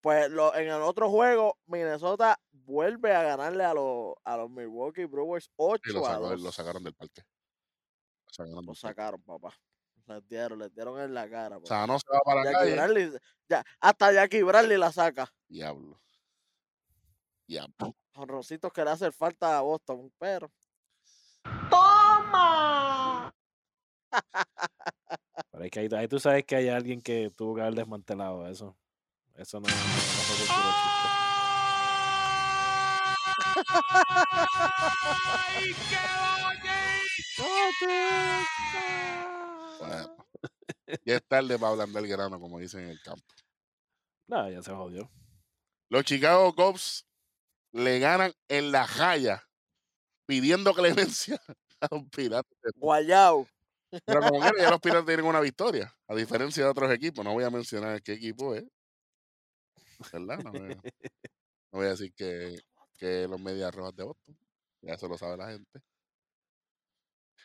Pues 0.00 0.30
lo, 0.30 0.54
en 0.54 0.68
el 0.68 0.82
otro 0.82 1.10
juego, 1.10 1.58
Minnesota 1.66 2.38
vuelve 2.52 3.14
a 3.14 3.22
ganarle 3.22 3.64
a 3.64 3.74
los, 3.74 4.14
a 4.24 4.36
los 4.36 4.50
Milwaukee 4.50 5.04
Brewers 5.06 5.50
8 5.56 5.82
Y 5.90 5.92
lo, 5.92 6.06
a 6.06 6.10
sacó- 6.12 6.28
2. 6.30 6.40
lo 6.42 6.52
sacaron 6.52 6.84
del 6.84 6.94
parque. 6.94 7.22
Lo 8.26 8.74
sacaron 8.74 9.22
Lo 9.26 9.38
papá. 9.38 9.56
Les 10.06 10.28
dieron, 10.28 10.58
les 10.60 10.72
dieron 10.72 11.00
en 11.00 11.12
la 11.14 11.28
cara. 11.28 11.56
O 11.56 11.60
papá. 11.60 11.66
sea, 11.68 11.86
no 11.86 11.98
se 11.98 12.06
va 12.12 12.20
para 12.20 12.44
la 12.44 12.52
Jackie 12.52 12.58
calle. 12.64 12.74
Bradley, 12.74 13.10
ya, 13.48 13.64
hasta 13.80 14.12
Jackie 14.12 14.42
Bradley 14.42 14.78
la 14.78 14.92
saca. 14.92 15.32
Diablo. 15.48 16.00
Diablo. 17.48 17.96
Jonroncitos 18.14 18.72
que 18.72 18.84
le 18.84 18.90
hace 18.90 19.10
falta 19.10 19.58
a 19.58 19.62
Boston, 19.62 20.12
pero 20.18 20.50
Pero 25.52 25.64
es 25.64 25.70
que 25.70 25.80
ahí, 25.80 25.88
ahí 25.96 26.08
tú 26.08 26.18
sabes 26.18 26.44
que 26.44 26.56
hay 26.56 26.68
alguien 26.68 27.00
que 27.00 27.30
tuvo 27.30 27.54
que 27.54 27.62
haber 27.62 27.74
desmantelado 27.74 28.46
eso. 28.48 28.76
Eso 29.38 29.60
no, 29.60 29.68
no, 29.68 29.74
fue 29.74 30.36
por 30.36 30.46
puro 30.46 30.72
chiste. 30.82 31.26
Bueno. 39.78 40.16
Ya 41.04 41.16
es 41.16 41.24
tarde 41.26 41.58
para 41.58 41.72
hablar 41.72 41.88
del 41.88 42.06
grano, 42.06 42.40
como 42.40 42.58
dicen 42.58 42.84
en 42.84 42.90
el 42.90 43.00
campo. 43.02 43.26
No, 44.28 44.50
ya 44.50 44.62
se 44.62 44.72
jodió. 44.72 45.10
Los 45.90 46.04
Chicago 46.04 46.54
Cubs 46.54 47.06
le 47.72 47.98
ganan 47.98 48.32
en 48.48 48.72
la 48.72 48.86
jaya 48.86 49.42
pidiendo 50.26 50.72
clemencia 50.74 51.38
a 51.80 51.88
los 51.94 52.08
piratas. 52.08 52.52
Guayao. 52.76 53.46
Pero 54.04 54.20
como 54.20 54.40
quiera, 54.40 54.62
ya 54.62 54.70
los 54.70 54.80
piratas 54.80 55.06
tienen 55.06 55.26
una 55.26 55.40
victoria, 55.40 55.94
a 56.08 56.14
diferencia 56.14 56.64
de 56.64 56.70
otros 56.70 56.90
equipos. 56.90 57.24
No 57.24 57.34
voy 57.34 57.44
a 57.44 57.50
mencionar 57.50 58.02
qué 58.02 58.14
equipo 58.14 58.54
es. 58.54 58.64
¿Verdad? 60.12 60.38
No 60.42 60.52
voy 60.52 60.72
a, 60.72 60.74
no 60.74 60.82
voy 61.72 61.86
a 61.86 61.90
decir 61.90 62.12
que, 62.14 62.58
que 62.96 63.26
los 63.28 63.40
medias 63.40 63.74
rojas 63.74 63.94
de 63.96 64.04
Boston. 64.04 64.38
Ya 64.82 64.94
eso 64.94 65.08
lo 65.08 65.18
sabe 65.18 65.36
la 65.36 65.50
gente. 65.50 65.80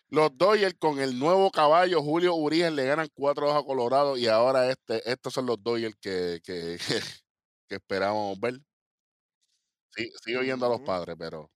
Los 0.10 0.38
Dodgers 0.38 0.76
con 0.78 1.00
el 1.00 1.18
nuevo 1.18 1.50
caballo 1.52 2.02
Julio 2.02 2.36
Urias 2.36 2.74
le 2.74 2.86
ganan 2.86 3.08
4 3.14 3.54
a 3.54 3.66
Colorado 3.66 4.18
y 4.18 4.28
ahora 4.28 4.70
este, 4.70 5.10
estos 5.10 5.34
son 5.34 5.46
los 5.46 5.64
Dodgers 5.64 5.96
que, 6.02 6.42
que, 6.44 6.78
que 7.68 7.76
esperábamos 7.76 8.38
ver. 8.40 8.60
Sí, 9.96 10.12
sigo 10.22 10.42
oyendo 10.42 10.66
a 10.66 10.70
los 10.70 10.82
padres, 10.82 11.16
pero 11.18 11.50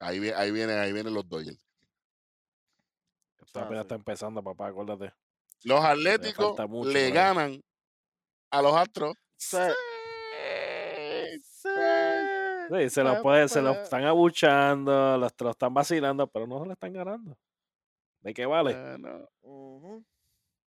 ahí, 0.00 0.30
ahí, 0.30 0.50
viene, 0.50 0.72
ahí 0.74 0.92
vienen 0.92 1.14
los 1.14 1.28
Dodgers. 1.28 1.64
Esta 3.40 3.68
sí. 3.68 3.74
está 3.74 3.94
empezando, 3.94 4.42
papá, 4.42 4.68
acuérdate. 4.68 5.12
Los 5.62 5.84
Atléticos 5.84 6.58
mucho 6.68 6.90
le 6.90 7.10
ganan 7.10 7.62
a 8.50 8.62
los 8.62 8.74
Astros. 8.74 9.14
Sí. 9.36 9.58
Sí. 12.70 12.90
Se 12.90 13.02
lo 13.02 13.20
puede, 13.22 13.48
se 13.48 13.60
lo 13.60 13.72
están 13.72 14.04
abuchando, 14.04 15.18
los, 15.18 15.32
lo 15.40 15.50
están 15.50 15.74
vacilando, 15.74 16.26
pero 16.28 16.46
no 16.46 16.60
se 16.60 16.66
lo 16.66 16.72
están 16.72 16.92
ganando. 16.92 17.36
¿De 18.22 18.34
qué 18.34 18.46
vale? 18.46 18.74
Bueno, 18.74 19.28
ujú. 19.42 20.04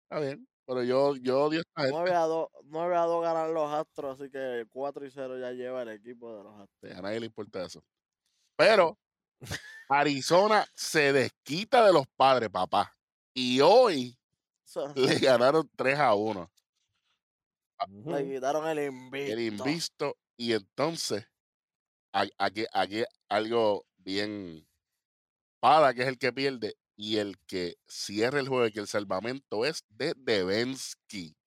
está 0.03 0.19
bien. 0.19 0.47
Pero 0.65 0.83
yo, 0.83 1.15
yo 1.15 1.45
odio 1.45 1.61
esta 1.61 1.81
gente. 1.81 1.97
9 1.97 2.11
a 2.13 2.21
2, 2.21 2.47
9 2.65 2.95
a 2.95 3.01
2 3.01 3.23
ganan 3.23 3.53
los 3.53 3.71
Astros, 3.71 4.19
así 4.19 4.29
que 4.29 4.65
4 4.69 5.05
y 5.05 5.11
0 5.11 5.39
ya 5.39 5.51
lleva 5.51 5.81
el 5.81 5.89
equipo 5.89 6.37
de 6.37 6.43
los 6.43 6.53
Astros. 6.59 6.95
A 6.95 7.01
nadie 7.01 7.19
le 7.19 7.25
importa 7.25 7.65
eso. 7.65 7.83
Pero 8.55 8.97
Arizona 9.89 10.65
se 10.75 11.11
desquita 11.11 11.85
de 11.85 11.93
los 11.93 12.05
padres, 12.15 12.49
papá. 12.49 12.95
Y 13.33 13.61
hoy 13.61 14.15
So, 14.63 14.87
le 14.95 15.15
ganaron 15.19 15.67
3 15.75 15.97
a 15.97 16.13
1. 16.13 16.51
Ujú. 17.87 18.11
Le 18.11 18.25
quitaron 18.35 18.67
el 18.67 18.85
invicto. 18.85 19.33
El 19.33 19.39
invisto. 19.39 20.17
Y 20.37 20.53
entonces, 20.53 21.25
aquí, 22.13 22.65
aquí 22.73 23.03
algo 23.29 23.85
bien 23.97 24.67
Pada, 25.61 25.93
que 25.93 26.01
es 26.03 26.07
el 26.09 26.17
que 26.17 26.33
pierde, 26.33 26.75
y 26.97 27.17
el 27.17 27.39
que 27.47 27.75
cierra 27.87 28.39
el 28.39 28.47
juego 28.49 28.67
y 28.67 28.71
que 28.73 28.79
el 28.81 28.87
salvamento 28.87 29.65
es 29.65 29.83
de 29.89 30.13
Devensky, 30.17 31.37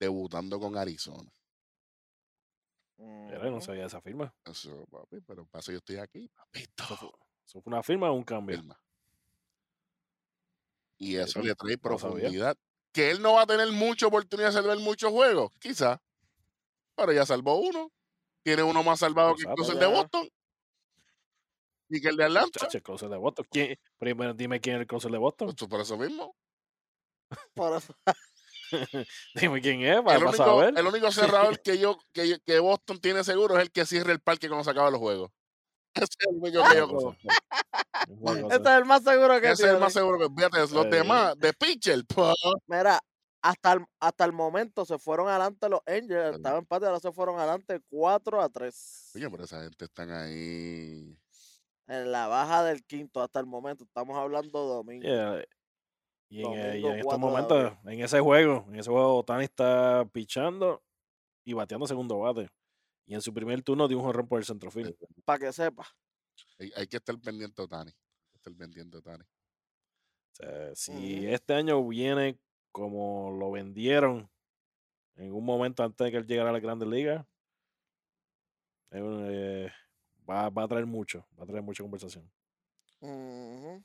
debutando 0.00 0.60
con 0.60 0.76
Arizona. 0.78 1.32
Mira, 3.28 3.50
no 3.50 3.60
Ujú. 3.60 3.60
sabía 3.60 3.86
esa 3.86 4.00
firma. 4.00 4.34
Eso, 4.46 4.86
papi, 4.90 5.20
pero 5.22 5.46
para 5.46 5.60
eso 5.60 5.72
yo 5.72 5.78
estoy 5.78 5.96
aquí, 5.98 6.28
papito. 6.28 6.84
Eso 6.84 6.96
fue, 6.96 7.10
eso 7.46 7.60
fue 7.62 7.70
una 7.72 7.82
firma 7.82 8.10
o 8.10 8.14
un 8.14 8.24
cambio. 8.24 8.62
firma. 8.62 8.78
Y 10.98 11.16
eso 11.16 11.40
le 11.42 11.54
trae 11.54 11.78
no 11.82 11.98
sabía. 11.98 12.32
profundidad. 12.32 12.56
Que 12.92 13.10
él 13.10 13.20
no 13.22 13.34
va 13.34 13.42
a 13.42 13.46
tener 13.46 13.70
mucha 13.72 14.06
oportunidad 14.06 14.48
de 14.48 14.54
salvar 14.54 14.78
muchos 14.78 15.10
juegos, 15.10 15.50
quizá. 15.60 16.00
Pero 16.96 17.12
ya 17.12 17.26
salvó 17.26 17.60
uno. 17.60 17.90
Tiene 18.44 18.62
uno 18.62 18.82
más 18.84 19.00
salvado 19.00 19.34
que 19.34 19.42
incluso 19.42 19.72
el 19.72 19.78
de. 19.78 19.86
Boston. 19.86 20.28
Y 21.88 22.00
que 22.00 22.08
el 22.08 22.16
de 22.16 22.24
Atlanta. 22.24 22.60
Chacho, 22.60 22.76
el 22.78 22.82
closer 22.82 23.08
de 23.08 23.16
Boston. 23.16 23.46
¿Quién? 23.50 23.76
Primero 23.98 24.34
dime 24.34 24.60
quién 24.60 24.76
es 24.76 24.80
el 24.82 24.86
closer 24.86 25.10
de 25.10 25.18
Boston. 25.18 25.54
Pues, 25.56 25.68
por 25.70 25.80
eso 25.80 25.96
mismo. 25.96 26.36
Por 27.54 27.76
eso. 27.76 27.94
dime 29.34 29.60
quién 29.60 29.82
es, 29.82 30.00
para, 30.02 30.16
El 30.18 30.24
único, 30.24 30.36
saber. 30.36 30.74
el 30.78 30.86
único 30.86 31.10
cerrador 31.12 31.60
que 31.60 31.78
yo 31.78 31.98
que, 32.12 32.28
yo- 32.28 32.36
que 32.44 32.58
Boston 32.58 33.00
tiene 33.00 33.24
seguro 33.24 33.56
es 33.56 33.62
el 33.62 33.70
que 33.72 33.86
cierra 33.86 34.12
el 34.12 34.20
parque 34.20 34.48
cuando 34.48 34.64
se 34.64 34.70
acaban 34.70 34.92
los 34.92 35.00
juegos. 35.00 35.30
Ese 35.94 36.04
es 36.04 36.26
el 36.28 36.36
único 36.36 36.62
que 36.68 36.76
yo 36.76 36.88
conozco. 36.88 37.18
Este 38.50 38.68
es 38.68 38.76
el 38.76 38.84
más 38.84 39.02
seguro 39.04 39.40
que 39.40 39.50
Ese 39.50 39.64
es 39.64 39.70
el 39.70 39.78
más 39.78 39.92
seguro 39.92 40.18
que 40.18 40.34
fíjate, 40.34 40.58
los 40.58 40.86
Eh. 40.86 40.88
demás 40.90 41.34
de 41.38 41.52
pitcher. 41.54 42.04
pues, 42.08 42.34
Mira, 42.66 42.98
hasta 43.44 43.74
el, 43.74 43.84
hasta 44.00 44.24
el 44.24 44.32
momento 44.32 44.86
se 44.86 44.98
fueron 44.98 45.28
adelante 45.28 45.68
los 45.68 45.80
Angels. 45.86 46.08
Claro. 46.08 46.36
Estaba 46.36 46.58
empate, 46.58 46.86
ahora 46.86 46.98
se 46.98 47.12
fueron 47.12 47.38
adelante 47.38 47.78
4 47.90 48.40
a 48.40 48.48
3. 48.48 49.10
Oye, 49.16 49.30
pero 49.30 49.44
esa 49.44 49.62
gente 49.62 49.84
están 49.84 50.10
ahí. 50.10 51.14
En 51.86 52.10
la 52.10 52.26
baja 52.26 52.64
del 52.64 52.82
quinto 52.84 53.20
hasta 53.20 53.40
el 53.40 53.46
momento. 53.46 53.84
Estamos 53.84 54.16
hablando 54.16 54.60
domingo. 54.60 55.02
Yeah, 55.02 55.44
Y 56.30 56.42
en, 56.42 56.52
eh, 56.54 56.78
y 56.78 56.80
Domingo 56.80 56.88
en 56.88 56.98
estos 57.00 57.04
4 57.04 57.12
de 57.12 57.18
momentos, 57.18 57.78
en 57.84 58.00
ese 58.00 58.20
juego, 58.20 58.64
en 58.68 58.76
ese 58.76 58.90
juego, 58.90 59.18
Otani 59.18 59.44
está 59.44 60.08
pichando 60.10 60.82
y 61.44 61.52
bateando 61.52 61.86
segundo 61.86 62.18
bate. 62.20 62.48
Y 63.04 63.12
en 63.12 63.20
su 63.20 63.34
primer 63.34 63.60
turno 63.62 63.86
dio 63.88 63.98
un 63.98 64.04
jonrón 64.04 64.26
por 64.26 64.38
el 64.38 64.46
centrofield. 64.46 64.96
Para 65.26 65.38
que 65.38 65.52
sepa. 65.52 65.86
Hay, 66.58 66.72
hay 66.74 66.86
que 66.86 66.96
estar 66.96 67.20
pendiente 67.20 67.60
de 67.60 67.68
Tani. 67.68 67.90
Hay 67.90 68.30
que 68.30 68.36
estar 68.38 68.54
pendiente 68.54 68.96
de 68.96 69.02
Tani. 69.02 69.24
O 69.24 70.36
sea, 70.36 70.74
si 70.74 71.26
este 71.26 71.52
año 71.52 71.86
viene 71.86 72.38
como 72.74 73.30
lo 73.30 73.52
vendieron 73.52 74.28
en 75.14 75.32
un 75.32 75.44
momento 75.44 75.84
antes 75.84 76.04
de 76.04 76.10
que 76.10 76.16
él 76.16 76.26
llegara 76.26 76.50
a 76.50 76.52
la 76.52 76.58
Grandes 76.58 76.88
Ligas, 76.88 77.24
eh, 78.90 79.70
va, 80.28 80.50
va 80.50 80.64
a 80.64 80.68
traer 80.68 80.84
mucho, 80.84 81.24
va 81.38 81.44
a 81.44 81.46
traer 81.46 81.62
mucha 81.62 81.84
conversación. 81.84 82.28
Ujú. 83.00 83.80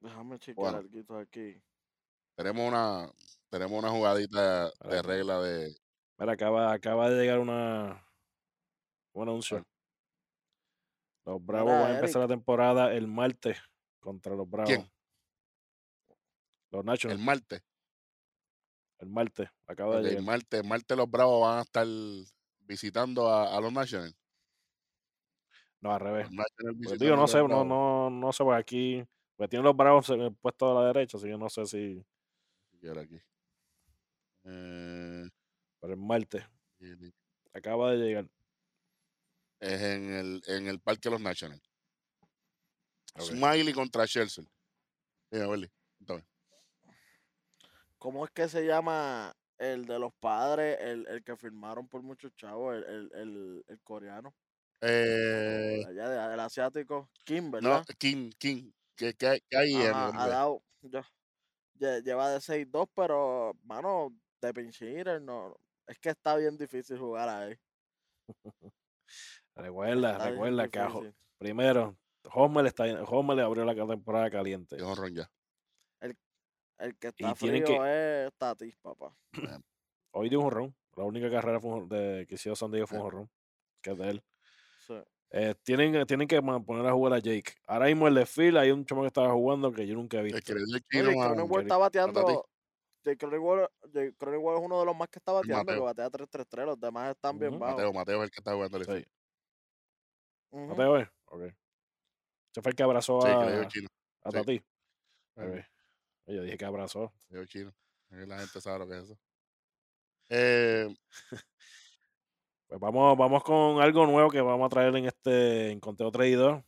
Déjame 0.00 0.38
chequear 0.40 0.72
Bueno. 0.72 0.78
algo 0.78 1.16
aquí. 1.18 1.62
Tenemos 2.34 2.68
una, 2.68 3.12
tenemos 3.48 3.78
una 3.78 3.90
jugadita 3.90 4.70
de 4.70 5.02
regla 5.02 5.40
de. 5.40 5.76
Mira, 6.18 6.32
acaba, 6.32 6.72
acaba 6.72 7.08
de 7.08 7.20
llegar 7.22 7.38
una, 7.38 8.04
un 9.12 9.22
anuncio. 9.22 9.64
Los 11.24 11.44
Bravos 11.44 11.70
Mira, 11.72 11.82
van 11.82 11.90
a 11.92 11.94
empezar 11.94 12.20
Eric. 12.22 12.30
la 12.30 12.34
temporada 12.36 12.92
el 12.92 13.06
martes 13.06 13.58
contra 14.00 14.34
los 14.34 14.50
Bravos. 14.50 14.70
¿Quién? 14.74 14.97
Los 16.70 16.80
El 16.80 16.86
Nationals, 16.86 17.20
martes. 17.20 17.62
el 18.98 19.08
martes, 19.08 19.48
acaba 19.66 20.00
de 20.00 20.04
llegar. 20.04 20.22
martes, 20.22 20.64
martes 20.64 20.96
los 20.96 21.10
Bravos 21.10 21.42
van 21.42 21.58
a 21.58 21.62
estar 21.62 21.86
visitando 22.60 23.28
a, 23.28 23.56
a 23.56 23.60
los 23.60 23.72
Nationals. 23.72 24.16
No, 25.80 25.92
al 25.92 26.00
revés. 26.00 26.28
Pues 26.82 26.98
digo, 26.98 27.16
no 27.16 27.28
sé, 27.28 27.38
no, 27.38 27.64
no, 27.64 28.10
no 28.10 28.32
sé, 28.32 28.42
pues 28.44 28.58
aquí, 28.58 29.04
pues 29.36 29.48
tienen 29.48 29.64
los 29.64 29.76
Bravos 29.76 30.10
en 30.10 30.22
el 30.22 30.34
puesto 30.34 30.70
a 30.76 30.82
la 30.82 30.86
derecha, 30.92 31.16
así 31.16 31.26
que 31.28 31.38
no 31.38 31.48
sé 31.48 31.64
si, 31.66 32.04
Quiero 32.80 33.00
aquí. 33.00 33.20
Eh, 34.44 35.28
pero 35.80 35.92
el 35.92 35.98
martes, 35.98 36.44
acaba 37.52 37.92
de 37.92 37.96
llegar. 37.98 38.28
es 39.60 39.80
en 39.82 40.12
el, 40.12 40.42
en 40.46 40.66
el 40.68 40.80
Parque 40.80 41.08
de 41.08 41.10
los 41.10 41.20
Nationals. 41.20 41.62
Smiley 43.18 43.72
contra 43.72 44.06
Chelsea. 44.06 44.44
Mira, 45.30 45.48
Willy. 45.48 45.68
¿Cómo 47.98 48.24
es 48.24 48.30
que 48.30 48.48
se 48.48 48.64
llama 48.64 49.32
el 49.58 49.84
de 49.84 49.98
los 49.98 50.12
padres, 50.14 50.78
el, 50.80 51.06
el 51.08 51.24
que 51.24 51.36
firmaron 51.36 51.88
por 51.88 52.02
muchos 52.02 52.32
chavos, 52.36 52.76
el, 52.76 52.84
el, 52.84 53.10
el, 53.14 53.64
el 53.66 53.80
coreano? 53.82 54.34
Eh, 54.80 55.82
Allá 55.86 56.08
de- 56.08 56.28
del 56.30 56.40
asiático. 56.40 57.10
Kim, 57.24 57.46
no, 57.46 57.50
¿verdad? 57.50 57.84
King, 57.98 58.30
King. 58.38 58.70
¿Qué, 58.96 59.14
qué, 59.14 59.26
hay- 59.26 59.40
qué 59.48 59.56
hay 59.56 59.72
el 59.74 59.92
Ajá, 59.92 60.24
ha 60.24 60.28
dado. 60.28 60.62
lleva 61.78 62.30
de 62.30 62.40
6-2, 62.40 62.88
pero, 62.94 63.52
mano, 63.64 64.14
de 64.40 64.54
pinch 64.54 64.82
hitter, 64.82 65.20
no. 65.20 65.56
Es 65.86 65.98
que 65.98 66.10
está 66.10 66.36
bien 66.36 66.56
difícil 66.56 66.98
jugar 66.98 67.28
ahí. 67.28 67.56
Recuerda, 69.56 70.12
Está 70.12 70.30
recuerda 70.30 70.68
que 70.68 71.12
primero, 71.38 71.96
Homer, 72.32 72.66
está, 72.66 72.84
Homer 73.04 73.36
le 73.36 73.42
abrió 73.42 73.64
la 73.64 73.74
temporada 73.74 74.30
caliente. 74.30 74.76
Es 74.76 74.82
honrón 74.82 75.14
ya. 75.14 75.30
El 76.78 76.96
que 76.96 77.08
está 77.08 77.34
tienen 77.34 77.64
frío 77.64 77.80
que- 77.80 78.26
es 78.26 78.32
Tatis, 78.38 78.76
papá. 78.78 79.14
Hoy 80.12 80.28
dio 80.28 80.38
un 80.38 80.44
jonrón. 80.44 80.76
La 80.96 81.04
única 81.04 81.30
carrera 81.30 81.60
fue 81.60 81.70
un- 81.72 81.88
de, 81.88 82.26
que 82.28 82.34
hizo 82.36 82.54
San 82.56 82.70
Diego 82.70 82.86
fue 82.86 82.98
un 82.98 83.04
jonrón, 83.04 83.30
que 83.82 83.90
es 83.92 83.98
de 83.98 84.08
él. 84.10 84.24
Sí. 84.86 84.94
Eh, 85.30 85.54
tienen, 85.62 86.06
tienen 86.06 86.26
que 86.26 86.40
poner 86.40 86.86
a 86.86 86.92
jugar 86.92 87.12
a 87.14 87.18
Jake. 87.18 87.52
Ahora 87.66 87.86
mismo 87.86 88.08
el 88.08 88.14
desfile 88.14 88.58
hay 88.60 88.70
un 88.70 88.84
chamo 88.86 89.02
que 89.02 89.08
estaba 89.08 89.30
jugando 89.32 89.70
que 89.72 89.86
yo 89.86 89.94
nunca 89.94 90.16
he 90.16 90.20
El 90.20 90.26
visto. 90.26 90.40
que 90.40 90.52
a- 90.52 90.56
Jerry- 90.56 91.62
está 91.62 91.76
bateando. 91.76 92.48
Jake 93.04 93.18
Cronenworth 93.18 94.58
es 94.58 94.64
uno 94.64 94.80
de 94.80 94.86
los 94.86 94.96
más 94.96 95.08
que 95.08 95.18
está 95.18 95.32
bateando, 95.32 95.64
que 95.64 95.80
Mateo. 95.80 95.84
batea 95.84 96.10
3-3-3. 96.10 96.66
Los 96.66 96.80
demás 96.80 97.10
están 97.10 97.38
bien 97.38 97.52
Ujú. 97.52 97.60
bajos. 97.60 97.76
Mateo, 97.76 97.92
Mateo 97.92 98.18
es 98.18 98.24
el 98.24 98.30
que 98.30 98.40
está 98.40 98.54
jugando 98.54 98.78
el 98.78 98.84
Sí. 98.84 99.06
Ujú. 100.50 100.66
¿No 100.66 100.74
te 100.74 100.84
ves? 100.88 101.08
Ok. 101.26 101.40
Ese 101.42 102.62
fue 102.62 102.70
el 102.70 102.76
que 102.76 102.82
abrazó 102.82 103.20
Sí, 103.22 103.28
a, 103.28 103.60
que 103.62 103.68
chino. 103.68 103.88
a 104.24 104.30
sí. 104.30 104.36
Tati. 104.36 104.62
Bueno, 105.36 105.52
Ok. 105.54 105.64
Yo 106.28 106.42
dije 106.42 106.56
que 106.56 106.64
abrazó. 106.64 107.12
el 107.30 107.48
chino. 107.48 107.74
La 108.10 108.38
gente 108.38 108.60
sabe 108.60 108.78
lo 108.78 108.88
que 108.88 108.98
es 108.98 109.04
eso. 109.04 109.18
Eh, 110.30 110.94
Pues 112.68 112.80
vamos, 112.80 113.16
vamos 113.16 113.42
con 113.44 113.80
algo 113.80 114.06
nuevo 114.06 114.28
que 114.28 114.42
vamos 114.42 114.66
a 114.66 114.68
traer 114.68 114.94
en 114.94 115.06
este 115.06 115.70
en 115.70 115.80
Conteo 115.80 116.10
Traidor. 116.10 116.62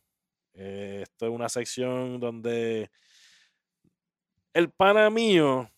Eh, 0.55 1.01
esto 1.03 1.27
es 1.27 1.31
una 1.31 1.47
sección 1.47 2.19
donde 2.19 2.89
el 4.51 4.71
pana 4.71 5.11
mío 5.11 5.69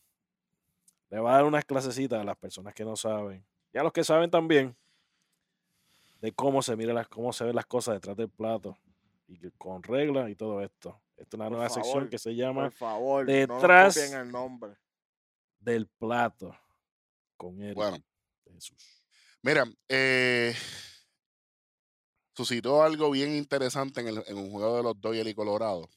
le 1.09 1.19
va 1.19 1.31
a 1.31 1.35
dar 1.35 1.43
unas 1.43 1.65
clasecitas 1.65 2.21
a 2.21 2.23
las 2.23 2.37
personas 2.37 2.73
que 2.73 2.85
no 2.85 2.95
saben 2.95 3.45
y 3.73 3.77
a 3.77 3.83
los 3.83 3.91
que 3.91 4.05
saben 4.05 4.31
también 4.31 4.77
de 6.21 6.31
cómo 6.31 6.61
se 6.61 6.77
mira 6.77 6.93
las, 6.93 7.09
cómo 7.09 7.33
se 7.33 7.43
ven 7.43 7.55
las 7.55 7.65
cosas 7.65 7.95
detrás 7.95 8.15
del 8.15 8.29
plato 8.29 8.77
y 9.27 9.37
con 9.57 9.83
reglas 9.83 10.29
y 10.29 10.35
todo 10.35 10.61
esto. 10.61 11.01
Esta 11.23 11.37
es 11.37 11.39
una 11.39 11.45
Por 11.45 11.51
nueva 11.53 11.69
sección 11.69 11.93
favor, 11.93 12.09
que 12.09 12.17
se 12.19 12.35
llama 12.35 12.63
Por 12.63 12.71
favor, 12.73 13.25
Detrás- 13.25 13.97
el 13.97 14.31
nombre. 14.31 14.75
Del 15.59 15.87
Plato 15.87 16.53
con 17.37 17.61
Eric 17.61 17.75
Bueno, 17.75 17.97
Jesús. 18.53 19.01
mira, 19.41 19.63
eh, 19.87 20.53
suscitó 22.35 22.83
algo 22.83 23.09
bien 23.11 23.33
interesante 23.33 24.01
en, 24.01 24.09
el, 24.09 24.23
en 24.27 24.37
un 24.37 24.51
juego 24.51 24.75
de 24.77 24.83
los 24.83 24.99
Dodgers 24.99 25.29
y 25.29 25.33
Colorado. 25.33 25.89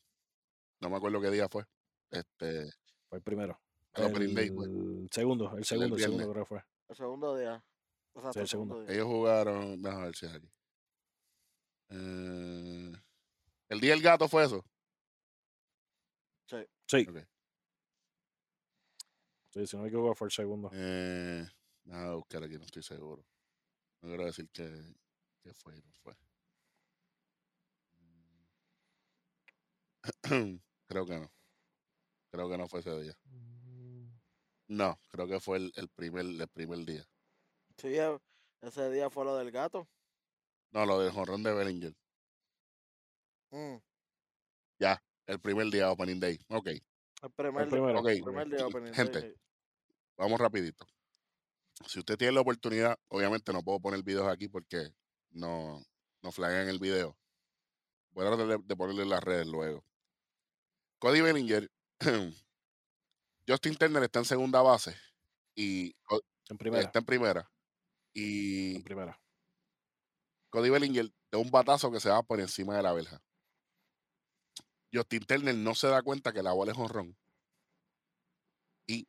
No 0.80 0.88
me 0.90 0.96
acuerdo 0.96 1.20
qué 1.20 1.30
día 1.30 1.48
fue. 1.48 1.64
Este, 2.10 2.70
Fue 3.08 3.18
el 3.18 3.22
primero. 3.24 3.60
el 3.94 4.04
opening 4.04 4.34
day, 4.34 4.50
fue. 4.50 4.66
El 4.66 5.08
segundo, 5.10 5.56
el 5.56 5.64
segundo, 5.64 5.96
el 5.96 6.02
segundo 6.02 6.30
creo 6.32 6.44
que 6.44 6.48
fue. 6.48 6.64
El 6.88 6.96
segundo 6.96 7.36
día. 7.36 7.64
Sí, 8.32 8.38
el 8.38 8.48
segundo 8.48 8.80
día. 8.82 8.94
Ellos 8.94 9.06
jugaron. 9.06 9.82
Déjame 9.82 10.04
ver 10.04 10.14
si 10.16 10.26
es 10.26 10.32
aquí. 10.34 10.48
Eh, 11.88 12.92
el 13.68 13.80
día 13.80 13.90
del 13.90 14.02
gato 14.02 14.28
fue 14.28 14.44
eso. 14.44 14.64
Sí. 16.46 16.56
Ok. 17.08 17.18
Sí, 19.50 19.66
si 19.66 19.76
no 19.76 19.82
me 19.82 19.88
equivoco 19.88 20.14
fue 20.14 20.28
el 20.28 20.32
segundo. 20.32 20.70
Eh, 20.72 21.46
déjame 21.84 22.14
buscar 22.14 22.44
aquí, 22.44 22.58
no 22.58 22.64
estoy 22.64 22.82
seguro. 22.82 23.24
No 24.02 24.08
quiero 24.08 24.26
decir 24.26 24.48
que, 24.50 24.94
que 25.42 25.54
fue, 25.54 25.74
no 25.74 25.92
fue. 26.02 26.14
creo 30.86 31.06
que 31.06 31.18
no. 31.18 31.32
Creo 32.30 32.48
que 32.50 32.58
no 32.58 32.68
fue 32.68 32.80
ese 32.80 33.00
día. 33.00 33.18
No, 34.68 34.98
creo 35.08 35.26
que 35.26 35.40
fue 35.40 35.58
el, 35.58 35.72
el 35.76 35.88
primer, 35.88 36.26
el 36.26 36.48
primer 36.48 36.84
día. 36.84 37.06
Sí, 37.78 37.96
ese 38.60 38.90
día 38.90 39.10
fue 39.10 39.24
lo 39.24 39.36
del 39.36 39.50
gato. 39.50 39.88
No, 40.72 40.84
lo 40.84 41.00
del 41.00 41.12
jonrón 41.12 41.42
de 41.42 41.54
Bellinger. 41.54 41.94
Mm, 43.52 43.76
El 45.26 45.40
primer 45.40 45.66
día 45.70 45.90
opening 45.90 46.20
day. 46.20 46.38
Ok, 46.48 46.68
El 46.68 47.30
primer, 47.34 47.64
El 47.64 47.68
primero. 47.68 48.00
ok. 48.00 48.08
el 48.08 48.22
primer 48.22 48.48
día 48.48 48.66
opening 48.66 48.92
day, 48.92 48.94
Gente, 48.94 49.34
vamos 50.16 50.40
rapidito. 50.40 50.86
Si 51.86 51.98
usted 51.98 52.16
tiene 52.16 52.32
la 52.32 52.40
oportunidad, 52.40 52.98
obviamente 53.08 53.52
no 53.52 53.62
puedo 53.62 53.80
poner 53.80 54.02
videos 54.02 54.28
aquí 54.28 54.48
porque 54.48 54.88
no, 55.30 55.82
no 56.22 56.30
el 56.44 56.78
video. 56.78 57.16
Voy 58.12 58.24
a 58.24 58.28
tratar 58.30 58.46
de, 58.46 58.58
de 58.64 58.76
ponerle 58.76 59.02
en 59.02 59.10
las 59.10 59.22
redes 59.22 59.46
luego. 59.46 59.84
Cody 60.98 61.20
Bellinger, 61.20 61.70
Justin 63.48 63.76
Turner 63.76 64.02
está 64.02 64.20
en 64.20 64.24
segunda 64.24 64.62
base 64.62 64.96
y 65.54 65.94
En 66.48 66.56
primera. 66.56 66.84
está 66.84 66.98
en 66.98 67.04
primera. 67.04 67.50
Y 68.14 68.76
En 68.76 68.82
primera. 68.82 69.20
Cody 70.50 70.70
Bellinger 70.70 71.10
de 71.30 71.38
un 71.38 71.50
batazo 71.50 71.90
que 71.90 72.00
se 72.00 72.08
va 72.08 72.22
por 72.22 72.40
encima 72.40 72.76
de 72.76 72.82
la 72.82 72.92
verja. 72.92 73.20
Justin 74.92 75.24
Turner 75.24 75.54
no 75.54 75.74
se 75.74 75.88
da 75.88 76.02
cuenta 76.02 76.32
que 76.32 76.42
la 76.42 76.52
bola 76.52 76.72
es 76.72 76.78
honrón. 76.78 77.16
Y 78.86 79.06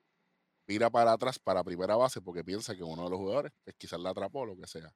mira 0.67 0.89
para 0.89 1.13
atrás 1.13 1.39
para 1.39 1.63
primera 1.63 1.95
base 1.95 2.21
porque 2.21 2.43
piensa 2.43 2.75
que 2.75 2.83
uno 2.83 3.03
de 3.03 3.09
los 3.09 3.19
jugadores 3.19 3.51
pues, 3.63 3.75
quizás 3.77 3.99
la 3.99 4.09
atrapó 4.09 4.41
o 4.41 4.45
lo 4.45 4.57
que 4.57 4.67
sea. 4.67 4.93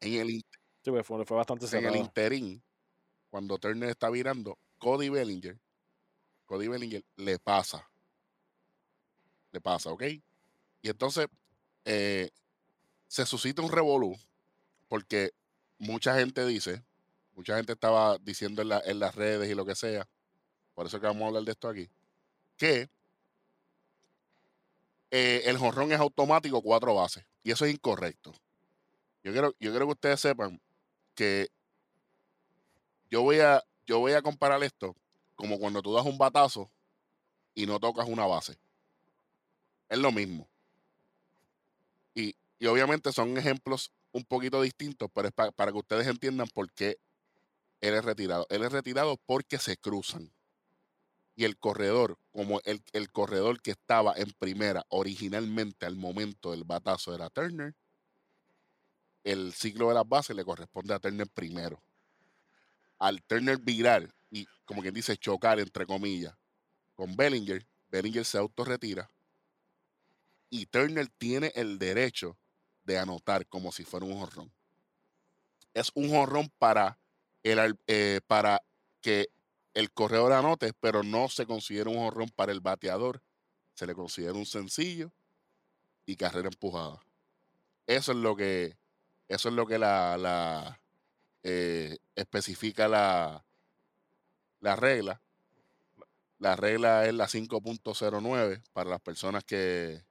En 0.00 0.14
el, 0.14 0.44
Sí, 0.82 0.90
pues 0.90 1.06
fue, 1.06 1.24
fue 1.24 1.36
bastante 1.36 1.66
en 1.66 1.74
el 1.74 1.80
cerrado. 1.82 1.96
interín, 1.96 2.62
cuando 3.30 3.58
Turner 3.58 3.88
está 3.88 4.10
virando, 4.10 4.58
Cody 4.78 5.08
Bellinger, 5.08 5.58
Cody 6.44 6.66
Bellinger 6.68 7.04
le 7.16 7.38
pasa. 7.38 7.88
Le 9.52 9.60
pasa, 9.60 9.90
¿ok? 9.90 10.02
Y 10.02 10.88
entonces 10.88 11.28
eh, 11.84 12.30
se 13.06 13.26
suscita 13.26 13.62
un 13.62 13.70
revolú 13.70 14.16
porque 14.88 15.32
mucha 15.78 16.18
gente 16.18 16.44
dice, 16.46 16.82
mucha 17.34 17.56
gente 17.56 17.72
estaba 17.72 18.18
diciendo 18.18 18.62
en, 18.62 18.68
la- 18.68 18.80
las 19.00 19.14
redes 19.14 19.50
y 19.50 19.54
lo 19.54 19.64
que 19.64 19.74
sea, 19.74 20.08
por 20.74 20.86
eso 20.86 21.00
que 21.00 21.06
vamos 21.06 21.22
a 21.24 21.26
hablar 21.28 21.42
de 21.44 21.52
esto 21.52 21.68
aquí, 21.68 21.88
que 22.56 22.88
eh, 25.10 25.42
el 25.44 25.58
jonrón 25.58 25.92
es 25.92 26.00
automático 26.00 26.62
cuatro 26.62 26.94
bases. 26.94 27.24
Y 27.44 27.50
eso 27.50 27.64
es 27.66 27.74
incorrecto. 27.74 28.32
Yo 29.22 29.32
quiero, 29.32 29.54
yo 29.60 29.72
que 29.86 29.92
ustedes 29.92 30.20
sepan 30.20 30.60
que 31.14 31.48
yo 33.10 33.22
voy 33.22 33.40
a, 33.40 33.62
yo 33.86 33.98
voy 33.98 34.12
a 34.12 34.22
comparar 34.22 34.62
esto 34.62 34.96
como 35.36 35.58
cuando 35.58 35.82
tú 35.82 35.92
das 35.92 36.06
un 36.06 36.18
batazo 36.18 36.70
y 37.54 37.66
no 37.66 37.78
tocas 37.78 38.08
una 38.08 38.26
base. 38.26 38.56
Es 39.88 39.98
lo 39.98 40.10
mismo. 40.10 40.48
Y, 42.14 42.34
y 42.58 42.66
obviamente 42.66 43.12
son 43.12 43.36
ejemplos 43.36 43.92
un 44.12 44.24
poquito 44.24 44.62
distintos, 44.62 45.10
pero 45.12 45.28
es 45.28 45.34
pa- 45.34 45.50
para 45.52 45.72
que 45.72 45.78
ustedes 45.78 46.06
entiendan 46.06 46.48
por 46.48 46.72
qué 46.72 46.98
él 47.82 47.94
es 47.94 48.04
retirado. 48.04 48.46
Él 48.48 48.62
es 48.62 48.72
retirado 48.72 49.18
porque 49.26 49.58
se 49.58 49.76
cruzan. 49.76 50.32
Y 51.36 51.44
el 51.44 51.58
corredor, 51.58 52.18
como 52.30 52.60
el, 52.64 52.82
el 52.92 53.10
corredor 53.10 53.60
que 53.60 53.72
estaba 53.72 54.14
en 54.16 54.32
primera 54.38 54.84
originalmente 54.88 55.84
al 55.84 55.96
momento 55.96 56.52
del 56.52 56.64
batazo 56.64 57.14
era 57.14 57.28
Turner, 57.28 57.74
el 59.24 59.52
ciclo 59.52 59.88
de 59.88 59.94
las 59.94 60.08
bases 60.08 60.34
le 60.34 60.44
corresponde 60.44 60.94
a 60.94 60.98
Turner 60.98 61.28
primero. 61.28 61.82
Al 62.98 63.22
Turner 63.22 63.58
virar 63.58 64.08
y, 64.30 64.46
como 64.64 64.82
quien 64.82 64.94
dice, 64.94 65.16
chocar, 65.16 65.60
entre 65.60 65.86
comillas, 65.86 66.34
con 66.94 67.16
Bellinger, 67.16 67.66
Bellinger 67.90 68.24
se 68.24 68.38
autorretira 68.38 69.10
y 70.50 70.66
Turner 70.66 71.08
tiene 71.18 71.50
el 71.54 71.78
derecho 71.78 72.36
de 72.84 72.98
anotar 72.98 73.46
como 73.46 73.72
si 73.72 73.84
fuera 73.84 74.04
un 74.04 74.18
jorrón. 74.18 74.52
Es 75.72 75.90
un 75.94 76.10
jorrón 76.10 76.52
para, 76.58 76.98
el, 77.42 77.78
eh, 77.86 78.20
para 78.26 78.62
que 79.00 79.28
el 79.74 79.90
corredor 79.92 80.32
anote, 80.32 80.72
pero 80.74 81.02
no 81.02 81.28
se 81.28 81.46
considera 81.46 81.90
un 81.90 81.96
jorrón 81.96 82.30
para 82.30 82.52
el 82.52 82.60
bateador. 82.60 83.22
Se 83.74 83.86
le 83.86 83.94
considera 83.94 84.34
un 84.34 84.46
sencillo 84.46 85.12
y 86.06 86.16
carrera 86.16 86.48
empujada. 86.48 87.00
Eso 87.86 88.12
es 88.12 88.18
lo 88.18 88.36
que, 88.36 88.76
eso 89.28 89.48
es 89.48 89.54
lo 89.54 89.66
que 89.66 89.78
la, 89.78 90.16
la, 90.18 90.80
eh, 91.42 91.98
especifica 92.14 92.88
la, 92.88 93.44
la 94.60 94.76
regla. 94.76 95.20
La 96.38 96.56
regla 96.56 97.06
es 97.06 97.14
la 97.14 97.28
5.09 97.28 98.62
para 98.72 98.90
las 98.90 99.00
personas 99.00 99.44
que, 99.44 100.04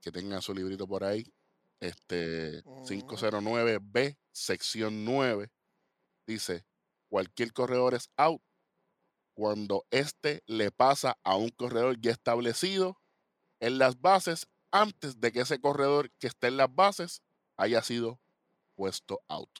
que 0.00 0.12
tengan 0.12 0.42
su 0.42 0.54
librito 0.54 0.86
por 0.86 1.04
ahí. 1.04 1.32
Este 1.80 2.62
Ujú. 2.64 2.84
509B, 2.84 4.16
sección 4.32 5.04
9, 5.04 5.50
dice, 6.30 6.66
cualquier 7.08 7.52
corredor 7.52 7.94
es 7.94 8.10
out 8.16 8.42
cuando 9.34 9.84
éste 9.90 10.42
le 10.46 10.70
pasa 10.70 11.18
a 11.24 11.36
un 11.36 11.50
corredor 11.50 12.00
ya 12.00 12.12
establecido 12.12 12.98
en 13.60 13.78
las 13.78 14.00
bases 14.00 14.48
antes 14.72 15.20
de 15.20 15.32
que 15.32 15.40
ese 15.42 15.60
corredor 15.60 16.10
que 16.18 16.28
esté 16.28 16.48
en 16.48 16.58
las 16.58 16.74
bases 16.74 17.22
haya 17.56 17.82
sido 17.82 18.20
puesto 18.76 19.22
out. 19.28 19.50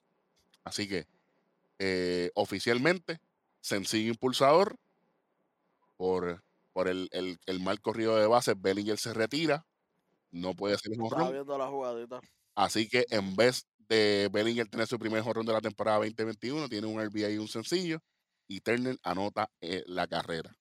Así 0.64 0.88
que 0.88 1.06
eh, 1.80 2.30
oficialmente, 2.34 3.20
sencillo 3.60 4.10
impulsador 4.10 4.76
por, 5.96 6.42
por 6.72 6.88
el, 6.88 7.08
el- 7.12 7.38
el 7.46 7.60
mal 7.60 7.80
corrido 7.80 8.16
de 8.16 8.26
bases, 8.26 8.60
Bellinger 8.60 8.98
se 8.98 9.14
retira, 9.14 9.66
no 10.32 10.54
puede 10.56 10.78
ser 10.78 10.92
un. 11.00 11.10
Así 12.54 12.88
que 12.88 13.06
en 13.10 13.36
vez 13.36 13.66
de 13.90 14.30
Bellinger 14.32 14.68
tener 14.68 14.86
su 14.86 14.98
primer 14.98 15.22
jonrón 15.22 15.44
de 15.44 15.52
la 15.52 15.60
temporada 15.60 15.98
2021, 15.98 16.68
tiene 16.68 16.86
un 16.86 17.00
RBI 17.00 17.34
y 17.34 17.38
un 17.38 17.48
sencillo, 17.48 18.00
y 18.48 18.60
Turner 18.60 18.96
anota 19.02 19.50
eh, 19.60 19.82
la 19.86 20.06
carrera. 20.06 20.56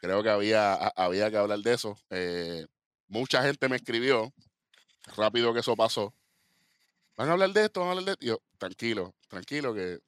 Creo 0.00 0.22
que 0.22 0.30
había, 0.30 0.74
a- 0.74 0.92
había 0.96 1.30
que 1.30 1.36
hablar 1.36 1.58
de 1.60 1.74
eso. 1.74 1.96
Eh, 2.10 2.66
mucha 3.08 3.42
gente 3.42 3.68
me 3.68 3.76
escribió, 3.76 4.32
rápido 5.16 5.54
que 5.54 5.60
eso 5.60 5.76
pasó. 5.76 6.14
¿Van 7.16 7.28
a 7.28 7.32
hablar 7.32 7.50
de 7.52 7.64
esto? 7.64 7.80
¿Van 7.80 7.88
a 7.88 7.92
hablar 7.92 8.04
de 8.06 8.12
esto? 8.12 8.24
Y 8.24 8.28
yo, 8.28 8.38
tranquilo, 8.58 9.14
tranquilo, 9.28 9.74
que 9.74 9.98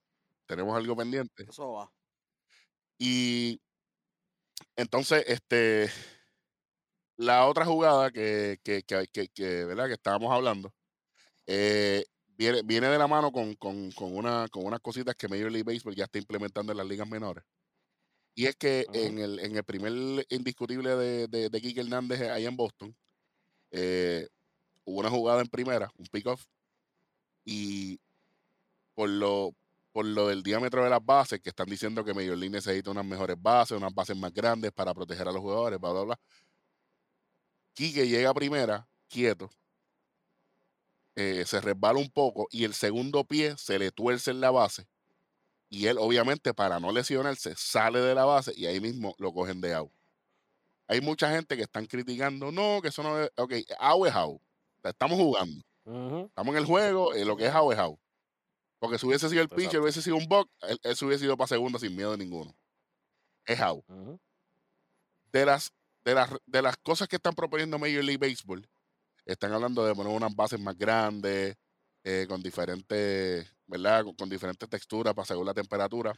tenemos 0.46 0.76
algo 0.76 0.96
pendiente. 0.96 1.44
Eso 1.48 1.72
va. 1.72 1.92
Y 2.98 3.60
entonces, 4.76 5.24
este, 5.26 5.90
la 7.16 7.46
otra 7.46 7.64
jugada 7.64 8.10
que, 8.10 8.58
que- 8.64 8.82
que, 8.82 9.64
¿verdad? 9.64 9.86
que 9.86 9.94
estábamos 9.94 10.32
hablando, 10.32 10.72
eh, 11.52 12.04
viene, 12.38 12.62
viene 12.62 12.86
de 12.86 12.96
la 12.96 13.08
mano 13.08 13.32
con, 13.32 13.54
con, 13.56 13.90
con, 13.90 14.16
una, 14.16 14.46
con 14.52 14.64
unas 14.64 14.78
cositas 14.78 15.16
que 15.16 15.26
Major 15.26 15.50
League 15.50 15.64
Baseball 15.64 15.96
ya 15.96 16.04
está 16.04 16.18
implementando 16.18 16.70
en 16.70 16.78
las 16.78 16.86
ligas 16.86 17.08
menores. 17.08 17.42
Y 18.36 18.46
es 18.46 18.54
que 18.54 18.86
en, 18.92 19.18
el, 19.18 19.40
en 19.40 19.56
el 19.56 19.64
primer 19.64 19.92
indiscutible 20.28 20.94
de, 20.94 21.26
de, 21.26 21.50
de 21.50 21.60
Kike 21.60 21.80
Hernández 21.80 22.20
ahí 22.20 22.46
en 22.46 22.56
Boston, 22.56 22.94
eh, 23.72 24.28
hubo 24.84 25.00
una 25.00 25.10
jugada 25.10 25.40
en 25.40 25.48
primera, 25.48 25.90
un 25.98 26.06
pick-off, 26.06 26.44
y 27.44 27.98
por 28.94 29.08
lo, 29.08 29.52
por 29.90 30.06
lo 30.06 30.28
del 30.28 30.44
diámetro 30.44 30.84
de 30.84 30.90
las 30.90 31.04
bases, 31.04 31.40
que 31.40 31.48
están 31.48 31.68
diciendo 31.68 32.04
que 32.04 32.14
Major 32.14 32.38
League 32.38 32.54
necesita 32.54 32.92
unas 32.92 33.04
mejores 33.04 33.36
bases, 33.42 33.76
unas 33.76 33.92
bases 33.92 34.16
más 34.16 34.32
grandes 34.32 34.70
para 34.70 34.94
proteger 34.94 35.26
a 35.26 35.32
los 35.32 35.40
jugadores, 35.40 35.80
bla, 35.80 35.90
bla, 35.90 36.02
bla. 36.02 36.20
Quique 37.74 38.06
llega 38.06 38.30
a 38.30 38.34
primera, 38.34 38.86
quieto, 39.08 39.50
eh, 41.16 41.44
se 41.46 41.60
resbala 41.60 41.98
un 41.98 42.10
poco 42.10 42.46
y 42.50 42.64
el 42.64 42.74
segundo 42.74 43.24
pie 43.24 43.56
se 43.58 43.78
le 43.78 43.90
tuerce 43.92 44.30
en 44.30 44.40
la 44.40 44.50
base 44.50 44.86
Y 45.68 45.86
él, 45.86 45.98
obviamente, 45.98 46.54
para 46.54 46.80
no 46.80 46.92
lesionarse, 46.92 47.54
sale 47.56 48.00
de 48.00 48.14
la 48.14 48.24
base 48.24 48.52
y 48.56 48.66
ahí 48.66 48.80
mismo 48.80 49.14
lo 49.18 49.32
cogen 49.32 49.60
de 49.60 49.74
out. 49.74 49.92
Hay 50.88 51.00
mucha 51.00 51.30
gente 51.30 51.56
que 51.56 51.62
están 51.62 51.86
criticando, 51.86 52.50
no, 52.52 52.80
que 52.82 52.88
eso 52.88 53.02
no 53.04 53.20
es. 53.22 53.30
Ok, 53.36 53.54
out 53.78 54.06
es 54.08 54.14
out. 54.14 54.36
O 54.40 54.80
sea, 54.82 54.90
estamos 54.90 55.18
jugando. 55.18 55.62
Estamos 56.26 56.52
en 56.54 56.56
el 56.56 56.66
juego 56.66 57.16
y 57.16 57.24
lo 57.24 57.36
que 57.36 57.46
es 57.46 57.54
out 57.54 57.72
es 57.72 57.78
out. 57.78 57.98
Porque 58.80 58.98
si 58.98 59.06
hubiese 59.06 59.28
sido 59.28 59.42
el 59.42 59.48
pitcher, 59.48 59.64
Exacto. 59.66 59.82
hubiese 59.82 60.02
sido 60.02 60.16
un 60.16 60.26
buck, 60.26 60.50
él, 60.62 60.78
él 60.82 60.96
se 60.96 61.04
hubiese 61.04 61.24
ido 61.26 61.36
para 61.36 61.48
segunda 61.48 61.78
sin 61.78 61.94
miedo 61.94 62.12
de 62.12 62.18
ninguno. 62.18 62.56
Es 63.44 63.60
out. 63.60 63.84
De 65.32 65.44
las, 65.46 65.72
de 66.04 66.14
las, 66.14 66.30
de 66.46 66.62
las 66.62 66.76
cosas 66.78 67.08
que 67.08 67.16
están 67.16 67.34
proponiendo 67.34 67.78
Major 67.78 68.02
League 68.04 68.18
Baseball, 68.18 68.68
están 69.24 69.52
hablando 69.52 69.84
de 69.84 69.94
poner 69.94 70.12
unas 70.14 70.34
bases 70.34 70.58
más 70.60 70.76
grandes, 70.76 71.56
eh, 72.04 72.26
con 72.28 72.42
diferentes, 72.42 73.54
¿verdad? 73.66 74.04
Con, 74.04 74.14
con 74.14 74.28
diferentes 74.28 74.68
texturas 74.68 75.14
para 75.14 75.26
según 75.26 75.46
la 75.46 75.54
temperatura. 75.54 76.14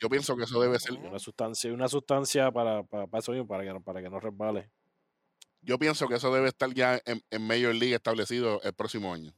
Yo 0.00 0.08
pienso 0.10 0.36
que 0.36 0.44
eso 0.44 0.60
debe 0.60 0.78
ser, 0.80 0.94
una 0.94 1.18
sustancia, 1.18 1.72
una 1.72 1.88
sustancia 1.88 2.50
para, 2.50 2.82
para, 2.82 3.06
para 3.06 3.20
eso 3.20 3.32
mismo, 3.32 3.46
para 3.46 3.62
que, 3.64 3.72
no- 3.72 3.82
para 3.82 4.02
que 4.02 4.10
no 4.10 4.18
resbale. 4.18 4.70
yo 5.60 5.78
pienso 5.78 6.08
que 6.08 6.16
eso 6.16 6.34
debe 6.34 6.48
estar 6.48 6.72
ya 6.74 7.00
en, 7.04 7.22
en 7.30 7.46
Major 7.46 7.72
League 7.74 7.94
establecido 7.94 8.60
el 8.62 8.74
próximo 8.74 9.14
año. 9.14 9.32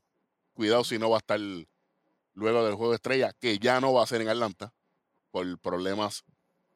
Cuidado 0.54 0.82
si 0.84 0.98
no 0.98 1.10
va 1.10 1.16
a 1.16 1.18
estar 1.18 1.38
luego 2.32 2.64
del 2.64 2.74
juego 2.74 2.90
de 2.92 2.96
estrella, 2.96 3.32
que 3.38 3.58
ya 3.58 3.80
no 3.80 3.92
va 3.92 4.02
a 4.02 4.06
ser 4.06 4.22
en 4.22 4.28
Atlanta, 4.28 4.72
por 5.30 5.58
problemas 5.58 6.24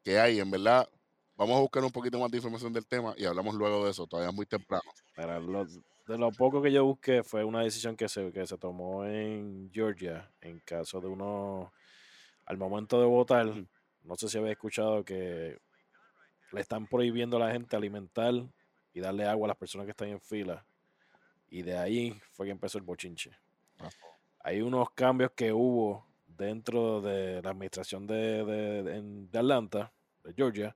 que 0.03 0.19
hay, 0.19 0.39
en 0.39 0.51
verdad. 0.51 0.87
Vamos 1.35 1.57
a 1.57 1.61
buscar 1.61 1.83
un 1.83 1.91
poquito 1.91 2.19
más 2.19 2.29
de 2.29 2.37
información 2.37 2.73
del 2.73 2.85
tema 2.85 3.13
y 3.17 3.25
hablamos 3.25 3.55
luego 3.55 3.85
de 3.85 3.91
eso. 3.91 4.05
Todavía 4.07 4.29
es 4.29 4.35
muy 4.35 4.45
temprano. 4.45 4.83
Pero 5.15 5.39
lo- 5.39 5.65
de 6.09 6.17
lo 6.17 6.31
poco 6.31 6.61
que 6.61 6.71
yo 6.71 6.83
busqué 6.85 7.23
fue 7.23 7.43
una 7.43 7.61
decisión 7.61 7.95
que 7.95 8.09
se, 8.09 8.31
que 8.31 8.45
se 8.47 8.57
tomó 8.57 9.05
en 9.05 9.69
Georgia 9.71 10.29
en 10.41 10.59
caso 10.59 10.99
de 10.99 11.07
uno, 11.07 11.71
al 12.45 12.57
momento 12.57 12.99
de 12.99 13.05
votar, 13.05 13.45
no 14.03 14.15
sé 14.15 14.27
si 14.27 14.37
habéis 14.37 14.53
escuchado 14.53 15.05
que 15.05 15.59
le 16.51 16.61
están 16.61 16.87
prohibiendo 16.87 17.37
a 17.37 17.41
la 17.41 17.51
gente 17.51 17.75
alimentar 17.75 18.33
y 18.93 18.99
darle 18.99 19.25
agua 19.25 19.45
a 19.45 19.49
las 19.49 19.57
personas 19.57 19.85
que 19.85 19.91
están 19.91 20.07
en 20.09 20.19
fila. 20.19 20.65
Y 21.47 21.61
de 21.61 21.77
ahí 21.77 22.19
fue 22.31 22.47
que 22.47 22.51
empezó 22.51 22.79
el 22.79 22.83
bochinche. 22.83 23.31
Ah. 23.79 23.89
Hay 24.39 24.61
unos 24.61 24.89
cambios 24.91 25.31
que 25.35 25.53
hubo 25.53 26.05
dentro 26.25 27.01
de 27.01 27.41
la 27.41 27.51
administración 27.51 28.07
de, 28.07 28.43
de- 28.45 28.83
de- 29.27 29.37
Atlanta, 29.37 29.91
de 30.23 30.33
Georgia, 30.33 30.75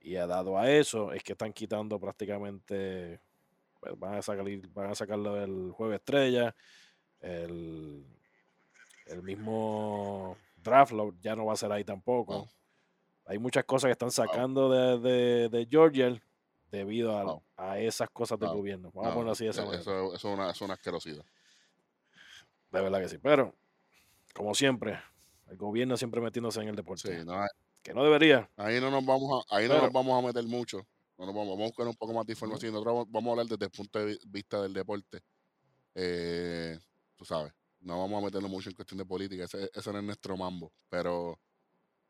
y 0.00 0.16
ha 0.16 0.26
dado 0.26 0.56
a 0.58 0.70
eso 0.70 1.12
es 1.12 1.22
que 1.22 1.32
están 1.32 1.52
quitando 1.52 1.98
prácticamente, 2.00 3.20
van 3.96 4.14
a 4.14 4.22
sacar, 4.22 4.44
van 4.72 4.90
a 4.90 4.94
sacarlo 4.94 5.34
del 5.34 5.72
juego 5.72 5.94
estrella, 5.94 6.54
el, 7.20 8.04
el 9.06 9.22
mismo 9.22 10.36
draft 10.56 10.92
ya 11.20 11.34
no 11.34 11.46
va 11.46 11.54
a 11.54 11.56
ser 11.56 11.72
ahí 11.72 11.84
tampoco. 11.84 12.48
Hay 13.26 13.38
muchas 13.38 13.64
cosas 13.64 13.88
que 13.88 13.92
están 13.92 14.10
sacando 14.10 14.70
de, 14.70 14.98
de, 14.98 15.48
de 15.48 15.66
Georgia 15.70 16.20
debido 16.70 17.16
a, 17.56 17.68
a 17.70 17.78
esas 17.78 18.08
cosas 18.10 18.38
del 18.38 18.50
gobierno. 18.50 18.90
Vamos 18.94 19.10
a 19.10 19.14
ponerlo 19.14 19.32
así 19.32 19.44
de 19.44 19.50
esa 19.50 19.64
manera. 19.64 19.80
eso, 19.80 20.14
eso 20.14 20.14
es 20.14 20.24
una, 20.24 20.50
es 20.50 20.60
una 20.60 20.74
asquerosidad. 20.74 21.24
De 22.70 22.80
verdad 22.80 23.00
que 23.00 23.08
sí. 23.08 23.18
Pero, 23.18 23.54
como 24.34 24.54
siempre, 24.54 24.98
el 25.48 25.56
gobierno 25.56 25.96
siempre 25.96 26.20
metiéndose 26.20 26.60
en 26.60 26.68
el 26.68 26.76
deporte. 26.76 27.18
Sí, 27.18 27.24
no, 27.24 27.44
Que 27.82 27.94
no 27.94 28.02
debería. 28.04 28.48
ahí 28.56 28.80
no 28.80 28.90
nos 28.90 29.04
vamos 29.04 29.44
a, 29.50 29.56
ahí 29.56 29.68
no 29.68 29.80
nos 29.80 29.92
vamos 29.92 30.22
a 30.22 30.26
meter 30.26 30.44
mucho. 30.44 30.86
No 31.18 31.26
nos 31.26 31.34
vamos, 31.34 31.48
vamos 31.50 31.62
a 31.64 31.66
buscar 31.66 31.86
un 31.88 31.94
poco 31.96 32.12
más 32.14 32.24
de 32.26 32.32
información. 32.32 32.72
Nosotros 32.72 32.94
vamos, 32.94 33.10
vamos 33.10 33.28
a 33.28 33.32
hablar 33.32 33.46
desde 33.46 33.64
el 33.64 33.70
punto 33.70 33.98
de 33.98 34.06
vi- 34.06 34.20
vista 34.26 34.62
del 34.62 34.72
deporte. 34.72 35.20
Eh, 35.94 36.78
tú 37.16 37.24
sabes, 37.24 37.52
no 37.80 37.98
vamos 37.98 38.22
a 38.22 38.24
meternos 38.26 38.50
mucho 38.50 38.68
en 38.70 38.76
cuestión 38.76 38.98
de 38.98 39.04
política. 39.04 39.44
Ese, 39.44 39.70
ese 39.74 39.92
no 39.92 39.98
es 39.98 40.04
nuestro 40.04 40.36
mambo. 40.36 40.72
Pero, 40.88 41.38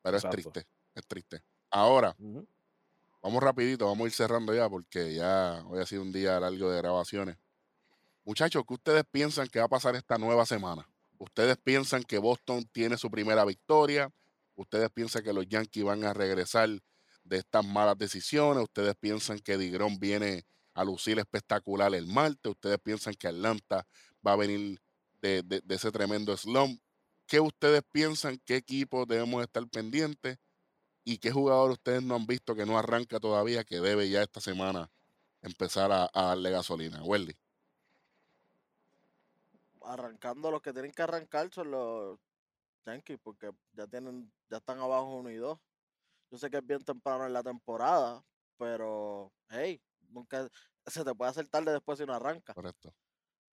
pero 0.02 0.16
es 0.18 0.24
triste, 0.28 0.66
es 0.94 1.06
triste. 1.06 1.42
Ahora, 1.70 2.14
vamos 3.22 3.42
rapidito, 3.42 3.86
vamos 3.86 4.04
a 4.04 4.08
ir 4.08 4.12
cerrando 4.12 4.54
ya 4.54 4.68
porque 4.68 5.14
ya 5.14 5.64
hoy 5.66 5.80
ha 5.80 5.86
sido 5.86 6.02
un 6.02 6.12
día 6.12 6.38
largo 6.38 6.70
de 6.70 6.78
grabaciones. 6.78 7.38
Muchachos, 8.24 8.62
¿qué 8.68 8.74
ustedes 8.74 9.04
piensan 9.10 9.48
que 9.48 9.58
va 9.58 9.64
a 9.64 9.68
pasar 9.68 9.96
esta 9.96 10.18
nueva 10.18 10.44
semana? 10.44 10.86
¿Ustedes 11.18 11.56
piensan 11.56 12.04
que 12.04 12.18
Boston 12.18 12.68
tiene 12.72 12.98
su 12.98 13.10
primera 13.10 13.44
victoria? 13.46 14.12
¿Ustedes 14.54 14.90
piensan 14.90 15.24
que 15.24 15.32
los 15.32 15.48
Yankees 15.48 15.82
van 15.84 16.04
a 16.04 16.12
regresar 16.12 16.68
de 17.28 17.38
estas 17.38 17.64
malas 17.66 17.98
decisiones? 17.98 18.64
¿Ustedes 18.64 18.94
piensan 18.96 19.38
que 19.40 19.58
Digrón 19.58 19.98
viene 19.98 20.46
a 20.74 20.84
lucir 20.84 21.18
espectacular 21.18 21.94
el 21.94 22.06
martes? 22.06 22.52
¿Ustedes 22.52 22.78
piensan 22.80 23.14
que 23.14 23.28
Atlanta 23.28 23.86
va 24.26 24.32
a 24.32 24.36
venir 24.36 24.80
de, 25.20 25.42
de- 25.42 25.62
ese 25.74 25.92
tremendo 25.92 26.36
slump? 26.36 26.80
¿Qué 27.26 27.40
ustedes 27.40 27.82
piensan? 27.92 28.38
¿Qué 28.44 28.56
equipo 28.56 29.06
debemos 29.06 29.42
estar 29.42 29.66
pendientes? 29.68 30.38
¿Y 31.04 31.18
qué 31.18 31.30
jugador 31.32 31.72
ustedes 31.72 32.02
no 32.02 32.14
han 32.16 32.26
visto 32.26 32.54
que 32.54 32.66
no 32.66 32.78
arranca 32.78 33.20
todavía, 33.20 33.64
que 33.64 33.80
debe 33.80 34.08
ya 34.10 34.22
esta 34.22 34.40
semana 34.40 34.90
empezar 35.42 35.92
a, 35.92 36.10
a 36.12 36.22
darle 36.28 36.50
gasolina? 36.50 37.02
Welly. 37.04 37.36
Arrancando 39.82 40.50
los 40.50 40.62
que 40.62 40.72
tienen 40.72 40.92
que 40.92 41.02
arrancar 41.02 41.50
son 41.52 41.70
los 41.70 42.18
Yankees, 42.86 43.18
porque 43.22 43.50
ya 43.72 43.86
tienen, 43.86 44.32
ya 44.50 44.58
están 44.58 44.78
abajo 44.80 45.16
uno 45.16 45.30
y 45.30 45.36
dos. 45.36 45.58
Yo 46.30 46.38
sé 46.38 46.50
que 46.50 46.58
es 46.58 46.66
bien 46.66 46.84
temprano 46.84 47.26
en 47.26 47.32
la 47.32 47.42
temporada, 47.42 48.22
pero 48.58 49.32
hey, 49.48 49.80
nunca 50.10 50.48
se 50.86 51.04
te 51.04 51.14
puede 51.14 51.30
hacer 51.30 51.48
tarde 51.48 51.72
después 51.72 51.98
si 51.98 52.06
no 52.06 52.14
arranca. 52.14 52.54
Correcto. 52.54 52.94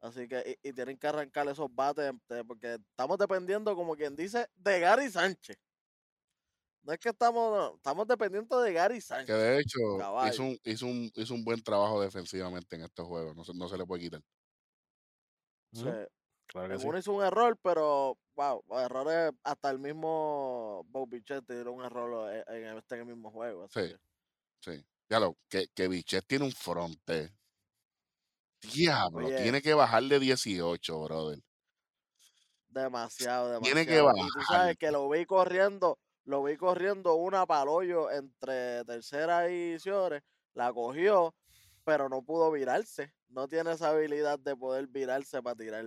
Así 0.01 0.27
que, 0.27 0.57
y, 0.63 0.69
y 0.69 0.73
tienen 0.73 0.97
que 0.97 1.07
arrancar 1.07 1.47
esos 1.47 1.73
bates, 1.73 2.13
eh, 2.29 2.43
porque 2.45 2.75
estamos 2.75 3.17
dependiendo, 3.17 3.75
como 3.75 3.95
quien 3.95 4.15
dice, 4.15 4.47
de 4.55 4.79
Gary 4.79 5.09
Sánchez. 5.09 5.57
No 6.83 6.93
es 6.93 6.99
que 6.99 7.09
estamos, 7.09 7.51
no, 7.51 7.75
estamos 7.75 8.07
dependiendo 8.07 8.61
de 8.61 8.71
Gary 8.73 8.95
Que 8.95 9.01
Sánchez. 9.01 9.35
de 9.35 9.59
hecho 9.59 9.79
hizo 10.27 10.43
un, 10.43 10.59
hizo, 10.63 10.85
un, 10.85 11.11
hizo 11.15 11.33
un 11.33 11.43
buen 11.43 11.61
trabajo 11.63 12.01
defensivamente 12.01 12.75
en 12.75 12.83
estos 12.83 13.07
juegos. 13.07 13.35
No 13.35 13.43
se, 13.43 13.53
no 13.53 13.67
se 13.67 13.77
le 13.77 13.85
puede 13.85 14.03
quitar. 14.03 14.21
Sea, 15.73 16.07
Claro 16.55 16.69
que 16.69 16.79
sí. 16.79 16.87
hizo 16.99 17.13
un 17.13 17.23
error, 17.23 17.57
pero 17.61 18.17
wow, 18.35 18.63
errores 18.79 19.31
hasta 19.43 19.69
el 19.71 19.79
mismo 19.79 20.83
Bob 20.89 21.09
Bichette 21.09 21.45
dio 21.63 21.71
un 21.71 21.83
error 21.83 22.31
en, 22.47 22.63
en 22.65 22.77
este 22.77 23.03
mismo 23.03 23.31
juego. 23.31 23.63
así 23.65 23.81
Sí. 23.81 23.87
que, 23.89 23.97
Sí. 24.61 24.85
Ya 25.09 25.19
lo, 25.19 25.37
que, 25.49 25.67
que 25.75 25.87
Bichette 25.87 26.25
tiene 26.27 26.45
un 26.45 26.51
fronte. 26.51 27.31
Diablo, 28.61 29.27
Oye. 29.27 29.41
tiene 29.43 29.61
que 29.61 29.73
bajar 29.73 30.03
de 30.03 30.19
18, 30.19 31.03
brother. 31.03 31.39
demasiado, 32.69 33.49
demasiado. 33.51 33.61
Tiene 33.61 33.85
que 33.85 33.95
y 33.95 33.99
tú 33.99 34.05
bajar. 34.05 34.45
sabes 34.47 34.77
que 34.77 34.91
lo 34.91 35.07
vi 35.09 35.25
corriendo, 35.25 35.99
lo 36.23 36.43
vi 36.43 36.57
corriendo 36.57 37.15
una 37.15 37.45
palollo 37.45 38.09
entre 38.11 38.83
tercera 38.85 39.49
y 39.51 39.79
Ciores, 39.79 40.23
la 40.53 40.73
cogió, 40.73 41.35
pero 41.83 42.09
no 42.09 42.23
pudo 42.23 42.51
virarse. 42.51 43.13
No 43.29 43.47
tiene 43.47 43.71
esa 43.73 43.89
habilidad 43.89 44.39
de 44.39 44.55
poder 44.55 44.87
virarse 44.87 45.41
para 45.43 45.55
tirar. 45.55 45.85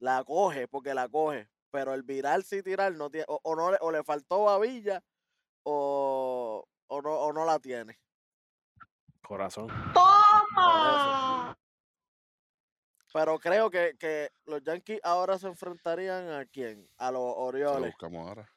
La 0.00 0.24
coge, 0.24 0.66
porque 0.66 0.94
la 0.94 1.08
coge, 1.08 1.48
pero 1.70 1.94
el 1.94 2.02
virarse 2.02 2.58
y 2.58 2.62
tirar 2.62 2.92
no 2.94 3.10
tiene, 3.10 3.26
o, 3.28 3.38
o 3.42 3.54
no 3.54 3.70
le, 3.70 3.78
o 3.80 3.92
le 3.92 4.02
faltó 4.02 4.44
babilla, 4.44 5.02
o, 5.62 6.66
o 6.88 7.02
no, 7.02 7.10
o 7.12 7.32
no 7.32 7.44
la 7.44 7.58
tiene. 7.58 7.98
Corazón. 9.22 9.68
Por 9.92 11.56
Pero 13.12 13.38
creo 13.38 13.70
que, 13.70 13.96
que 13.98 14.30
los 14.46 14.62
Yankees 14.62 15.00
ahora 15.02 15.38
se 15.38 15.48
enfrentarían 15.48 16.30
a 16.30 16.46
quién? 16.46 16.88
A 16.96 17.10
los 17.10 17.20
Se 17.20 17.36
lo 17.40 17.44
Orioles. 17.44 17.90
buscamos 17.92 18.28
ahora. 18.28 18.48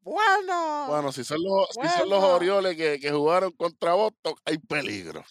Bueno. 0.00 0.86
Bueno, 0.88 1.12
si 1.12 1.24
son 1.24 1.38
los, 1.42 1.68
si 1.70 1.88
son 1.88 2.08
los. 2.08 2.22
Orioles 2.22 2.76
que, 2.76 2.98
que 3.00 3.10
jugaron 3.10 3.52
contra 3.52 3.94
Boston, 3.94 4.34
hay 4.44 4.58
peligro. 4.58 5.22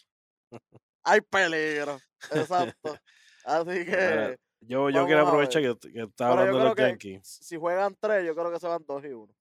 hay 1.03 1.21
peligro. 1.21 1.99
Exacto. 2.31 2.97
Así 3.45 3.85
que. 3.85 4.37
Yo, 4.61 4.89
yo 4.89 4.93
vamos 4.95 5.07
quiero 5.07 5.27
aprovechar 5.27 5.61
que, 5.61 5.91
que 5.91 6.01
estaba 6.03 6.31
Pero 6.35 6.41
hablando 6.41 6.57
de 6.59 6.63
los 6.65 6.75
que 6.75 6.81
Yankees. 6.83 7.27
si 7.27 7.57
juegan 7.57 7.95
tres, 7.99 8.25
yo 8.25 8.35
creo 8.35 8.51
que 8.51 8.59
se 8.59 8.67
van 8.67 8.85
dos 8.85 9.03
y 9.03 9.07
uno. 9.09 9.33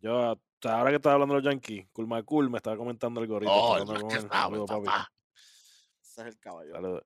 Yo, 0.00 0.30
hasta 0.32 0.78
ahora 0.78 0.90
que 0.90 0.96
estaba 0.96 1.14
hablando 1.14 1.34
de 1.34 1.40
los 1.42 1.50
Yankees, 1.52 1.86
Kulmakul 1.92 2.50
me 2.50 2.58
estaba 2.58 2.76
comentando 2.76 3.20
el 3.20 3.26
gorrito. 3.26 3.52
Oh, 3.52 3.76
el 3.78 3.84
con 3.84 4.10
él. 4.10 4.28
papi. 4.28 4.56
papá. 4.66 5.12
Ese 6.00 6.20
es 6.22 6.26
el 6.28 6.38
caballo. 6.38 7.02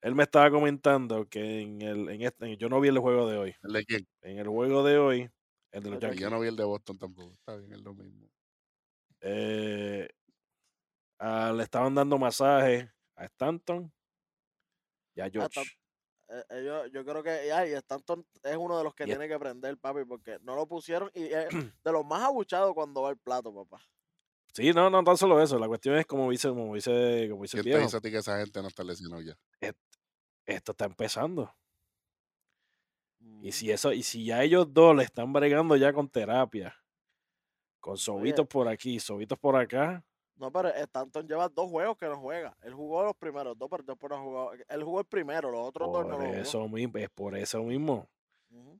Él 0.00 0.14
me 0.14 0.22
estaba 0.22 0.50
comentando 0.50 1.28
que 1.28 1.60
en 1.60 1.82
el, 1.82 2.08
en 2.08 2.22
este, 2.22 2.56
yo 2.56 2.68
no 2.68 2.80
vi 2.80 2.88
el 2.88 2.98
juego 2.98 3.28
de 3.28 3.36
hoy. 3.36 3.54
¿El 3.62 3.72
de 3.72 3.84
quién? 3.84 4.08
En 4.22 4.38
el 4.38 4.46
juego 4.48 4.84
de 4.84 4.96
hoy, 4.98 5.30
el 5.72 5.82
de 5.82 5.90
los 5.90 5.98
Yankees, 6.00 6.20
yo 6.20 6.30
no 6.30 6.38
vi 6.40 6.48
el 6.48 6.56
de 6.56 6.64
Boston 6.64 6.98
tampoco. 6.98 7.32
Está 7.34 7.56
bien, 7.56 7.72
es 7.72 7.80
lo 7.80 7.94
mismo. 7.94 8.28
eh, 9.20 10.08
ah, 11.18 11.52
le 11.56 11.64
estaban 11.64 11.94
dando 11.96 12.16
masajes 12.16 12.88
a 13.16 13.24
Stanton 13.24 13.92
y 15.16 15.20
a 15.20 15.24
Ah, 15.24 15.30
George. 15.32 15.60
Stan- 16.28 16.38
Eh, 16.38 16.44
ellos- 16.60 16.90
yo 16.92 17.04
creo 17.04 17.22
que 17.22 17.52
ay, 17.52 17.72
Stanton 17.72 18.26
es 18.42 18.56
uno 18.56 18.76
de 18.78 18.84
los 18.84 18.94
que 18.94 19.04
tiene 19.04 19.28
que 19.28 19.38
prender, 19.38 19.78
papi, 19.78 20.04
porque 20.04 20.38
no 20.42 20.54
lo 20.54 20.66
pusieron 20.66 21.10
y 21.14 21.24
es 21.24 21.48
de 21.84 21.92
los 21.92 22.04
más 22.04 22.22
abuchados 22.22 22.74
cuando 22.74 23.02
va 23.02 23.10
el 23.10 23.18
plato, 23.18 23.54
papá. 23.54 23.82
Sí, 24.54 24.72
no, 24.72 24.90
no 24.90 25.04
tan 25.04 25.16
solo 25.16 25.40
eso. 25.40 25.58
La 25.58 25.68
cuestión 25.68 25.96
es 25.96 26.06
como 26.06 26.30
dice, 26.30 26.48
como 26.48 26.74
dice, 26.74 27.28
como 27.30 27.42
dice 27.42 27.56
el 27.58 27.62
¿Quién 27.62 27.62
te 27.64 27.68
viejo. 27.68 27.84
dice 27.86 27.96
a 27.96 28.00
ti 28.00 28.10
que 28.10 28.18
esa 28.18 28.38
gente 28.38 28.60
no 28.60 28.68
está 28.68 28.82
lesionada 28.84 29.22
ya? 29.22 29.38
Esto 30.46 30.72
está 30.72 30.86
empezando. 30.86 31.54
Y 33.20 33.48
Ujú. 33.48 33.52
si 33.52 33.70
eso, 33.70 33.92
y 33.92 34.02
si 34.02 34.24
ya 34.24 34.42
ellos 34.42 34.72
dos 34.72 34.96
le 34.96 35.04
están 35.04 35.32
bregando 35.32 35.76
ya 35.76 35.92
con 35.92 36.08
terapia, 36.08 36.74
con 37.80 37.96
sobitos 37.96 38.46
por 38.46 38.68
aquí, 38.68 38.98
sobitos 38.98 39.38
por 39.38 39.56
acá, 39.56 40.04
No, 40.38 40.52
pero 40.52 40.68
Stanton 40.68 41.26
lleva 41.26 41.48
dos 41.48 41.68
juegos 41.68 41.96
que 41.98 42.06
no 42.06 42.16
juega. 42.16 42.56
Él 42.62 42.72
jugó 42.72 43.02
los 43.02 43.16
primeros 43.16 43.58
dos, 43.58 43.68
pero 43.68 43.82
después 43.82 44.10
no 44.10 44.22
jugó. 44.22 44.52
Él 44.52 44.82
jugó 44.84 45.00
el 45.00 45.06
primero, 45.06 45.50
los 45.50 45.68
otros 45.68 45.90
dos 45.92 46.06
no 46.06 46.16
por 46.16 46.18
los 46.18 46.26
jugó. 46.28 46.40
eso 46.40 46.68
mismo, 46.68 46.98
es 46.98 47.10
por 47.10 47.36
eso 47.36 47.62
mismo. 47.64 48.08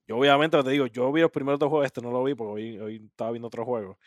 Yo 0.06 0.16
obviamente 0.16 0.62
te 0.62 0.70
digo, 0.70 0.86
yo 0.86 1.12
vi 1.12 1.20
los 1.20 1.30
primeros 1.30 1.59
dos 1.59 1.68
juegos, 1.68 1.86
este 1.86 2.00
no 2.00 2.11
lo 2.11 2.24
vi 2.24 2.34
porque 2.34 2.52
hoy, 2.52 2.78
hoy 2.78 2.96
estaba 3.04 3.32
viendo 3.32 3.48
otro 3.48 3.64
juego. 3.64 3.98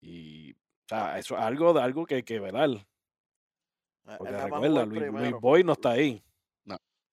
Y, 0.00 0.52
o 0.52 0.56
sea, 0.88 1.18
eso 1.18 1.36
es 1.36 1.42
algo, 1.42 1.72
de 1.72 1.82
algo 1.82 2.04
que 2.06 2.16
hay 2.16 2.22
que 2.22 2.40
velar. 2.40 2.70
Eh, 2.70 2.84
Porque 4.18 4.34
jugó 4.34 4.44
recuerda, 4.44 4.82
el 4.82 4.88
Luis, 4.88 5.12
Luis. 5.12 5.40
Boy 5.40 5.62
no 5.62 5.72
está 5.74 5.90
ahí. 5.90 6.22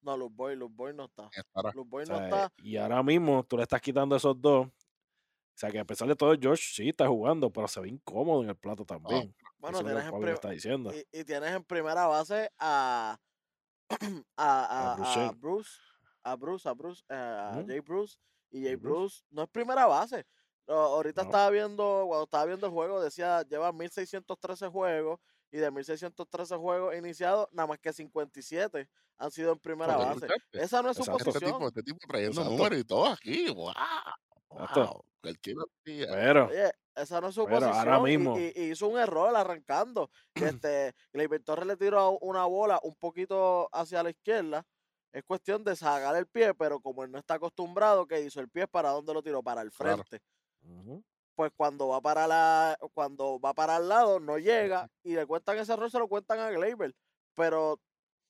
No, 0.01 0.15
Luke 0.15 0.34
Boy, 0.36 0.55
Luke 0.55 0.74
Boy 0.76 0.93
no 0.93 1.05
está. 1.05 1.30
Luke 1.74 1.89
Boy 1.89 2.03
O 2.03 2.07
no 2.07 2.17
sea, 2.17 2.26
está. 2.26 2.53
Y 2.63 2.78
ahora 2.78 3.03
mismo 3.03 3.43
tú 3.43 3.57
le 3.57 3.63
estás 3.63 3.82
quitando 3.82 4.15
esos 4.15 4.39
dos. 4.41 4.67
O 5.60 5.62
sea, 5.62 5.72
que 5.72 5.80
a 5.80 5.84
pesar 5.84 6.07
de 6.07 6.16
todo, 6.16 6.34
George 6.39 6.64
sí 6.74 6.88
está 6.88 7.05
jugando, 7.05 7.51
pero 7.51 7.68
se 7.68 7.82
ve 7.82 7.89
incómodo 7.89 8.41
en 8.43 8.47
el 8.49 8.55
plato 8.55 8.86
también. 8.86 9.36
Bueno, 9.57 9.78
Eso 9.78 9.86
es 9.89 9.93
lo 9.93 9.99
tienes 9.99 10.10
que 10.14 10.26
en, 10.30 10.34
está 10.34 10.49
diciendo. 10.51 10.93
y, 10.93 11.20
y 11.20 11.24
tienes 11.26 11.51
en 11.53 11.64
primera 11.66 12.07
base 12.07 12.49
a 12.60 13.20
a, 14.38 14.93
a, 14.93 14.95
Bruce 14.95 15.20
a. 15.20 15.32
Bruce, 15.34 15.72
a 16.24 16.36
Bruce, 16.38 16.70
a 16.70 16.72
Bruce, 16.72 17.03
a. 17.10 17.62
Jay 17.68 17.82
Bruce. 17.82 18.18
Y 18.51 18.64
Jay 18.64 18.78
Bruce. 18.78 18.99
Bruce 18.99 19.26
no 19.32 19.43
es 19.43 19.49
primera 19.49 19.86
base. 19.86 20.26
No, 20.66 20.76
ahorita 20.76 21.24
No. 21.24 21.28
estaba 21.28 21.49
viendo, 21.49 22.05
cuando 22.07 22.24
estaba 22.24 22.45
viendo 22.45 22.66
el 22.68 22.72
juego, 22.72 23.01
decía, 23.01 23.41
lleva 23.41 23.74
1613 23.74 24.70
juegos 24.70 25.20
y 25.51 25.57
de 25.57 25.70
1613 25.72 26.55
juegos 26.55 26.95
iniciados, 26.95 27.49
nada 27.51 27.68
más 27.68 27.80
que 27.80 27.91
57 27.91 28.88
han 29.18 29.32
sido 29.32 29.51
en 29.51 29.60
primera 29.60 29.97
base. 29.97 30.26
Esa 30.53 30.82
no 30.82 30.91
es 30.91 30.95
su 30.95 31.01
Exacto. 31.03 31.18
Este 31.18 31.32
posición. 31.34 31.51
tipo, 31.51 31.68
este 31.68 31.84
tipo 31.84 32.18
Exacto. 32.18 32.49
números 32.49 32.80
y 32.80 32.84
todo 32.86 33.07
aquí. 33.07 33.49
¡Wow! 33.49 33.74
Wow. 34.51 35.03
Cualquier 35.22 35.57
día. 35.86 36.07
Pero, 36.09 36.47
Oye, 36.47 36.72
esa 36.95 37.20
no 37.22 37.28
es 37.30 37.36
su 37.36 37.45
Pero 37.45 37.57
ahora 37.57 37.97
posición 37.99 37.99
y- 38.09 38.17
mismo- 38.17 38.39
y, 38.39 38.53
y 38.55 38.72
hizo 38.72 38.88
un 38.88 38.99
error 38.99 39.36
arrancando. 39.36 40.09
Este, 40.63 40.93
Gleyber 41.13 41.43
Torres 41.43 41.67
le 41.67 41.78
tiró 41.78 42.17
una 42.20 42.45
bola 42.45 42.80
un 42.84 42.95
poquito 42.95 43.70
hacia 43.74 44.03
la 44.03 44.09
izquierda. 44.11 44.65
Es 45.11 45.24
cuestión 45.24 45.63
de 45.63 45.76
sacar 45.76 46.15
el 46.15 46.28
pie, 46.28 46.53
pero 46.53 46.80
como 46.80 47.03
él 47.03 47.11
no 47.11 47.17
está 47.17 47.34
acostumbrado, 47.36 48.05
que 48.05 48.22
hizo 48.22 48.39
el 48.41 48.49
pie 48.49 48.67
para 48.67 48.91
dónde 48.91 49.13
lo 49.13 49.24
tiró, 49.24 49.41
para 49.41 49.61
el 49.63 49.72
Claro. 49.72 50.03
frente. 50.03 50.24
Pues 51.36 51.51
cuando 51.55 51.88
va 51.88 52.01
para 52.01 52.28
la, 52.28 52.78
cuando 52.93 53.39
va 53.39 53.53
para 53.53 53.78
el 53.78 53.88
lado, 53.89 54.20
no 54.20 54.38
llega 54.38 54.88
y 55.03 55.13
le 55.15 55.26
cuentan 55.26 55.57
ese 55.57 55.74
error, 55.74 55.89
se 55.89 55.97
lo 55.97 56.07
cuentan 56.07 56.39
a 56.39 56.51
Gleyber. 56.51 56.93
Pero 57.34 57.80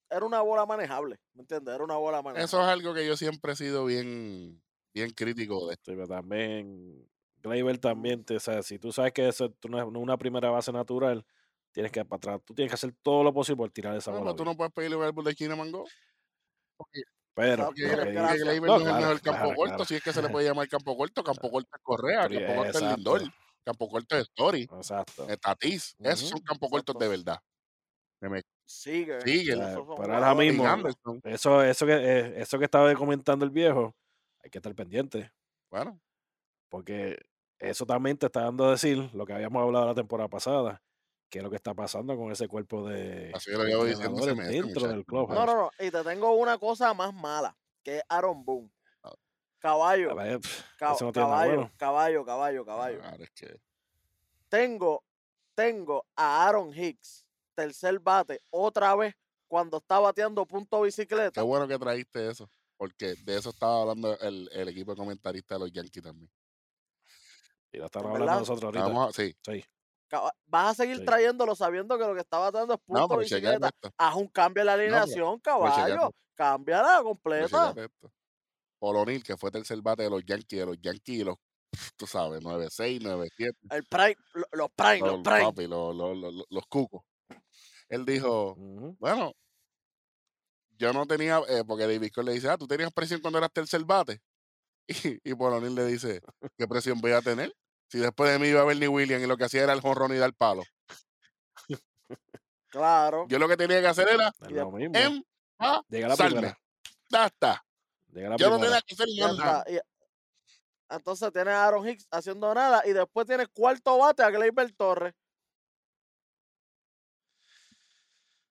era 0.10 0.26
una 0.26 0.42
bola 0.42 0.66
manejable, 0.66 1.18
¿me 1.34 1.42
entiendes? 1.42 1.74
Era 1.76 1.84
una 1.84 1.98
bola 1.98 2.22
manejable. 2.22 2.46
Eso 2.46 2.62
es 2.62 2.68
algo 2.68 2.94
que 2.94 3.06
yo 3.06 3.18
siempre 3.18 3.54
he 3.54 3.56
sido 3.56 3.84
bien, 3.86 4.62
bien 4.94 5.12
crítico 5.12 5.68
de. 5.68 5.76
sí, 5.76 5.82
pero 5.86 6.08
también, 6.08 7.08
Gleyber 7.42 7.78
también, 7.78 8.24
te, 8.26 8.36
o 8.38 8.40
sea, 8.40 8.62
si 8.64 8.80
tú 8.80 8.92
sabes 8.92 9.14
que 9.14 9.28
eso 9.28 9.54
no 9.68 9.80
es 9.80 9.92
no 9.92 10.00
una 10.00 10.18
primera 10.18 10.50
base 10.50 10.72
natural, 10.72 11.26
tienes 11.72 11.92
que 11.92 12.06
para 12.06 12.18
atrás, 12.18 12.42
tú 12.46 12.54
tienes 12.54 12.72
que 12.72 12.76
hacer 12.76 12.94
todo 13.02 13.24
lo 13.24 13.34
posible 13.34 13.58
por 13.58 13.72
tirar 13.72 13.96
esa 13.96 14.12
No, 14.12 14.20
bola. 14.20 14.32
no, 14.32 14.36
tú 14.36 14.46
no 14.46 14.56
puedes 14.56 14.74
pedirle 14.74 14.98
un 14.98 15.04
árbol 15.04 15.26
de 15.26 15.36
China 15.36 15.56
Mango. 15.56 15.86
Porque, 16.78 17.02
Pero, 17.36 17.64
Exacto, 17.64 17.68
porque, 17.68 17.88
pero 17.88 18.06
que. 18.12 18.38
Gleyber 18.38 18.72
No, 18.72 18.80
no, 18.80 18.86
es 18.86 18.88
el 18.88 18.96
claro, 18.96 19.00
mejor 19.00 19.22
campo 19.22 19.40
claro, 19.46 19.56
corto, 19.56 19.76
claro. 19.76 19.86
si 19.86 19.96
es 19.96 20.04
que 20.04 20.14
se 20.14 20.22
le 20.22 20.30
puede 20.30 20.48
llamar 20.48 20.68
campo 20.68 20.98
corto. 20.98 21.24
Campo 21.24 21.50
corto 21.52 21.70
es 21.76 21.82
Correa, 21.84 22.28
Pero 22.28 22.42
campo 22.46 22.56
corto 22.56 22.80
es. 22.80 22.84
Lindor, 22.98 23.22
campo 23.66 23.90
corto 23.90 24.16
es 24.18 24.24
Story, 24.24 24.72
Exacto. 24.72 25.28
es 25.30 25.40
Tatis. 25.40 25.96
Esos 26.00 26.30
son 26.30 26.40
campos 26.42 26.70
cortos 26.70 26.98
de 26.98 27.08
verdad. 27.08 27.40
Me 28.22 28.42
Sigue. 28.66 29.20
sigue. 29.22 29.56
Pero 29.56 30.14
ahora 30.16 30.36
mismo-. 30.36 30.66
Eso, 31.24 31.64
eso, 31.64 31.86
que, 31.86 31.94
eh, 31.94 32.42
eso 32.42 32.60
que 32.60 32.66
estaba 32.66 32.94
comentando 32.96 33.46
el 33.46 33.52
viejo, 33.52 33.96
hay 34.44 34.50
que 34.50 34.58
estar 34.58 34.74
pendiente. 34.76 35.32
Bueno, 35.70 36.00
Porque 36.70 37.18
eso 37.60 37.86
también 37.86 38.18
te 38.18 38.28
está 38.28 38.42
dando 38.44 38.66
a 38.66 38.72
decir 38.72 38.98
lo 39.14 39.26
que 39.26 39.34
habíamos 39.34 39.62
hablado 39.62 39.88
la 39.88 39.96
temporada 39.96 40.30
pasada, 40.30 40.82
que 41.30 41.40
es 41.40 41.44
lo 41.44 41.50
que 41.50 41.56
está 41.58 41.74
pasando 41.74 42.16
con 42.16 42.32
ese 42.32 42.48
cuerpo 42.48 42.88
de 42.88 43.32
así 43.34 43.52
lo 43.52 43.64
llevo 43.64 43.86
diciendo 43.86 44.26
dentro 44.26 44.88
del 44.88 45.06
clubhouse. 45.06 45.36
No, 45.36 45.46
no, 45.46 45.56
no. 45.56 45.72
Y 45.80 45.92
te 45.92 46.04
tengo 46.04 46.32
una 46.34 46.58
cosa 46.58 46.94
más 46.94 47.14
mala, 47.14 47.56
que 47.84 47.98
es 47.98 48.04
Aaron 48.10 48.44
Boone. 48.44 48.72
Caballo, 49.60 50.12
A 50.12 50.24
ver, 50.24 50.40
pf, 50.40 50.64
ca- 50.78 50.94
eso 50.94 51.06
no 51.06 51.12
tiene 51.12 51.28
nada 51.28 51.42
caballo, 51.42 51.58
bueno. 51.58 51.72
caballo, 51.78 52.26
caballo, 52.26 52.66
caballo. 52.66 53.00
Claro, 53.00 53.24
es 53.24 53.32
que 53.32 53.60
Tengo, 54.48 55.04
tengo 55.56 56.06
a 56.16 56.48
Aaron 56.48 56.74
Hicks, 56.74 57.26
tercer 57.56 58.00
bate, 58.00 58.40
otra 58.50 58.96
vez 58.96 59.16
cuando 59.48 59.78
está 59.78 60.00
bateando 60.00 60.46
punto 60.46 60.82
bicicleta. 60.82 61.42
qué 61.42 61.46
bueno 61.46 61.68
que 61.68 61.78
traíste 61.78 62.30
eso. 62.30 62.50
Porque 62.80 63.16
de 63.26 63.38
eso 63.38 63.50
estaba 63.50 63.82
hablando 63.82 64.18
el, 64.20 64.50
el 64.54 64.70
equipo 64.70 64.92
de 64.92 64.98
comentaristas 64.98 65.58
de 65.58 65.66
los 65.66 65.72
Yankees 65.74 66.02
también. 66.02 66.32
Y 67.74 67.78
lo 67.78 67.86
estamos 67.88 68.06
¿En 68.08 68.14
hablando 68.14 68.26
verdad? 68.26 68.40
nosotros 68.40 68.64
ahorita. 68.64 68.84
Vamos 68.88 69.10
a- 69.10 69.12
sí. 69.22 69.36
Sí. 69.46 69.64
Vas 70.48 70.72
a 70.72 70.74
seguir 70.74 70.98
Sí. 71.00 71.06
trayéndolo 71.06 71.56
sabiendo 71.56 71.98
que 71.98 72.06
lo 72.06 72.16
que 72.16 72.22
está 72.22 72.38
bateando 72.40 72.76
es 72.76 72.80
punto 72.80 73.08
No, 73.10 73.18
bicicleta. 73.18 73.70
Haz 73.98 74.16
un 74.16 74.28
cambio 74.30 74.62
en 74.62 74.68
la 74.68 74.74
alineación, 74.74 75.36
chequeate 75.42 75.42
caballo. 75.44 76.12
Cámbiala 76.36 77.04
completa. 77.04 77.76
Polonil, 78.80 79.22
que 79.24 79.36
fue 79.36 79.52
tercer 79.52 79.82
bate 79.82 80.04
de 80.04 80.10
los 80.10 80.24
Yankees, 80.26 80.60
de 80.62 80.66
los 80.66 80.78
Yankees 80.82 81.20
y 81.20 81.24
los, 81.26 81.36
tú 81.98 82.08
sabes, 82.08 82.42
9-6, 82.42 83.02
9-7. 83.02 83.58
El 83.72 83.84
prime, 83.84 84.16
lo- 84.34 84.48
los 84.54 84.70
prime, 84.72 85.00
los, 85.02 85.12
los 85.16 85.22
prime. 85.22 85.42
papi, 85.44 85.68
los, 85.68 85.94
los, 85.96 86.18
los, 86.18 86.34
los- 86.34 86.46
los 86.50 86.64
cucos. 86.68 87.04
Él 87.90 88.06
dijo, 88.06 88.56
bueno, 89.00 89.34
yo 90.80 90.94
no 90.94 91.06
tenía, 91.06 91.40
eh, 91.50 91.64
porque 91.68 91.86
David 91.86 92.12
Cole 92.14 92.32
le 92.32 92.36
dice, 92.36 92.50
ah, 92.50 92.58
tú 92.58 92.66
tenías 92.68 92.92
presión 92.92 93.22
cuando 93.22 93.38
eras 93.38 93.52
tercer 93.54 93.84
bate. 93.84 94.20
Y, 94.88 95.20
y 95.32 95.36
Polonil 95.36 95.76
le 95.76 95.86
dice, 95.86 96.20
¿qué 96.58 96.68
presión 96.68 97.00
voy 97.00 97.12
a 97.12 97.22
tener? 97.22 97.54
Si 97.90 98.00
después 98.00 98.32
de 98.32 98.40
mí 98.40 98.48
iba 98.48 98.64
Bernie 98.64 98.88
Williams 98.88 99.24
y 99.24 99.28
lo 99.28 99.38
que 99.38 99.44
hacía 99.44 99.62
era 99.62 99.74
el 99.74 99.82
jonrón 99.82 100.12
y 100.16 100.18
dar 100.18 100.34
palo. 100.34 100.64
Claro. 102.70 103.28
Yo 103.30 103.38
lo 103.38 103.48
que 103.48 103.58
tenía 103.58 103.82
que 103.82 103.88
hacer 103.88 104.08
era 104.10 104.32
lo 104.50 104.72
mismo. 104.72 104.96
em, 104.98 105.24
a, 105.60 105.82
Llega 105.90 106.08
la 106.08 106.16
primera. 106.18 106.58
Ya 107.10 107.26
está. 107.28 107.64
Llega 108.12 108.30
la 108.30 108.38
Yo 108.38 108.50
no 108.50 108.60
tenía 108.60 108.82
que 108.82 108.94
hacer 108.96 109.08
Ya 109.16 109.32
nada. 109.34 109.64
está. 109.68 109.86
Entonces 110.96 111.32
tienes 111.34 111.54
a 111.54 111.68
Aaron 111.68 111.88
Hicks 111.88 112.08
haciendo 112.10 112.54
nada 112.54 112.82
y 112.86 112.94
después 112.94 113.28
tienes 113.28 113.48
cuarto 113.50 113.98
bate 113.98 114.24
a 114.24 114.30
Gleyber 114.32 114.72
Torres. 114.76 115.14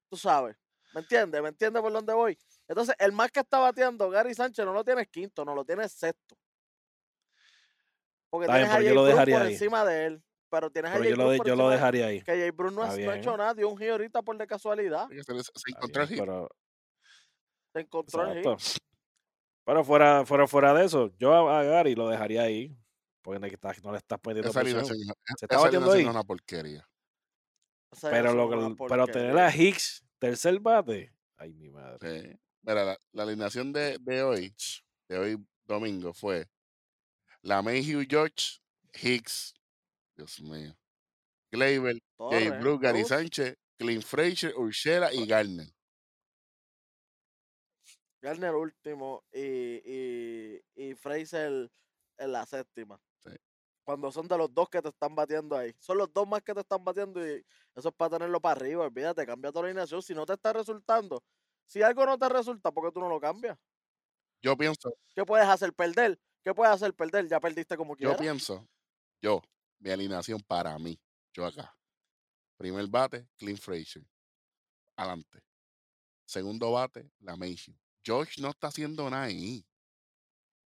Tú 0.09 0.17
sabes. 0.17 0.57
¿Me 0.99 1.03
entiendes? 1.03 1.41
¿Me 1.43 1.49
entiendes 1.51 1.81
por 1.81 1.93
dónde 1.93 2.13
voy? 2.13 2.37
Entonces, 2.67 2.93
el 2.99 3.13
más 3.13 3.31
que 3.31 3.39
está 3.39 3.61
bateando, 3.61 4.11
Gary 4.11 4.35
Sánchez, 4.35 4.65
no 4.65 4.73
lo 4.73 4.83
tienes 4.85 5.07
quinto, 5.07 5.45
no 5.45 5.55
lo 5.55 5.65
tienes 5.65 5.93
sexto. 5.93 6.37
Porque 8.29 8.47
Está 8.47 8.57
bien, 8.57 8.67
tienes 8.69 8.75
a 8.75 8.79
pero 8.79 8.83
Jay 8.83 8.89
yo 8.89 8.95
lo 8.95 9.03
Bruce 9.03 9.13
dejaría 9.15 9.37
por 9.39 9.47
ahí. 9.47 9.53
encima 9.53 9.85
de 9.85 10.07
él. 10.07 10.23
Pero 10.51 10.71
tienes 10.71 10.91
a 10.91 10.95
Pero 10.95 11.05
Jay 11.05 11.11
yo 11.13 11.17
lo, 11.17 11.23
Bruce 11.25 11.39
por 11.39 11.47
yo 11.47 11.55
lo 11.55 11.63
encima 11.63 11.71
de- 11.71 11.77
dejaría 11.77 12.07
ahí. 12.07 12.23
Que 12.23 12.33
Jay 12.33 12.51
Bruce 12.51 12.75
no, 12.75 12.83
Está 12.83 12.97
es- 12.99 13.05
no 13.07 13.11
ha 13.13 13.17
hecho 13.17 13.37
nada, 13.37 13.55
dio 13.55 13.69
un 13.69 13.79
hit 13.79 13.91
ahorita 13.91 14.23
por 14.23 14.37
de 14.37 14.47
casualidad. 14.49 15.07
Se, 15.09 15.71
encontró 15.71 16.03
el 16.03 16.09
bien, 16.09 16.19
hit. 16.19 16.27
pero, 16.27 16.49
Se 17.75 17.81
encontró 17.81 18.23
el 18.27 18.39
hit. 18.39 18.47
exacto. 18.47 18.85
Pero 19.65 19.85
fuera, 19.85 20.27
fuera, 20.27 20.47
fuera 20.49 20.75
de 20.75 20.85
eso, 20.85 21.13
yo 21.17 21.33
a, 21.49 21.61
a 21.61 21.63
Gary 21.63 21.95
lo 21.95 22.09
dejaría 22.09 22.43
ahí. 22.43 22.77
Porque 23.23 23.39
no, 23.39 23.47
le 23.47 23.53
estás- 23.55 23.85
no 23.85 23.93
le 23.93 23.99
estás 23.99 24.19
poniendo 24.19 24.51
Esa 24.51 24.61
presión. 24.63 24.85
Se 24.85 24.95
está 25.43 25.59
batiendo 25.59 25.93
ahí. 25.93 26.01
es 26.03 26.09
una 26.09 26.25
porquería. 26.25 26.89
Pero, 28.03 28.35
lo, 28.35 28.47
una 28.49 28.75
pero 28.89 29.07
tener 29.07 29.39
a. 29.39 29.55
Hicks 29.55 30.05
tercer 30.19 30.59
bate. 30.61 31.13
Ay, 31.37 31.53
mi 31.53 31.69
madre. 31.71 31.99
Sí. 32.01 32.39
Mira, 32.63 32.85
la, 32.85 32.99
la 33.13 33.23
alineación 33.23 33.73
de, 33.73 33.99
de 34.01 34.23
hoy, 34.23 34.55
de 35.09 35.19
hoy 35.19 35.47
domingo, 35.67 36.13
fue 36.13 36.47
la 37.43 37.63
Mayhew 37.63 38.05
George, 38.09 38.61
Hicks, 39.01 39.55
Dios 40.17 40.41
mío, 40.41 40.77
Gleyber, 41.53 41.99
Jay 42.31 42.51
Bruce, 42.51 42.83
Gary. 42.83 43.05
Sánchez, 43.05 43.57
Clint 43.79 44.03
Frazier, 44.03 44.55
Urshela 44.57 45.13
y 45.15 45.27
Garner. 45.27 45.69
Garner 48.21 48.55
último 48.55 49.23
y, 49.33 49.81
y, 49.85 50.61
y 50.75 50.95
Fraser 50.95 51.71
en 52.19 52.33
la 52.33 52.45
séptima. 52.45 53.01
Cuando 53.89 54.13
son 54.13 54.29
de 54.29 54.37
los 54.37 54.53
dos 54.53 54.69
que 54.69 54.83
te 54.83 54.91
están 54.91 55.15
batiendo 55.15 55.57
ahí. 55.57 55.75
Son 55.79 55.97
los 55.97 56.13
dos 56.13 56.29
más 56.29 56.43
que 56.43 56.53
te 56.53 56.61
están 56.61 56.85
batiendo 56.85 57.27
y 57.27 57.43
eso 57.75 57.89
es 57.89 57.95
para 57.95 58.19
tenerlo 58.19 58.39
para 58.39 58.61
arriba. 58.61 58.85
Olvídate, 58.85 59.25
cambia 59.25 59.51
tu 59.51 59.61
alineación. 59.61 60.03
Si 60.03 60.15
no 60.15 60.27
te 60.27 60.35
está 60.35 60.53
resultando, 60.53 61.25
si 61.65 61.81
algo 61.81 62.05
no 62.05 62.19
te 62.19 62.29
resulta, 62.29 62.71
¿por 62.71 62.85
qué 62.85 62.93
tú 62.93 63.01
no 63.01 63.09
lo 63.09 63.19
cambias? 63.19 63.59
Yo 64.43 64.55
pienso, 64.59 64.93
¿Qué 65.15 65.25
puedes 65.25 65.49
hacer? 65.49 65.73
¿Perder? 65.73 66.21
¿Qué 66.45 66.53
puedes 66.53 66.75
hacer? 66.75 66.93
¿Perder? 66.93 67.29
Ya 67.29 67.41
perdiste 67.41 67.79
como 67.79 67.95
yo 67.95 67.97
quieras. 67.97 68.19
pienso, 68.19 68.69
yo, 69.23 69.41
mi 69.79 69.89
alineación 69.89 70.43
para 70.43 70.79
mí, 70.79 71.01
yo 71.33 71.47
acá. 71.47 71.75
Primer 72.59 72.87
bate, 72.89 73.27
Clint 73.39 73.59
Frazier. 73.59 74.05
Adelante. 74.97 75.41
Segundo 76.27 76.73
bate, 76.73 77.11
la 77.21 77.37
Mayhew. 77.37 77.75
George 78.05 78.39
no 78.43 78.51
está 78.51 78.67
haciendo 78.67 79.09
nada 79.09 79.23
ahí. 79.23 79.67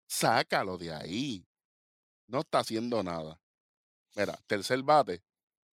Sácalo 0.08 0.76
de 0.76 0.92
ahí. 0.92 1.46
No 2.32 2.40
está 2.40 2.60
haciendo 2.60 3.02
nada. 3.02 3.38
Mira, 4.16 4.38
tercer 4.46 4.82
bate. 4.82 5.22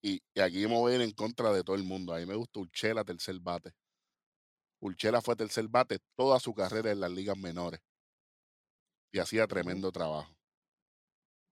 Y, 0.01 0.23
y 0.33 0.39
aquí 0.41 0.65
me 0.67 0.73
voy 0.75 0.93
a 0.93 0.95
ir 0.95 1.01
en 1.01 1.11
contra 1.11 1.53
de 1.53 1.63
todo 1.63 1.75
el 1.75 1.83
mundo. 1.83 2.13
A 2.13 2.17
mí 2.17 2.25
me 2.25 2.33
gusta 2.35 2.59
Urchela, 2.59 3.03
tercer 3.03 3.39
bate. 3.39 3.75
Urchela 4.81 5.21
fue 5.21 5.35
tercer 5.35 5.67
bate 5.67 5.99
toda 6.15 6.39
su 6.39 6.55
carrera 6.55 6.91
en 6.91 6.99
las 6.99 7.11
ligas 7.11 7.37
menores. 7.37 7.79
y 9.11 9.19
hacía 9.19 9.47
tremendo 9.47 9.91
trabajo. 9.91 10.35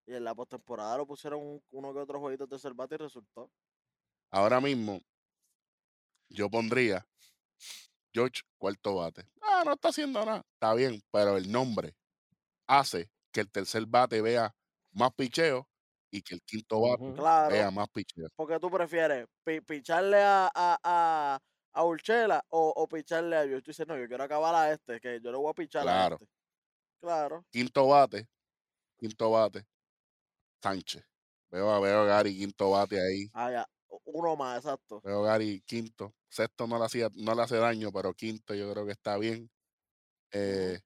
Y 0.05 0.13
en 0.13 0.23
la 0.23 0.35
postemporada 0.35 0.97
lo 0.97 1.07
pusieron 1.07 1.39
un- 1.39 1.63
uno 1.71 1.93
que 1.93 1.99
otro 1.99 2.19
jueguito 2.19 2.45
de 2.45 2.73
bate 2.73 2.95
y 2.95 2.97
resultó. 2.97 3.49
Ahora 4.29 4.59
mismo, 4.59 5.01
yo 6.29 6.49
pondría 6.49 7.07
George 8.13 8.41
cuarto 8.57 8.95
bate. 8.95 9.27
Ah, 9.41 9.63
no 9.65 9.73
está 9.73 9.89
haciendo 9.89 10.23
nada. 10.23 10.45
Está 10.53 10.73
bien, 10.73 11.01
pero 11.11 11.37
el 11.37 11.51
nombre 11.51 11.95
hace 12.67 13.09
que 13.31 13.41
el 13.41 13.49
tercer 13.49 13.85
bate 13.85 14.21
vea 14.21 14.53
más 14.95 15.11
picheo 15.15 15.67
y 16.11 16.21
que 16.21 16.35
el 16.35 16.41
quinto 16.41 16.81
bate. 16.81 17.13
Claro. 17.13 17.53
vea 17.53 17.69
más 17.71 17.87
picheo. 17.89 18.27
Porque 18.35 18.59
tú 18.59 18.69
prefieres 18.71 19.27
pi- 19.43 19.61
picharle 19.61 20.17
a, 20.23 20.49
a, 20.55 20.79
a, 20.83 21.39
a 21.73 21.83
Urchela 21.83 22.43
o, 22.49 22.73
o 22.75 22.87
picharle 22.87 23.35
a 23.37 23.43
George. 23.43 23.61
Tú 23.61 23.71
dices, 23.71 23.87
no, 23.87 23.97
yo 23.97 24.07
quiero 24.07 24.23
acabar 24.23 24.55
a 24.55 24.71
este, 24.71 24.99
que 24.99 25.19
yo 25.21 25.31
le 25.31 25.37
voy 25.37 25.51
a 25.51 25.53
pichar 25.53 25.83
Claro. 25.83 26.15
a 26.15 26.23
este. 26.23 26.33
Claro. 27.01 27.45
Quinto 27.51 27.87
bate, 27.87 28.27
quinto 28.97 29.29
bate, 29.31 29.65
Sánchez. 30.63 31.03
Veo 31.51 31.69
a, 31.69 31.79
veo 31.79 32.01
a 32.01 32.05
Gary 32.05 32.35
quinto 32.37 32.71
bate 32.71 32.99
ahí. 32.99 33.29
Ah, 33.33 33.51
ya. 33.51 33.65
Uno 34.05 34.35
más, 34.35 34.57
exacto. 34.57 35.01
Veo 35.01 35.23
a 35.23 35.27
Gary 35.27 35.61
quinto. 35.65 36.13
Sexto 36.29 36.67
no 36.67 36.77
le, 36.79 36.85
hacía, 36.85 37.09
no 37.15 37.35
le 37.35 37.41
hace 37.43 37.57
daño, 37.57 37.91
pero 37.91 38.13
quinto 38.13 38.53
yo 38.55 38.71
creo 38.71 38.85
que 38.85 38.91
está 38.93 39.17
bien. 39.17 39.49
Eh, 40.31 40.79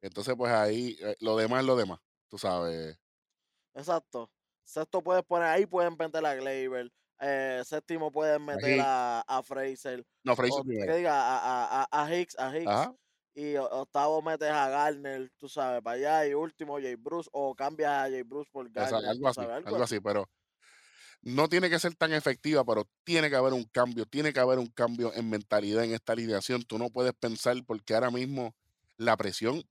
Entonces, 0.00 0.34
pues 0.36 0.52
ahí, 0.52 0.96
eh, 1.00 1.16
lo 1.20 1.36
demás 1.36 1.60
es 1.60 1.66
lo 1.66 1.76
demás. 1.76 1.98
Tú 2.28 2.38
sabes. 2.38 2.98
Exacto. 3.76 4.30
Sexto 4.64 5.02
puedes 5.02 5.22
poner 5.22 5.46
ahí, 5.48 5.66
pueden 5.66 5.96
meter 5.96 6.24
a 6.26 6.34
Gleyber. 6.34 6.90
Eh, 7.20 7.62
séptimo 7.64 8.10
pueden 8.10 8.44
meter 8.44 8.80
a, 8.82 9.20
a 9.20 9.42
Fraser. 9.42 10.04
No, 10.24 10.34
Fraser 10.34 10.60
o- 10.60 10.64
que 10.64 10.96
diga 10.96 11.14
a, 11.14 11.86
a, 11.90 12.14
Hicks, 12.14 12.36
a 12.38 12.56
Hicks. 12.56 12.66
Ajá. 12.68 12.94
Y 13.34 13.56
octavo 13.56 14.22
metes 14.22 14.50
a 14.50 14.68
Garner, 14.68 15.30
tú 15.36 15.48
sabes, 15.48 15.82
para 15.82 15.96
allá. 15.96 16.26
Y 16.26 16.34
último, 16.34 16.78
Jay 16.80 16.94
Bruce. 16.94 17.28
O 17.32 17.54
cambias 17.54 17.90
a 17.92 18.10
Jay 18.10 18.22
Bruce 18.22 18.50
por 18.50 18.70
Garner. 18.70 19.04
algo 19.08 19.28
así, 19.28 19.40
sabes, 19.42 19.66
algo 19.66 19.82
así, 19.82 20.00
pero 20.00 20.28
no 21.22 21.48
tiene 21.48 21.68
que 21.68 21.78
ser 21.78 21.94
tan 21.94 22.12
efectiva, 22.12 22.64
pero 22.64 22.88
tiene 23.04 23.28
que 23.28 23.36
haber 23.36 23.52
un 23.52 23.64
cambio, 23.64 24.06
tiene 24.06 24.32
que 24.32 24.40
haber 24.40 24.58
un 24.58 24.68
cambio 24.68 25.12
en 25.14 25.28
mentalidad 25.28 25.84
en 25.84 25.92
esta 25.92 26.12
alineación. 26.12 26.62
Tú 26.62 26.78
no 26.78 26.88
puedes 26.90 27.12
pensar 27.14 27.56
porque 27.66 27.94
ahora 27.94 28.10
mismo 28.10 28.54
la 28.96 29.16
presión, 29.16 29.62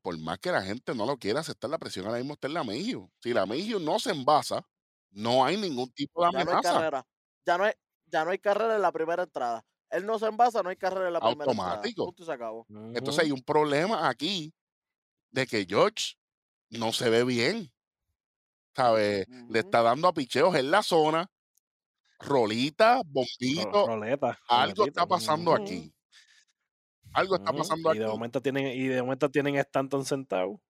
por 0.00 0.16
más 0.18 0.38
que 0.38 0.50
la 0.50 0.62
gente 0.62 0.94
no 0.94 1.04
lo 1.06 1.16
quiera 1.18 1.40
aceptar, 1.40 1.68
la 1.70 1.78
presión 1.78 2.06
ahora 2.06 2.18
mismo 2.18 2.34
está 2.34 2.46
en 2.46 2.54
la 2.54 2.64
Mejio. 2.64 3.10
Si 3.20 3.32
la 3.34 3.46
Mejio 3.46 3.78
no 3.78 3.98
se 3.98 4.10
envasa, 4.10 4.66
no 5.10 5.44
hay 5.44 5.56
ningún 5.56 5.90
tipo 5.92 6.24
de 6.24 6.30
Ya 6.32 6.32
no 6.32 6.38
hay 6.38 6.42
amenaza. 6.56 6.72
carrera. 6.74 7.06
Ya 7.44 7.58
no 7.58 7.64
hay, 7.64 7.72
ya 8.06 8.24
no 8.24 8.30
hay 8.30 8.38
carrera 8.38 8.76
en 8.76 8.82
la 8.82 8.92
primera 8.92 9.22
entrada. 9.24 9.64
Él 9.90 10.06
no 10.06 10.18
se 10.18 10.26
envasa, 10.26 10.62
no 10.62 10.70
hay 10.70 10.76
carrera 10.76 11.08
en 11.08 11.12
la 11.12 11.20
primera 11.20 11.50
entrada. 11.50 11.72
Automático. 11.74 12.14
Entonces 12.94 13.24
hay 13.24 13.30
un 13.32 13.42
problema 13.42 14.08
aquí 14.08 14.54
de 15.30 15.46
que 15.46 15.66
George 15.68 16.14
no 16.70 16.92
se 16.92 17.10
ve 17.10 17.24
bien. 17.24 17.70
¿Sabe? 18.74 19.26
Le 19.50 19.58
está 19.58 19.82
dando 19.82 20.08
a 20.08 20.14
picheos 20.14 20.54
en 20.54 20.70
la 20.70 20.82
zona, 20.82 21.30
rolita, 22.20 22.96
Ro- 22.96 23.02
bombito. 23.04 23.86
roleta. 23.86 24.38
Algo 24.48 24.86
está 24.86 25.06
pasando 25.06 25.52
aquí. 25.52 25.92
Algo 27.14 27.36
está 27.36 27.52
pasando 27.54 27.90
Y 27.90 27.98
de 27.98 28.06
aquí. 28.06 28.08
momento 28.08 28.40
tienen, 28.42 28.66
y 28.68 28.86
de 28.88 29.02
momento 29.02 29.30
tienen 29.30 29.56
a 29.56 29.60
Stanton 29.60 30.04
sentado. 30.04 30.60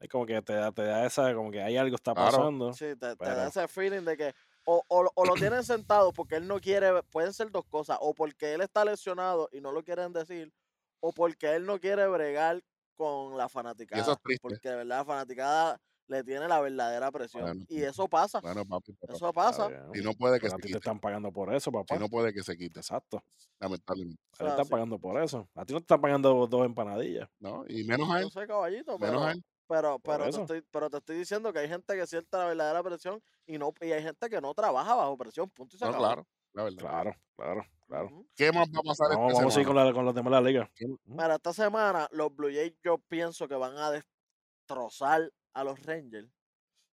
Es 0.00 0.08
como 0.08 0.26
que 0.26 0.40
te 0.42 0.54
da, 0.54 0.72
te 0.72 0.82
da 0.82 1.06
esa, 1.06 1.34
como 1.34 1.50
que 1.50 1.62
hay 1.62 1.76
algo 1.76 1.96
está 1.96 2.14
Claro. 2.14 2.16
pasando. 2.16 2.70
Sí, 2.70 2.94
te, 2.96 3.16
da 3.16 3.48
ese 3.48 3.66
feeling 3.68 4.02
de 4.04 4.16
que 4.16 4.34
o, 4.64 4.82
o, 4.88 5.02
lo- 5.04 5.12
o 5.14 5.24
lo 5.24 5.36
tienen 5.38 5.64
sentado 5.64 6.12
porque 6.12 6.36
él 6.36 6.46
no 6.46 6.60
quiere, 6.60 7.02
pueden 7.04 7.32
ser 7.32 7.50
dos 7.50 7.64
cosas, 7.66 7.98
o 8.00 8.14
porque 8.14 8.52
él 8.54 8.60
está 8.60 8.84
lesionado 8.84 9.48
y 9.52 9.60
no 9.60 9.72
lo 9.72 9.82
quieren 9.82 10.12
decir, 10.12 10.52
o 11.00 11.12
porque 11.12 11.54
él 11.54 11.64
no 11.66 11.80
quiere 11.80 12.06
bregar 12.08 12.62
con 12.94 13.36
la 13.38 13.48
fanaticada. 13.48 14.20
triste. 14.22 14.58
Porque 14.58 14.68
de 14.68 14.76
verdad 14.76 14.98
la 14.98 15.04
fanaticada 15.04 15.80
le 16.08 16.24
tiene 16.24 16.48
la 16.48 16.60
verdadera 16.60 17.10
presión. 17.12 17.42
Bueno, 17.44 17.64
y 17.68 17.82
eso 17.82 18.08
pasa, 18.08 18.40
Bueno, 18.40 18.64
papi, 18.66 18.94
pero 19.00 19.14
eso 19.14 19.32
pasa. 19.32 19.68
bien. 19.68 19.82
si 19.94 20.02
no 20.02 20.12
puede 20.14 20.40
que 20.40 20.48
Pero 20.48 20.50
se 20.50 20.56
a 20.56 20.58
ti 20.58 20.70
te 20.72 20.78
están 20.78 20.98
pagando 21.00 21.30
por 21.32 21.54
eso, 21.54 21.70
papá. 21.70 21.94
Si 21.94 22.00
no 22.00 22.08
puede 22.08 22.32
que 22.34 22.42
se 22.42 22.56
quite, 22.56 22.80
Exacto. 22.80 23.22
lamentablemente. 23.60 24.20
A 24.32 24.36
ti 24.38 24.44
te 24.44 24.48
están 24.50 24.64
sí. 24.64 24.70
pagando 24.70 24.98
por 24.98 25.22
eso. 25.22 25.48
A 25.54 25.64
ti 25.64 25.72
no 25.74 25.80
te 25.80 25.84
están 25.84 26.00
pagando 26.00 26.46
dos 26.46 26.66
empanadillas. 26.66 27.28
¿no? 27.38 27.64
Y 27.68 27.84
menos 27.84 28.10
a 28.10 28.20
él, 28.20 28.30
sé, 28.30 28.46
caballito, 28.46 28.98
menos 28.98 29.22
a 29.22 29.26
pero, 29.26 29.30
él. 29.32 29.44
pero, 29.68 29.98
pero, 30.00 30.30
te 30.30 30.36
estoy, 30.40 30.62
pero 30.70 30.90
te 30.90 30.96
estoy 30.98 31.16
diciendo 31.18 31.52
que 31.52 31.58
hay 31.60 31.68
gente 31.68 31.94
que 31.96 32.06
siente 32.06 32.36
la 32.36 32.46
verdadera 32.46 32.82
presión 32.82 33.22
y 33.46 33.58
no 33.58 33.72
y 33.80 33.92
hay 33.92 34.02
gente 34.02 34.28
que 34.30 34.40
no 34.40 34.54
trabaja 34.54 34.94
bajo 34.94 35.16
presión. 35.18 35.50
Punto 35.50 35.76
y 35.76 35.78
se 35.78 35.84
No, 35.84 35.90
acabó. 35.90 36.04
claro, 36.04 36.26
la 36.54 36.62
verdad. 36.64 36.78
Claro, 36.78 37.12
claro, 37.36 37.62
claro. 37.86 38.26
¿Qué 38.34 38.50
más 38.52 38.68
va 38.68 38.80
a 38.80 38.82
pasar 38.82 39.08
Vamos, 39.10 39.32
esta 39.32 39.42
vamos 39.42 39.56
a 39.56 39.60
ir 39.60 39.66
con, 39.66 39.74
semana? 39.74 39.84
la, 39.84 39.92
con 39.94 40.04
los 40.06 40.14
demás 40.14 40.30
de 40.32 40.40
la 40.40 40.40
liga. 40.48 40.70
Mira, 41.04 41.34
esta 41.36 41.52
semana 41.52 42.08
los 42.12 42.34
Blue 42.34 42.48
Jays 42.52 42.74
yo 42.82 42.98
pienso 42.98 43.46
que 43.48 43.54
van 43.54 43.76
a 43.76 43.90
destrozar 43.90 45.30
a 45.58 45.64
los 45.64 45.84
Rangers. 45.84 46.30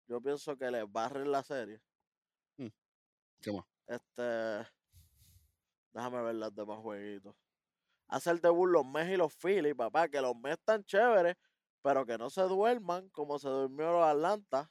Yo 0.07 0.21
pienso 0.21 0.57
que 0.57 0.71
les 0.71 0.91
barren 0.91 1.31
la 1.33 1.43
serie. 1.43 1.81
¿Qué 3.41 3.51
más? 3.51 3.65
Este. 3.89 4.71
Déjame 5.93 6.23
ver 6.23 6.37
las 6.37 6.55
demás 6.55 6.79
jueguitos. 6.79 7.35
Hacer 8.07 8.41
debut 8.41 8.69
los 8.69 8.87
Mets 8.87 9.11
y 9.11 9.17
los 9.17 9.35
Phillies, 9.35 9.75
papá. 9.75 10.09
Que 10.09 10.21
los 10.21 10.37
Mets 10.37 10.59
están 10.59 10.85
chéveres, 10.85 11.37
pero 11.83 12.07
que 12.07 12.17
no 12.17 12.31
se 12.31 12.43
duerman 12.43 13.09
como 13.11 13.39
se 13.39 13.49
durmió 13.49 13.93
los 13.93 14.05
Atlanta. 14.05 14.71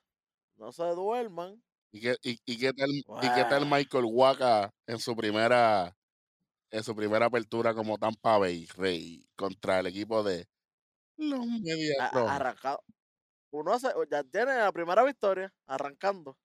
No 0.55 0.71
se 0.71 0.83
duerman. 0.83 1.61
¿Y 1.91 1.99
qué, 1.99 2.15
y, 2.23 2.39
y 2.45 2.57
qué 2.57 2.71
tal, 2.71 2.89
¿Y 2.89 3.33
qué 3.35 3.45
tal. 3.49 3.65
Michael 3.65 4.05
Waka 4.05 4.73
en 4.87 4.99
su 4.99 5.15
primera 5.15 5.97
en 6.69 6.83
su 6.83 6.95
primera 6.95 7.25
apertura 7.25 7.73
como 7.73 7.97
Tampa 7.97 8.37
Bay 8.37 8.65
Rey 8.77 9.27
contra 9.35 9.81
el 9.81 9.87
equipo 9.87 10.23
de 10.23 10.47
los 11.17 11.45
Medias 11.45 12.13
Rojas? 12.13 12.35
arrancado. 12.35 12.81
Uno 13.51 13.73
hace, 13.73 13.89
ya 14.09 14.23
tiene 14.23 14.57
la 14.57 14.71
primera 14.71 15.03
victoria, 15.03 15.53
arrancando. 15.67 16.37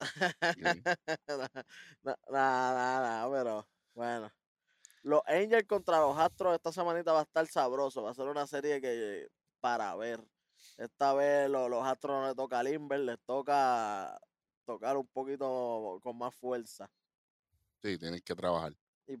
Nada, 2.28 2.74
nada, 2.74 3.30
pero 3.30 3.68
bueno. 3.94 4.30
Los 5.02 5.22
Angels 5.26 5.66
contra 5.66 6.00
los 6.00 6.16
Astros 6.18 6.54
esta 6.54 6.72
semanita 6.72 7.12
va 7.12 7.20
a 7.20 7.22
estar 7.22 7.46
sabroso. 7.46 8.02
Va 8.02 8.10
a 8.10 8.14
ser 8.14 8.26
una 8.26 8.46
serie 8.46 8.80
que 8.80 9.28
para 9.60 9.94
ver. 9.96 10.20
Esta 10.76 11.14
vez 11.14 11.48
lo- 11.48 11.68
los 11.68 11.84
Astros 11.86 12.20
no 12.20 12.26
les 12.26 12.36
toca 12.36 12.58
a 12.58 12.62
Limber, 12.62 13.00
les 13.00 13.18
toca 13.24 14.18
tocar 14.66 14.96
un 14.96 15.06
poquito 15.08 15.98
con 16.02 16.18
más 16.18 16.34
fuerza. 16.34 16.90
Sí, 17.82 17.98
tienen 17.98 18.20
que 18.20 18.34
trabajar. 18.34 18.74
Y 19.06 19.16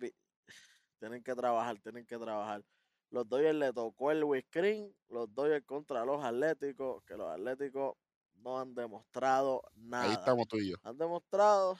tienen 0.98 1.22
que 1.22 1.34
trabajar, 1.34 1.78
tienen 1.80 2.06
que 2.06 2.18
trabajar. 2.18 2.62
Los 3.10 3.28
Dodgers 3.28 3.56
le 3.56 3.72
tocó 3.72 4.10
el 4.12 4.24
screen, 4.42 4.94
los 5.08 5.32
Dodgers 5.34 5.64
contra 5.66 6.04
los 6.04 6.24
Atléticos, 6.24 7.02
que 7.04 7.16
los 7.16 7.28
Atléticos 7.28 7.96
no 8.36 8.58
han 8.60 8.74
demostrado 8.74 9.62
nada. 9.74 10.04
Ahí 10.04 10.12
estamos 10.12 10.46
tú 10.48 10.56
y 10.58 10.70
yo. 10.70 10.76
Han 10.84 10.96
demostrado, 10.96 11.76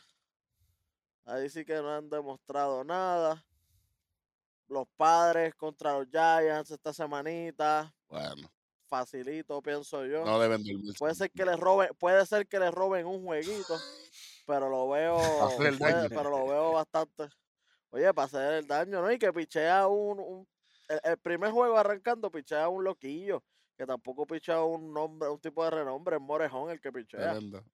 ahí 1.25 1.49
sí 1.49 1.65
que 1.65 1.75
no 1.77 1.91
han 1.95 2.09
demostrado 2.11 2.83
nada. 2.85 3.45
Los 4.69 4.87
padres 4.97 5.55
contra 5.55 5.99
los 5.99 6.09
Giants 6.09 6.71
esta 6.71 6.93
semanita, 6.93 7.93
Bueno, 8.09 8.49
facilito 8.87 9.61
pienso 9.63 10.05
yo. 10.07 10.25
no 10.25 10.39
deben 10.41 10.63
dormir. 10.65 10.95
Puede 10.99 11.15
ser 11.15 11.31
que 11.31 11.45
les 11.45 11.59
roben, 11.59 11.91
puede 11.99 12.25
ser 12.27 12.47
que 12.47 12.59
les 12.59 12.73
roben 12.73 13.07
un 13.07 13.25
jueguito, 13.25 13.77
pero 14.47 14.69
lo 14.69 14.89
veo, 14.89 15.17
puede- 15.79 16.09
pero 16.09 16.31
lo 16.31 16.47
veo 16.47 16.73
bastante. 16.73 17.29
Oye, 17.91 18.13
para 18.15 18.27
hacer 18.27 18.53
el 18.55 18.67
daño, 18.69 19.01
¿no? 19.01 19.11
Y 19.11 19.19
que 19.19 19.33
pichea 19.33 19.89
un, 19.89 20.21
un- 20.21 20.49
el, 20.91 21.01
el 21.05 21.19
primer 21.19 21.51
juego 21.53 21.77
arrancando, 21.79 22.31
pichea 22.31 22.69
un 22.69 22.85
loquillo, 22.85 23.43
que 23.77 23.87
tampoco 23.87 24.27
pichea 24.27 24.63
un 24.63 24.93
nombre, 24.93 25.29
un 25.29 25.41
tipo 25.41 25.65
de 25.65 25.71
renombre, 25.71 26.17
es 26.17 26.23
Morejón 26.23 26.71
el 26.71 26.81
que 26.81 26.93
pichea. 26.93 27.33
Tremendo. 27.33 27.65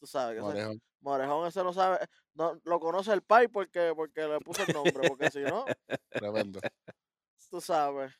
Tú 0.00 0.06
sabes 0.06 0.34
que 0.34 0.40
ese- 0.40 0.46
Morejón. 0.48 0.82
Morejón 1.00 1.46
ese 1.48 1.62
no 1.62 1.72
sabe, 1.72 1.98
no, 2.34 2.60
lo 2.64 2.80
conoce 2.80 3.12
el 3.12 3.22
Pai 3.22 3.48
porque, 3.48 3.92
porque 3.94 4.22
le 4.26 4.38
puso 4.40 4.62
el 4.66 4.72
nombre, 4.74 5.08
porque 5.08 5.30
si 5.30 5.40
no, 5.40 5.64
Tremendo. 6.10 6.60
tú 7.50 7.60
sabes. 7.60 8.12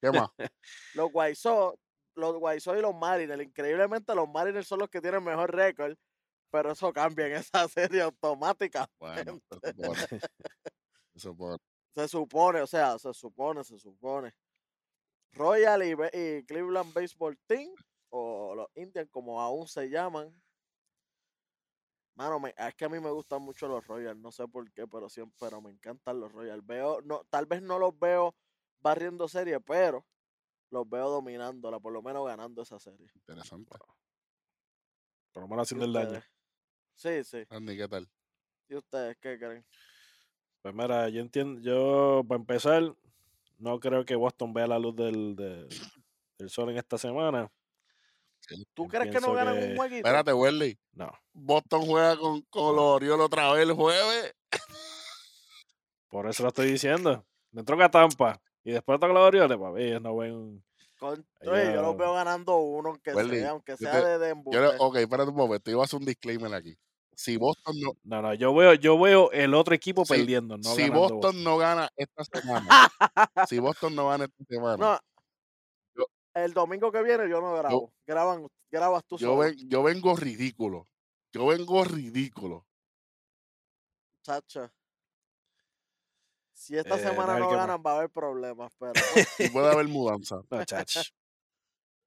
¿Qué 0.00 0.10
más? 0.10 0.30
Los 0.94 1.10
Sox, 1.38 1.78
los 2.14 2.62
Sox 2.62 2.78
y 2.78 2.82
los 2.82 2.94
Mariners, 2.94 3.42
increíblemente 3.42 4.14
los 4.14 4.28
Mariners 4.28 4.66
son 4.66 4.80
los 4.80 4.88
que 4.90 5.00
tienen 5.00 5.22
mejor 5.22 5.54
récord, 5.54 5.96
pero 6.50 6.72
eso 6.72 6.92
cambia 6.92 7.26
en 7.26 7.32
esa 7.34 7.68
serie 7.68 8.02
automática. 8.02 8.86
Bueno, 8.98 9.38
se 9.62 9.72
supone. 9.72 10.06
Se 11.14 11.20
supone. 11.20 11.58
Se 12.00 12.08
supone, 12.08 12.62
o 12.62 12.66
sea, 12.66 12.98
se 12.98 13.12
supone, 13.12 13.62
se 13.62 13.78
supone. 13.78 14.34
Royal 15.32 15.82
y, 15.82 16.44
Cleveland 16.46 16.94
Baseball 16.94 17.38
Team, 17.46 17.74
o 18.08 18.54
los 18.54 18.68
Indians 18.74 19.10
como 19.10 19.38
aún 19.38 19.68
se 19.68 19.90
llaman. 19.90 20.34
Mano, 22.14 22.40
me- 22.40 22.54
es 22.56 22.74
que 22.74 22.86
a 22.86 22.88
mí 22.88 22.98
me 23.00 23.10
gustan 23.10 23.42
mucho 23.42 23.68
los 23.68 23.86
Royals, 23.86 24.18
no 24.18 24.32
sé 24.32 24.48
por 24.48 24.72
qué, 24.72 24.86
pero 24.86 25.10
siempre, 25.10 25.36
pero 25.38 25.60
me 25.60 25.70
encantan 25.70 26.20
los 26.20 26.32
Royals. 26.32 26.64
Veo, 26.66 27.02
no, 27.02 27.22
tal 27.28 27.44
vez 27.44 27.60
no 27.60 27.78
los 27.78 27.98
veo 27.98 28.34
barriendo 28.80 29.28
serie, 29.28 29.60
pero 29.60 30.06
los 30.70 30.88
veo 30.88 31.10
dominándola, 31.10 31.80
por 31.80 31.92
lo 31.92 32.00
menos 32.00 32.26
ganando 32.26 32.62
esa 32.62 32.78
serie. 32.78 33.10
Interesante. 33.14 33.76
Por 35.32 35.42
lo 35.42 35.48
menos 35.48 35.70
¿Y 35.70 35.74
haciendo 35.74 35.84
el 35.84 35.92
daño. 35.92 36.24
Sí, 36.94 37.24
sí. 37.24 37.44
Andy, 37.50 37.76
¿qué 37.76 37.88
tal? 37.88 38.10
¿Y 38.68 38.76
ustedes 38.76 39.18
qué 39.18 39.38
creen? 39.38 39.66
Pues 40.62 40.74
mira, 40.74 41.08
yo 41.08 41.20
entiendo, 41.20 41.60
yo 41.62 42.22
para 42.28 42.38
empezar, 42.40 42.94
no 43.58 43.80
creo 43.80 44.04
que 44.04 44.14
Boston 44.16 44.52
vea 44.52 44.66
la 44.66 44.78
luz 44.78 44.94
del, 44.96 45.34
de- 45.36 45.66
del 46.38 46.50
Sol 46.50 46.70
en 46.70 46.76
esta 46.78 46.98
semana. 46.98 47.50
¿Tú 48.74 48.88
crees 48.88 49.10
que 49.14 49.20
no 49.20 49.32
ganan 49.32 49.58
que- 49.58 49.66
un 49.66 49.76
jueguito? 49.76 49.98
Espérate, 50.08 50.32
Welly. 50.32 50.78
No. 50.92 51.10
Boston 51.32 51.82
juega 51.86 52.16
con, 52.16 52.42
con 52.42 52.74
los 52.76 52.84
Orioles 52.84 53.26
otra 53.26 53.52
vez 53.52 53.62
el 53.62 53.72
jueves. 53.72 54.34
Por 56.08 56.28
eso 56.28 56.42
lo 56.42 56.48
estoy 56.48 56.70
diciendo. 56.72 57.24
Toca 57.64 57.84
a 57.86 57.90
Tampa 57.90 58.40
y 58.64 58.72
después 58.72 58.98
toca 58.98 59.12
los 59.12 59.22
Orioles, 59.26 59.56
papi. 59.58 59.82
Ellos 59.82 60.02
no 60.02 60.16
ven. 60.16 60.64
Con- 60.98 61.24
yo 61.42 61.82
los 61.82 61.96
veo 61.96 62.14
ganando 62.14 62.56
uno, 62.58 62.90
aunque 62.90 63.14
Welly, 63.14 63.38
sea, 63.40 63.50
aunque 63.50 63.72
yo 63.72 63.76
sea 63.78 63.92
te- 63.92 64.06
de, 64.06 64.18
de 64.18 64.42
Yo 64.50 64.72
ok, 64.78 64.96
espérate 64.96 65.30
un 65.30 65.36
momento. 65.36 65.70
Iba 65.70 65.82
a 65.82 65.84
hacer 65.84 65.98
un 65.98 66.04
disclaimer 66.04 66.52
aquí. 66.52 66.76
Si 67.20 67.36
Boston 67.36 67.78
no, 67.78 67.92
No, 68.04 68.22
no, 68.22 68.32
yo 68.32 68.54
veo, 68.54 68.72
yo 68.72 68.98
veo 68.98 69.30
el 69.32 69.52
otro 69.52 69.74
equipo 69.74 70.06
perdiendo. 70.06 70.56
No 70.56 70.74
si 70.74 70.88
Boston 70.88 71.44
no 71.44 71.58
gana 71.58 71.90
esta 71.94 72.24
semana, 72.24 72.90
si 73.46 73.58
Boston 73.60 73.94
no 73.94 74.08
gana 74.08 74.24
esta 74.24 74.42
semana, 74.48 74.76
No, 74.78 74.98
Yo- 75.94 76.06
el 76.32 76.54
domingo 76.54 76.90
que 76.90 77.02
viene 77.02 77.28
yo 77.28 77.42
no 77.42 77.52
grabo. 77.56 77.92
Graban, 78.06 78.48
grabas 78.70 79.04
tú 79.04 79.18
yo, 79.18 79.36
ven- 79.36 79.54
yo 79.68 79.82
vengo 79.82 80.16
ridículo. 80.16 80.88
Yo 81.30 81.44
vengo 81.48 81.84
ridículo. 81.84 82.66
chacho. 84.22 84.70
Si 86.54 86.74
esta 86.78 86.96
Eh, 86.96 87.00
semana 87.02 87.38
no 87.38 87.50
ganan, 87.50 87.82
va 87.86 87.92
a 87.92 87.96
haber 87.98 88.08
problemas, 88.10 88.72
pero... 88.78 88.92
Y 89.38 89.50
puede 89.50 89.70
haber 89.72 89.88
mudanza. 89.88 90.40
No, 90.50 90.64
chach. 90.64 91.10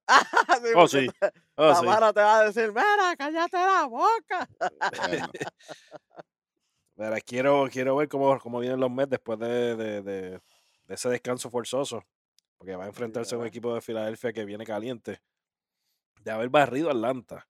Sí, 0.62 0.68
Oh, 0.74 0.88
sí. 0.88 1.08
Oh, 1.56 1.74
sí. 1.74 1.80
Tamara 1.80 2.12
te 2.12 2.20
va 2.20 2.38
a 2.40 2.44
decir, 2.44 2.68
mira, 2.68 3.14
cállate 3.16 3.56
la 3.56 3.86
boca. 3.86 4.48
Bueno, 4.96 5.28
Mira, 6.96 7.20
quiero, 7.20 7.66
quiero 7.70 7.96
ver 7.96 8.08
cómo, 8.08 8.38
cómo 8.38 8.60
vienen 8.60 8.80
los 8.80 8.90
Mets 8.90 9.10
después 9.10 9.38
de, 9.38 9.76
de- 9.76 10.02
de- 10.02 10.40
de 10.86 10.94
ese 10.94 11.08
descanso 11.08 11.50
forzoso. 11.50 12.02
Porque 12.58 12.76
va 12.76 12.84
a 12.84 12.88
enfrentarse 12.88 13.34
a 13.34 13.38
un 13.38 13.46
equipo 13.46 13.74
de 13.74 13.80
Filadelfia 13.80 14.32
que 14.32 14.44
viene 14.44 14.64
caliente. 14.64 15.20
De 16.20 16.30
haber 16.30 16.48
barrido 16.48 16.90
Atlanta. 16.90 17.46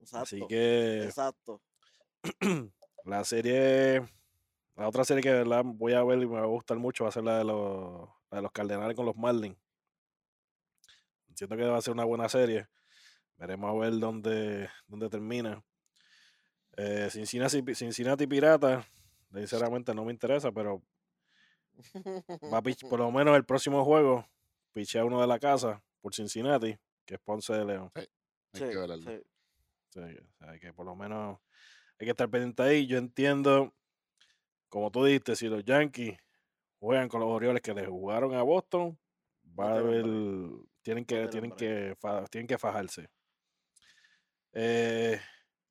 Exacto, 0.00 0.22
Así 0.24 0.46
que 0.48 1.04
exacto. 1.04 1.62
la 3.04 3.24
serie, 3.24 4.00
la 4.76 4.88
otra 4.88 5.04
serie 5.04 5.22
que 5.22 5.44
voy 5.64 5.92
a 5.92 6.02
ver 6.02 6.18
y 6.20 6.26
me 6.26 6.34
va 6.34 6.42
a 6.42 6.46
gustar 6.46 6.78
mucho 6.78 7.04
va 7.04 7.10
a 7.10 7.12
ser 7.12 7.22
la 7.22 7.38
de 7.38 7.44
los, 7.44 8.08
la 8.30 8.36
de 8.38 8.42
los 8.42 8.50
Cardenales 8.52 8.96
con 8.96 9.06
los 9.06 9.16
Marlins. 9.16 9.56
Siento 11.34 11.56
que 11.56 11.64
va 11.64 11.78
a 11.78 11.82
ser 11.82 11.92
una 11.92 12.04
buena 12.04 12.28
serie. 12.28 12.68
Veremos 13.36 13.70
a 13.70 13.78
ver 13.78 13.98
dónde, 13.98 14.68
dónde 14.86 15.08
termina. 15.08 15.62
Eh, 16.76 17.08
Cincinnati, 17.10 17.62
Cincinnati 17.74 18.26
Pirata, 18.26 18.86
sinceramente 19.34 19.94
no 19.94 20.04
me 20.04 20.12
interesa, 20.12 20.52
pero 20.52 20.82
va 22.52 22.58
a 22.58 22.62
pich- 22.62 22.88
por 22.88 22.98
lo 23.00 23.10
menos 23.10 23.36
el 23.36 23.44
próximo 23.44 23.84
juego, 23.84 24.26
pichea 24.72 25.04
uno 25.04 25.20
de 25.20 25.26
la 25.26 25.38
casa 25.38 25.82
por 26.00 26.14
Cincinnati, 26.14 26.76
que 27.04 27.14
es 27.14 27.20
Ponce 27.20 27.52
de 27.52 27.64
León. 27.64 27.90
hay 27.94 28.06
Sí, 28.54 28.60
que 28.60 28.76
verlo. 28.76 28.96
sí. 28.96 29.22
Sí, 29.90 30.00
o 30.00 30.36
sea, 30.38 30.58
que 30.58 30.72
por 30.72 30.86
lo 30.86 30.94
menos 30.96 31.38
hay 31.98 32.06
que 32.06 32.10
estar 32.10 32.28
pendiente 32.30 32.62
ahí. 32.62 32.86
Yo 32.86 32.96
entiendo, 32.96 33.74
como 34.70 34.90
tú 34.90 35.04
dijiste, 35.04 35.36
si 35.36 35.48
los 35.48 35.64
Yankees 35.64 36.16
juegan 36.78 37.08
con 37.08 37.20
los 37.20 37.28
Orioles 37.28 37.60
que 37.60 37.74
le 37.74 37.86
jugaron 37.86 38.34
a 38.34 38.42
Boston, 38.42 38.98
va 39.58 39.72
a 39.74 39.78
haber. 39.78 40.06
Tienen 40.82 41.04
que, 41.04 41.28
tienen 41.28 41.52
que, 41.52 41.96
tienen 42.30 42.46
que 42.46 42.58
fajarse. 42.58 43.08
Eh, 44.52 45.18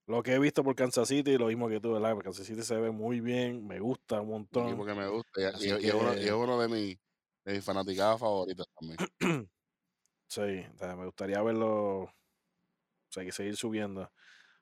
lo 0.08 0.24
que 0.24 0.34
he 0.34 0.40
visto 0.40 0.64
por 0.64 0.76
Kansas 0.76 1.08
City, 1.08 1.38
lo 1.38 1.48
mismo 1.48 1.70
que 1.70 1.80
tú, 1.80 1.94
¿verdad? 1.94 2.14
Porque 2.14 2.26
Kansas 2.30 2.48
City 2.48 2.64
se 2.64 2.76
ve 2.76 2.92
muy 2.92 3.20
bien, 3.22 3.66
me 3.68 3.80
gusta 3.80 4.22
un 4.22 4.30
montón. 4.30 4.68
equipo 4.68 4.86
que 4.86 4.94
me 4.94 5.08
gusta. 5.08 5.42
Y, 5.42 5.70
es 5.70 5.94
uno, 5.94 6.14
y 6.14 6.18
que- 6.18 6.26
es 6.28 6.32
uno 6.32 6.60
de, 6.60 6.68
mis, 6.68 6.98
de 7.46 7.54
mis 7.54 7.64
fanaticadas 7.64 8.20
favoritas 8.20 8.66
también. 8.80 8.98
Sí, 10.28 10.42
o 10.74 10.78
sea, 10.78 10.96
me 10.96 11.04
gustaría 11.04 11.42
verlo, 11.42 12.04
o 12.04 12.14
sea, 13.10 13.26
que 13.26 13.34
seguir 13.34 13.58
subiendo. 13.58 14.10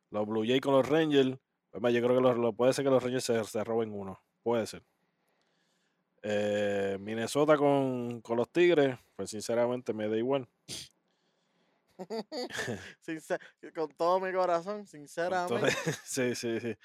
Los 0.09 0.25
Blue 0.25 0.43
Jays 0.43 0.61
con 0.61 0.73
los 0.73 0.89
Rangers, 0.89 1.37
pues, 1.69 1.93
yo 1.93 2.01
creo 2.01 2.15
que 2.15 2.21
los, 2.23 2.37
lo- 2.39 2.53
puede 2.53 2.73
ser 2.73 2.85
que 2.85 2.89
los 2.89 3.03
Rangers 3.03 3.23
se, 3.23 3.43
se 3.43 3.63
roben 3.63 3.91
uno, 3.93 4.19
puede 4.41 4.65
ser. 4.65 4.83
Eh, 6.21 6.97
Minnesota 6.99 7.55
con, 7.57 8.21
con 8.21 8.37
los 8.37 8.49
Tigres, 8.51 8.97
pues 9.15 9.29
sinceramente 9.29 9.93
me 9.93 10.07
da 10.09 10.17
igual. 10.17 10.47
Sincer- 13.01 13.39
con 13.73 13.89
todo 13.91 14.19
mi 14.19 14.31
corazón, 14.31 14.77
todo- 14.83 14.87
sinceramente. 14.87 15.67
sí, 16.05 16.35
sí, 16.35 16.59
sí. 16.59 16.75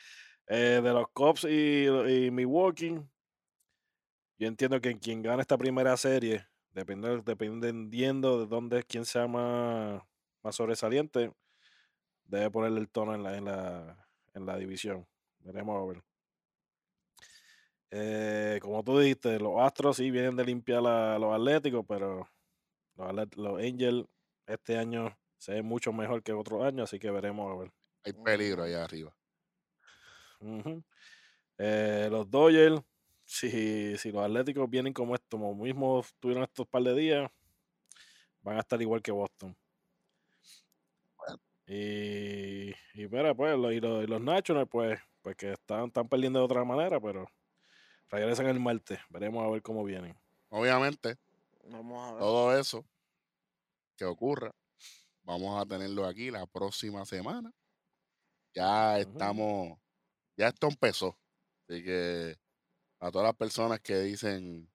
Eh, 0.46 0.80
de 0.82 0.92
los 0.92 1.08
Cubs 1.12 1.44
y, 1.44 1.86
y 1.86 2.30
Milwaukee, 2.30 3.00
yo 4.38 4.48
entiendo 4.48 4.80
que 4.80 4.98
quien 4.98 5.22
gana 5.22 5.40
esta 5.42 5.56
primera 5.56 5.96
serie, 5.96 6.46
depende- 6.72 7.22
dependiendo 7.24 8.40
de 8.40 8.46
dónde, 8.46 8.82
quién 8.82 9.04
sea 9.04 9.26
más, 9.26 10.02
más 10.42 10.54
sobresaliente, 10.56 11.32
debe 12.24 12.50
ponerle 12.50 12.80
el 12.80 12.88
tono 12.88 13.14
en 13.14 13.22
la, 13.22 13.36
en 13.36 13.44
la, 13.44 14.08
en 14.34 14.46
la 14.46 14.56
división. 14.56 15.06
Veremos 15.40 15.80
a 15.80 15.86
ver. 15.92 16.02
Eh, 17.96 18.58
como 18.60 18.82
tú 18.82 18.98
dijiste, 18.98 19.38
los 19.38 19.60
Astros 19.60 19.98
sí 19.98 20.10
vienen 20.10 20.34
de 20.34 20.44
limpiar 20.44 20.84
a 20.84 21.16
los 21.18 21.32
Atléticos, 21.32 21.84
pero 21.86 22.28
los, 22.96 23.36
los 23.36 23.58
Angels 23.60 24.06
este 24.46 24.76
año 24.78 25.16
se 25.38 25.52
ven 25.54 25.66
mucho 25.66 25.92
mejor 25.92 26.22
que 26.22 26.32
otros 26.32 26.64
años, 26.64 26.90
así 26.90 26.98
que 26.98 27.10
veremos 27.10 27.52
a 27.52 27.56
ver. 27.60 27.72
Hay 28.04 28.12
peligro 28.14 28.64
allá 28.64 28.84
arriba. 28.84 29.16
Eh, 31.58 32.08
los 32.10 32.30
Dodgers, 32.30 32.82
si, 33.24 33.96
si 33.96 34.12
los 34.12 34.24
Atléticos 34.24 34.68
vienen 34.68 34.92
como 34.92 35.14
esto, 35.14 35.38
como 35.38 35.54
mismo 35.54 36.04
tuvieron 36.20 36.44
estos 36.44 36.66
par 36.66 36.82
de 36.82 36.94
días, 36.94 37.30
van 38.42 38.56
a 38.56 38.60
estar 38.60 38.80
igual 38.80 39.02
que 39.02 39.10
Boston. 39.12 39.56
Y, 41.66 42.70
y 42.94 43.08
mira, 43.10 43.34
pues, 43.34 43.56
lo- 43.58 43.72
y, 43.72 43.80
los, 43.80 44.04
y 44.04 44.06
los 44.06 44.20
Nationals, 44.20 44.68
pues, 44.70 45.00
pues 45.22 45.36
que 45.36 45.52
están, 45.52 45.86
están 45.86 46.08
perdiendo 46.08 46.38
de 46.40 46.44
otra 46.44 46.64
manera, 46.64 47.00
pero 47.00 47.26
regresan 48.14 48.46
el 48.46 48.60
martes. 48.60 48.98
Veremos 49.10 49.44
a 49.44 49.50
ver 49.50 49.62
cómo 49.62 49.84
vienen. 49.84 50.16
Obviamente, 50.48 51.16
Vamos 51.64 52.08
a 52.08 52.12
ver. 52.12 52.20
todo 52.20 52.58
eso 52.58 52.84
que 53.96 54.04
ocurra, 54.04 54.54
vamos 55.22 55.60
a 55.60 55.66
tenerlo 55.66 56.06
aquí 56.06 56.30
la 56.30 56.46
próxima 56.46 57.04
semana. 57.04 57.52
Ya 58.54 58.98
estamos, 58.98 59.78
ya 60.36 60.48
esto 60.48 60.68
empezó. 60.68 61.18
Así 61.68 61.82
que 61.82 62.36
a 63.00 63.10
todas 63.10 63.26
las 63.26 63.36
personas 63.36 63.80
que 63.80 63.98
dicen 64.00 64.70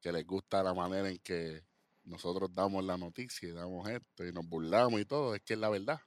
que 0.00 0.12
les 0.12 0.26
gusta 0.26 0.62
la 0.62 0.74
manera 0.74 1.08
en 1.08 1.18
que 1.18 1.62
nosotros 2.04 2.52
damos 2.52 2.84
la 2.84 2.96
noticia 2.98 3.48
y 3.48 3.52
damos 3.52 3.88
esto 3.88 4.26
y 4.26 4.32
nos 4.32 4.46
burlamos 4.46 5.00
y 5.00 5.04
todo, 5.04 5.34
es 5.34 5.42
que 5.42 5.54
es 5.54 5.58
la 5.60 5.70
verdad. 5.70 6.00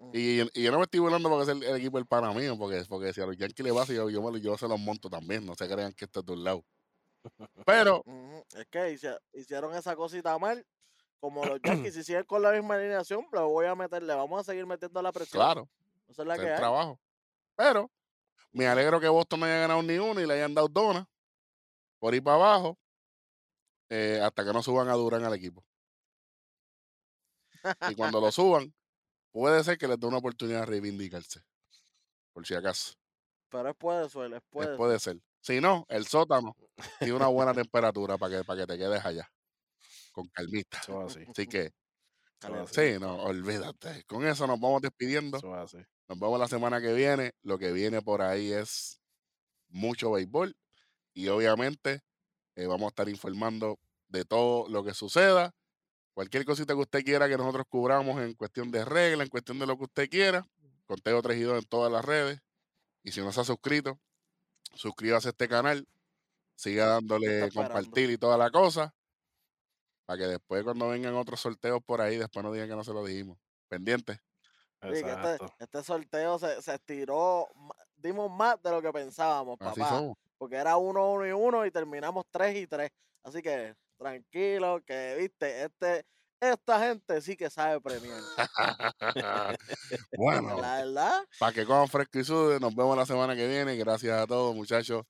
Mm. 0.00 0.10
Y, 0.14 0.40
y 0.58 0.62
yo 0.64 0.72
no 0.72 0.78
me 0.78 0.84
estoy 0.84 1.00
burlando 1.00 1.28
porque 1.28 1.42
es 1.42 1.48
el, 1.56 1.62
el 1.62 1.76
equipo 1.76 1.98
del 1.98 2.06
pana 2.06 2.32
mío, 2.32 2.56
porque, 2.58 2.82
porque 2.88 3.12
si 3.12 3.20
a 3.20 3.26
los 3.26 3.36
Yankees 3.36 3.64
le 3.64 3.72
pasa, 3.72 3.92
yo, 3.92 4.08
yo, 4.08 4.20
lo- 4.30 4.38
yo 4.38 4.56
se 4.56 4.66
los 4.66 4.80
monto 4.80 5.10
también, 5.10 5.44
no 5.44 5.54
se 5.54 5.68
crean 5.68 5.92
que 5.92 6.06
esto 6.06 6.20
es 6.20 6.26
de 6.26 6.32
un 6.32 6.44
lado. 6.44 6.64
Pero, 7.66 8.02
Es 8.56 8.66
que 8.70 8.98
hicieron 9.34 9.74
esa 9.74 9.94
cosita 9.94 10.38
mal. 10.38 10.66
Como 11.20 11.44
los 11.44 11.60
Yankees, 11.90 11.94
si 11.94 12.02
siguen 12.02 12.24
con 12.24 12.40
la 12.40 12.50
misma 12.50 12.76
alineación, 12.76 13.26
le 13.30 13.40
voy 13.40 13.66
a 13.66 13.74
meter, 13.74 14.02
le 14.02 14.14
vamos 14.14 14.40
a 14.40 14.44
seguir 14.44 14.64
metiendo 14.64 15.02
la 15.02 15.12
presión. 15.12 15.38
claro, 15.42 15.68
Esa 16.08 16.22
es 16.22 16.28
la 16.28 16.36
que 16.36 16.46
el 16.46 16.52
hay. 16.52 16.56
trabajo. 16.56 16.98
Pero, 17.56 17.90
me 18.52 18.66
alegro 18.66 18.98
que 19.00 19.08
Boston 19.08 19.40
no 19.40 19.46
haya 19.46 19.58
ganado 19.58 19.82
ni 19.82 19.98
uno 19.98 20.18
y 20.18 20.26
le 20.26 20.32
hayan 20.32 20.54
dado 20.54 20.68
donas 20.68 21.06
por 21.98 22.14
ir 22.14 22.22
para 22.22 22.36
abajo 22.36 22.78
eh, 23.90 24.18
hasta 24.22 24.44
que 24.44 24.52
no 24.52 24.62
suban 24.62 24.88
a 24.88 24.94
Durán 24.94 25.24
al 25.24 25.34
equipo. 25.34 25.62
Y 27.90 27.94
cuando 27.94 28.18
lo 28.20 28.32
suban, 28.32 28.72
puede 29.32 29.64
ser 29.64 29.78
que 29.78 29.88
les 29.88 29.98
dé 30.00 30.06
una 30.06 30.18
oportunidad 30.18 30.60
de 30.60 30.66
reivindicarse. 30.66 31.42
Por 32.32 32.46
si 32.46 32.54
acaso. 32.54 32.94
Pero 33.50 33.68
es 33.70 33.76
puede 33.76 34.08
suele, 34.08 34.36
es 34.36 34.42
Eh, 34.58 34.68
puede. 34.68 34.76
puede 34.76 34.98
ser. 34.98 35.18
Si 35.40 35.60
no, 35.60 35.86
el 35.88 36.06
sótano 36.06 36.56
tiene 37.00 37.14
una 37.16 37.28
buena 37.28 37.54
temperatura 37.54 38.18
para 38.18 38.38
que, 38.38 38.44
para 38.44 38.60
que 38.60 38.66
te 38.66 38.78
quedes 38.78 39.04
allá. 39.04 39.28
Con 40.12 40.28
calmita. 40.28 40.78
Eso 40.80 41.06
es 41.06 41.16
así. 41.16 41.26
Así 41.30 41.46
que, 41.46 41.70
sí, 42.72 42.98
no, 43.00 43.16
olvídate. 43.22 44.04
Con 44.04 44.26
eso 44.26 44.46
nos 44.46 44.60
vamos 44.60 44.82
despidiendo. 44.82 45.38
Eso 45.38 45.56
es 45.56 45.62
así. 45.74 45.86
Nos 46.08 46.18
vemos 46.18 46.38
la 46.38 46.48
semana 46.48 46.80
que 46.80 46.92
viene. 46.92 47.32
Lo 47.42 47.58
que 47.58 47.72
viene 47.72 48.02
por 48.02 48.22
ahí 48.22 48.52
es 48.52 49.00
mucho 49.68 50.12
béisbol. 50.12 50.56
Y 51.14 51.28
obviamente 51.28 52.00
eh, 52.56 52.66
vamos 52.66 52.86
a 52.86 52.88
estar 52.88 53.08
informando 53.08 53.78
de 54.08 54.24
todo 54.24 54.68
lo 54.68 54.84
que 54.84 54.94
suceda. 54.94 55.52
Cualquier 56.14 56.44
cosita 56.44 56.74
que 56.74 56.80
usted 56.80 57.04
quiera 57.04 57.28
que 57.28 57.36
nosotros 57.36 57.66
cubramos 57.68 58.20
en 58.20 58.34
cuestión 58.34 58.70
de 58.70 58.84
regla, 58.84 59.22
en 59.22 59.30
cuestión 59.30 59.58
de 59.58 59.66
lo 59.66 59.76
que 59.76 59.84
usted 59.84 60.10
quiera. 60.10 60.46
Conteo 60.86 61.22
3 61.22 61.38
y 61.38 61.42
2 61.42 61.58
en 61.62 61.68
todas 61.68 61.90
las 61.92 62.04
redes. 62.04 62.40
Y 63.02 63.12
si 63.12 63.20
no 63.20 63.32
se 63.32 63.40
ha 63.40 63.44
suscrito, 63.44 63.98
suscríbase 64.74 65.28
a 65.28 65.30
este 65.30 65.48
canal. 65.48 65.86
Siga 66.56 66.86
dándole 66.86 67.50
compartir 67.52 68.10
y 68.10 68.18
toda 68.18 68.36
la 68.36 68.50
cosa. 68.50 68.94
Para 70.04 70.18
que 70.18 70.26
después 70.26 70.64
cuando 70.64 70.88
vengan 70.88 71.14
otros 71.14 71.40
sorteos 71.40 71.80
por 71.84 72.00
ahí, 72.00 72.18
después 72.18 72.44
no 72.44 72.52
digan 72.52 72.68
que 72.68 72.76
no 72.76 72.84
se 72.84 72.92
lo 72.92 73.04
dijimos. 73.04 73.38
Pendiente. 73.68 74.20
Sí, 74.82 75.02
que 75.02 75.12
este, 75.12 75.38
este 75.58 75.82
sorteo 75.82 76.38
se, 76.38 76.60
se 76.60 76.74
estiró, 76.74 77.48
dimos 77.96 78.30
más 78.30 78.60
de 78.62 78.70
lo 78.70 78.82
que 78.82 78.90
pensábamos, 78.92 79.56
Así 79.60 79.80
papá. 79.80 79.96
somos. 79.96 80.18
Porque 80.38 80.56
era 80.56 80.76
uno, 80.76 81.12
uno 81.12 81.26
y 81.26 81.32
uno 81.32 81.66
y 81.66 81.70
terminamos 81.70 82.24
tres 82.30 82.56
y 82.56 82.66
tres. 82.66 82.90
Así 83.22 83.42
que 83.42 83.74
tranquilo, 84.00 84.82
que 84.84 85.16
viste, 85.18 85.64
este, 85.64 86.06
esta 86.40 86.80
gente 86.80 87.20
sí 87.20 87.36
que 87.36 87.50
sabe 87.50 87.80
premiar. 87.80 88.20
bueno, 90.16 90.60
La 90.60 90.78
verdad, 90.78 91.20
para 91.38 91.52
que 91.52 91.66
coman 91.66 91.88
fresco 91.88 92.18
y 92.18 92.24
sude, 92.24 92.58
nos 92.58 92.74
vemos 92.74 92.96
la 92.96 93.06
semana 93.06 93.36
que 93.36 93.46
viene. 93.46 93.76
Gracias 93.76 94.18
a 94.18 94.26
todos, 94.26 94.56
muchachos. 94.56 95.04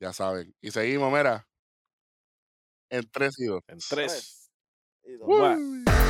Ya 0.00 0.12
saben. 0.12 0.54
Y 0.60 0.70
seguimos, 0.70 1.12
mira. 1.12 1.46
En 2.90 3.08
tres 3.10 3.38
y 3.38 3.46
dos. 3.46 3.62
En 3.66 3.78
tres. 3.78 3.88
tres 3.88 4.50
y 5.04 5.16
dos. 5.16 6.03